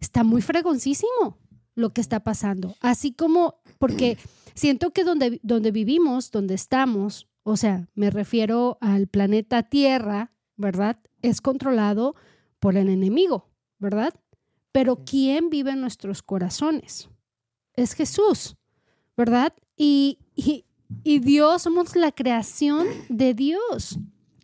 Está 0.00 0.22
muy 0.22 0.42
fregoncísimo 0.42 1.38
lo 1.74 1.90
que 1.92 2.00
está 2.00 2.20
pasando. 2.20 2.74
Así 2.80 3.12
como, 3.12 3.56
porque 3.78 4.16
siento 4.54 4.92
que 4.92 5.02
donde, 5.04 5.40
donde 5.42 5.70
vivimos, 5.72 6.30
donde 6.30 6.54
estamos, 6.54 7.26
o 7.48 7.56
sea, 7.56 7.88
me 7.94 8.10
refiero 8.10 8.76
al 8.80 9.06
planeta 9.06 9.62
Tierra, 9.62 10.32
¿verdad? 10.56 10.98
Es 11.22 11.40
controlado 11.40 12.16
por 12.58 12.76
el 12.76 12.88
enemigo, 12.88 13.48
¿verdad? 13.78 14.12
Pero 14.72 15.04
¿quién 15.04 15.48
vive 15.48 15.70
en 15.70 15.80
nuestros 15.80 16.22
corazones? 16.22 17.08
Es 17.74 17.92
Jesús, 17.94 18.56
¿verdad? 19.16 19.52
Y, 19.76 20.18
y, 20.34 20.64
y 21.04 21.20
Dios, 21.20 21.62
somos 21.62 21.94
la 21.94 22.10
creación 22.10 22.86
de 23.08 23.32
Dios. 23.34 23.98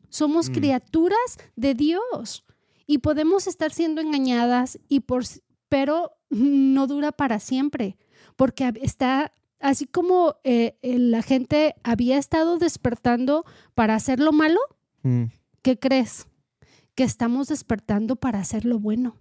Somos 0.08 0.48
Mm. 0.48 0.52
criaturas 0.52 1.38
de 1.56 1.74
Dios. 1.74 2.44
Y 2.86 2.98
podemos 2.98 3.46
estar 3.48 3.72
siendo 3.72 4.00
engañadas, 4.00 4.78
y 4.88 5.00
por, 5.00 5.24
pero 5.68 6.12
no 6.30 6.86
dura 6.86 7.10
para 7.10 7.40
siempre, 7.40 7.96
porque 8.36 8.72
está 8.80 9.32
así 9.62 9.86
como 9.86 10.36
eh, 10.44 10.76
la 10.82 11.22
gente 11.22 11.74
había 11.82 12.18
estado 12.18 12.58
despertando 12.58 13.44
para 13.74 13.94
hacer 13.94 14.20
lo 14.20 14.32
malo, 14.32 14.60
Mm. 15.02 15.24
¿qué 15.62 15.78
crees? 15.78 16.26
que 16.94 17.04
estamos 17.04 17.48
despertando 17.48 18.16
para 18.16 18.38
hacer 18.38 18.66
lo 18.66 18.78
bueno, 18.78 19.16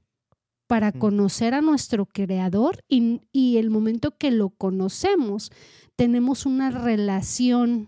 para 0.68 0.92
Mm. 0.92 1.00
conocer 1.00 1.54
a 1.54 1.62
nuestro 1.62 2.06
creador 2.06 2.84
y, 2.90 3.22
y 3.32 3.58
el 3.58 3.70
momento 3.70 4.12
que 4.18 4.30
lo 4.30 4.50
conocemos, 4.50 5.52
tenemos 5.96 6.46
una 6.46 6.70
relación 6.70 7.88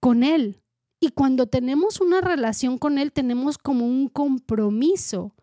con 0.00 0.22
Él. 0.22 0.56
Y 1.00 1.10
cuando 1.10 1.46
tenemos 1.46 2.00
una 2.00 2.20
relación 2.22 2.78
con 2.78 2.98
Él, 2.98 3.12
tenemos 3.12 3.58
como 3.58 3.86
un 3.86 4.08
compromiso 4.08 5.34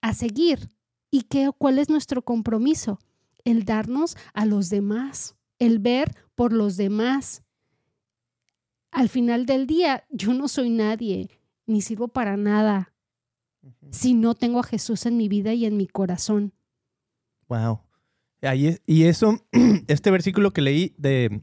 a 0.00 0.14
seguir. 0.14 0.70
¿Y 1.10 1.22
qué, 1.22 1.50
cuál 1.56 1.78
es 1.78 1.88
nuestro 1.90 2.22
compromiso? 2.22 2.98
El 3.44 3.64
darnos 3.64 4.16
a 4.34 4.46
los 4.46 4.70
demás, 4.70 5.36
el 5.58 5.78
ver 5.78 6.14
por 6.34 6.52
los 6.52 6.76
demás. 6.76 7.42
Al 8.90 9.08
final 9.08 9.46
del 9.46 9.66
día, 9.66 10.04
yo 10.10 10.34
no 10.34 10.48
soy 10.48 10.70
nadie, 10.70 11.30
ni 11.66 11.80
sirvo 11.80 12.08
para 12.08 12.36
nada 12.36 12.92
si 13.90 14.14
no 14.14 14.34
tengo 14.34 14.60
a 14.60 14.64
Jesús 14.64 15.06
en 15.06 15.16
mi 15.16 15.28
vida 15.28 15.52
y 15.54 15.66
en 15.66 15.76
mi 15.76 15.86
corazón. 15.86 16.52
Wow. 17.48 17.80
Ahí 18.40 18.78
y 18.86 19.04
eso, 19.04 19.46
este 19.86 20.10
versículo 20.10 20.52
que 20.52 20.62
leí 20.62 20.94
de 20.98 21.42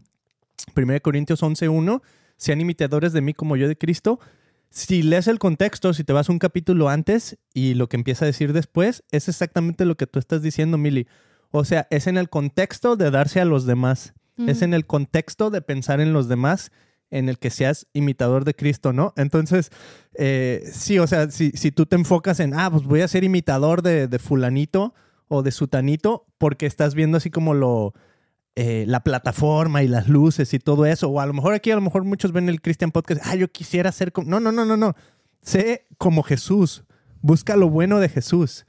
1 0.75 1.01
Corintios 1.01 1.41
11.1, 1.41 2.01
sean 2.37 2.61
imitadores 2.61 3.13
de 3.13 3.21
mí 3.21 3.33
como 3.33 3.55
yo 3.55 3.67
de 3.67 3.77
Cristo. 3.77 4.19
Si 4.69 5.01
lees 5.01 5.27
el 5.27 5.39
contexto, 5.39 5.93
si 5.93 6.03
te 6.03 6.13
vas 6.13 6.29
un 6.29 6.39
capítulo 6.39 6.89
antes 6.89 7.37
y 7.53 7.73
lo 7.73 7.89
que 7.89 7.97
empieza 7.97 8.25
a 8.25 8.27
decir 8.27 8.53
después, 8.53 9.03
es 9.11 9.27
exactamente 9.27 9.85
lo 9.85 9.97
que 9.97 10.07
tú 10.07 10.19
estás 10.19 10.41
diciendo, 10.41 10.77
Mili. 10.77 11.07
O 11.51 11.65
sea, 11.65 11.87
es 11.89 12.07
en 12.07 12.17
el 12.17 12.29
contexto 12.29 12.95
de 12.95 13.11
darse 13.11 13.39
a 13.39 13.45
los 13.45 13.65
demás. 13.65 14.13
Es 14.47 14.61
en 14.61 14.73
el 14.73 14.85
contexto 14.85 15.49
de 15.49 15.61
pensar 15.61 15.99
en 15.99 16.13
los 16.13 16.29
demás 16.29 16.71
en 17.11 17.27
el 17.27 17.39
que 17.39 17.49
seas 17.49 17.87
imitador 17.91 18.45
de 18.45 18.53
Cristo, 18.53 18.93
¿no? 18.93 19.13
Entonces, 19.17 19.69
eh, 20.13 20.63
sí, 20.71 20.97
o 20.97 21.07
sea, 21.07 21.29
si, 21.29 21.51
si 21.51 21.71
tú 21.71 21.85
te 21.85 21.97
enfocas 21.97 22.39
en, 22.39 22.53
ah, 22.53 22.69
pues 22.71 22.83
voy 22.83 23.01
a 23.01 23.07
ser 23.09 23.25
imitador 23.25 23.81
de, 23.81 24.07
de 24.07 24.19
fulanito 24.19 24.93
o 25.27 25.43
de 25.43 25.51
sutanito, 25.51 26.25
porque 26.37 26.65
estás 26.65 26.95
viendo 26.95 27.17
así 27.17 27.29
como 27.29 27.53
lo, 27.53 27.93
eh, 28.55 28.85
la 28.87 29.01
plataforma 29.01 29.83
y 29.83 29.87
las 29.87 30.07
luces 30.07 30.53
y 30.53 30.59
todo 30.59 30.85
eso, 30.85 31.09
o 31.09 31.19
a 31.19 31.25
lo 31.25 31.33
mejor 31.33 31.53
aquí, 31.53 31.71
a 31.71 31.75
lo 31.75 31.81
mejor 31.81 32.03
muchos 32.03 32.31
ven 32.31 32.49
el 32.49 32.61
Christian 32.61 32.91
Podcast, 32.91 33.21
ah, 33.25 33.35
yo 33.35 33.51
quisiera 33.51 33.91
ser 33.91 34.11
como, 34.11 34.29
no, 34.29 34.39
no, 34.39 34.51
no, 34.51 34.65
no, 34.65 34.77
no, 34.77 34.95
sé 35.41 35.87
como 35.97 36.23
Jesús, 36.23 36.83
busca 37.21 37.55
lo 37.55 37.69
bueno 37.69 37.99
de 37.99 38.09
Jesús. 38.09 38.65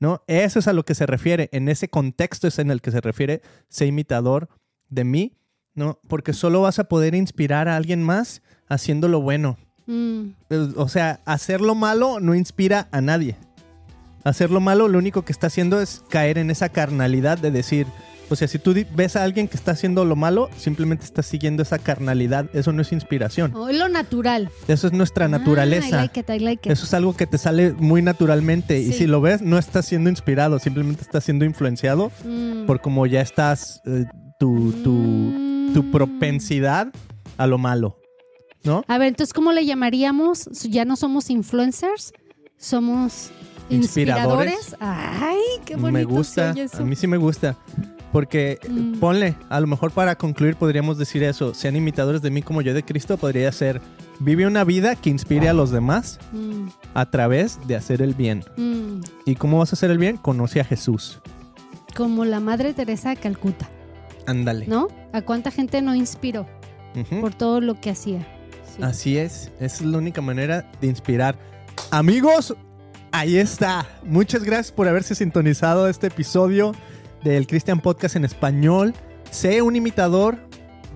¿No? 0.00 0.22
Eso 0.26 0.58
es 0.58 0.66
a 0.66 0.72
lo 0.72 0.84
que 0.84 0.94
se 0.94 1.06
refiere. 1.06 1.48
En 1.52 1.68
ese 1.68 1.88
contexto 1.88 2.48
es 2.48 2.58
en 2.58 2.70
el 2.70 2.80
que 2.80 2.90
se 2.90 3.00
refiere 3.02 3.42
ser 3.68 3.86
imitador 3.88 4.48
de 4.88 5.04
mí, 5.04 5.36
¿no? 5.74 6.00
Porque 6.08 6.32
solo 6.32 6.62
vas 6.62 6.78
a 6.78 6.84
poder 6.84 7.14
inspirar 7.14 7.68
a 7.68 7.76
alguien 7.76 8.02
más 8.02 8.42
haciendo 8.66 9.08
lo 9.08 9.20
bueno. 9.20 9.58
Mm, 9.86 10.30
Eh, 10.48 10.72
O 10.76 10.88
sea, 10.88 11.20
hacer 11.26 11.60
lo 11.60 11.74
malo 11.74 12.18
no 12.18 12.34
inspira 12.34 12.88
a 12.92 13.00
nadie. 13.02 13.36
Hacer 14.24 14.50
lo 14.50 14.60
malo 14.60 14.88
lo 14.88 14.98
único 14.98 15.22
que 15.24 15.32
está 15.32 15.46
haciendo 15.48 15.80
es 15.80 16.02
caer 16.08 16.38
en 16.38 16.50
esa 16.50 16.68
carnalidad 16.70 17.38
de 17.38 17.50
decir, 17.50 17.86
o 18.30 18.36
sea, 18.36 18.48
si 18.48 18.58
tú 18.58 18.74
ves 18.94 19.16
a 19.16 19.22
alguien 19.24 19.48
que 19.48 19.56
está 19.56 19.72
haciendo 19.72 20.04
lo 20.04 20.16
malo, 20.16 20.48
simplemente 20.56 21.04
estás 21.04 21.26
siguiendo 21.26 21.62
esa 21.62 21.78
carnalidad. 21.78 22.46
Eso 22.54 22.72
no 22.72 22.80
es 22.82 22.92
inspiración. 22.92 23.52
oh, 23.54 23.68
es 23.68 23.76
lo 23.76 23.88
natural. 23.88 24.48
Eso 24.68 24.86
es 24.86 24.92
nuestra 24.92 25.26
Ah, 25.26 25.28
I 25.28 25.32
naturaleza. 25.32 25.96
like 25.96 26.20
it, 26.20 26.30
I 26.30 26.38
like 26.38 26.68
it. 26.68 26.72
Eso 26.72 26.84
es 26.84 26.94
algo 26.94 27.14
que 27.16 27.26
te 27.26 27.36
sale 27.38 27.72
muy 27.72 28.00
naturalmente. 28.02 28.78
Y 28.80 28.92
si 28.92 29.06
lo 29.06 29.20
ves, 29.20 29.42
no 29.42 29.58
estás 29.58 29.86
siendo 29.86 30.08
inspirado, 30.08 30.58
simplemente 30.58 31.02
estás 31.02 31.24
siendo 31.24 31.44
influenciado 31.44 32.10
Mm. 32.24 32.66
por 32.66 32.80
como 32.80 33.06
ya 33.06 33.20
estás, 33.20 33.80
eh, 33.86 34.04
tu, 34.38 34.72
tu, 34.82 35.72
tu 35.74 35.82
Mm. 35.82 35.90
propensidad 35.92 36.88
a 37.36 37.46
lo 37.46 37.58
malo. 37.58 37.96
¿No? 38.62 38.84
A 38.88 38.98
ver, 38.98 39.08
entonces, 39.08 39.32
¿cómo 39.32 39.52
le 39.52 39.64
llamaríamos? 39.66 40.44
Ya 40.68 40.84
no 40.84 40.94
somos 40.96 41.30
influencers, 41.30 42.12
somos 42.58 43.30
Inspiradores. 43.70 44.54
inspiradores. 44.58 44.76
Ay, 44.80 45.38
qué 45.64 45.76
bonito. 45.76 45.92
me 45.92 46.04
gusta, 46.04 46.50
eso. 46.50 46.78
a 46.82 46.86
mí 46.86 46.94
sí 46.94 47.06
me 47.06 47.16
gusta. 47.16 47.56
Porque, 48.12 48.58
Mm. 48.68 48.98
ponle, 48.98 49.36
a 49.48 49.60
lo 49.60 49.66
mejor 49.66 49.92
para 49.92 50.16
concluir 50.16 50.56
podríamos 50.56 50.98
decir 50.98 51.22
eso, 51.22 51.54
sean 51.54 51.76
imitadores 51.76 52.22
de 52.22 52.30
mí 52.30 52.42
como 52.42 52.60
yo 52.60 52.74
de 52.74 52.82
Cristo, 52.82 53.16
podría 53.16 53.52
ser, 53.52 53.80
vive 54.18 54.46
una 54.46 54.64
vida 54.64 54.96
que 54.96 55.10
inspire 55.10 55.48
a 55.48 55.52
los 55.52 55.70
demás 55.70 56.18
Mm, 56.32 56.68
a 56.94 57.08
través 57.10 57.58
de 57.68 57.76
hacer 57.76 58.02
el 58.02 58.14
bien. 58.14 58.44
mm. 58.56 59.00
¿Y 59.26 59.36
cómo 59.36 59.58
vas 59.58 59.72
a 59.72 59.76
hacer 59.76 59.90
el 59.92 59.98
bien? 59.98 60.16
Conoce 60.16 60.60
a 60.60 60.64
Jesús. 60.64 61.20
Como 61.96 62.24
la 62.24 62.40
Madre 62.40 62.74
Teresa 62.74 63.10
de 63.10 63.16
Calcuta, 63.16 63.68
Ándale. 64.26 64.66
¿no? 64.66 64.88
¿A 65.12 65.22
cuánta 65.22 65.50
gente 65.50 65.80
no 65.82 65.94
inspiró 65.94 66.46
por 67.20 67.34
todo 67.34 67.60
lo 67.60 67.80
que 67.80 67.90
hacía? 67.90 68.26
Sí. 68.76 68.82
Así 68.82 69.16
es, 69.18 69.50
esa 69.60 69.76
es 69.76 69.82
la 69.82 69.98
única 69.98 70.20
manera 70.20 70.70
de 70.80 70.86
inspirar. 70.88 71.36
Amigos, 71.90 72.54
ahí 73.12 73.36
está. 73.38 73.86
Muchas 74.04 74.44
gracias 74.44 74.70
por 74.72 74.86
haberse 74.88 75.14
sintonizado 75.14 75.88
este 75.88 76.08
episodio 76.08 76.72
del 77.24 77.46
Christian 77.46 77.80
Podcast 77.80 78.16
en 78.16 78.24
español. 78.24 78.94
Sé 79.30 79.62
un 79.62 79.76
imitador 79.76 80.38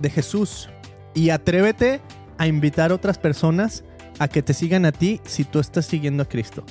de 0.01 0.09
Jesús 0.09 0.69
y 1.13 1.29
atrévete 1.29 2.01
a 2.37 2.47
invitar 2.47 2.91
a 2.91 2.95
otras 2.95 3.17
personas 3.17 3.83
a 4.19 4.27
que 4.27 4.41
te 4.41 4.53
sigan 4.53 4.85
a 4.85 4.91
ti 4.91 5.21
si 5.25 5.43
tú 5.43 5.59
estás 5.59 5.85
siguiendo 5.85 6.23
a 6.23 6.25
Cristo, 6.27 6.63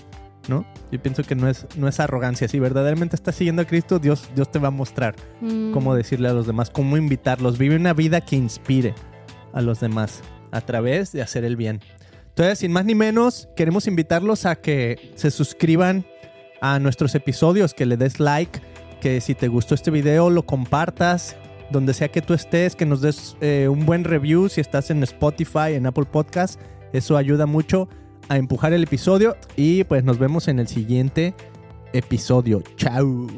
¿no? 0.49 0.67
Yo 0.91 1.01
pienso 1.01 1.23
que 1.23 1.35
no 1.35 1.49
es, 1.49 1.67
no 1.77 1.89
es 1.89 2.01
arrogancia. 2.01 2.49
Si 2.49 2.59
verdaderamente 2.59 3.17
estás 3.17 3.35
siguiendo 3.35 3.63
a 3.63 3.65
Cristo, 3.65 3.99
Dios, 3.99 4.29
Dios 4.35 4.51
te 4.51 4.59
va 4.59 4.69
a 4.69 4.71
mostrar 4.71 5.15
Mm. 5.41 5.73
cómo 5.73 5.95
decirle 5.95 6.29
a 6.29 6.33
los 6.33 6.47
demás, 6.47 6.71
cómo 6.71 6.97
invitarlos. 6.97 7.59
Vive 7.59 7.77
una 7.77 7.93
vida 7.95 8.21
que 8.21 8.37
inspire 8.37 8.95
a 9.53 9.61
los 9.63 9.81
demás 9.81 10.21
a 10.53 10.61
través 10.61 11.13
de 11.13 11.23
hacer 11.23 11.45
el 11.45 11.57
bien. 11.57 11.81
Entonces, 12.29 12.59
sin 12.59 12.73
más 12.73 12.85
ni 12.85 12.95
menos, 12.95 13.49
queremos 13.57 13.87
invitarlos 13.87 14.45
a 14.47 14.57
que 14.57 15.13
se 15.15 15.31
suscriban 15.31 16.05
a 16.61 16.79
nuestros 16.79 17.15
episodios, 17.15 17.75
que 17.75 17.87
le 17.87 17.97
des 17.97 18.21
like, 18.21 18.61
que 19.05 19.21
si 19.21 19.35
te 19.35 19.49
gustó 19.49 19.75
este 19.75 19.91
video 19.91 20.31
lo 20.31 20.47
compartas, 20.47 21.37
donde 21.71 21.93
sea 21.93 22.09
que 22.09 22.23
tú 22.23 22.33
estés, 22.33 22.75
que 22.75 22.87
nos 22.87 23.03
des 23.03 23.37
eh, 23.43 23.69
un 23.69 23.85
buen 23.85 24.03
review 24.03 24.49
si 24.49 24.63
estás 24.63 24.89
en 24.89 25.03
Spotify, 25.03 25.75
en 25.75 25.85
Apple 25.85 26.07
Podcast. 26.07 26.59
Eso 26.95 27.19
ayuda 27.19 27.45
mucho 27.45 27.87
a 28.31 28.39
empujar 28.39 28.73
el 28.73 28.83
episodio 28.83 29.37
y 29.57 29.85
pues 29.85 30.05
nos 30.05 30.19
vemos 30.19 30.49
en 30.49 30.59
el 30.59 30.69
siguiente 30.69 31.35
episodio. 31.93 32.63
Chao. 32.77 33.29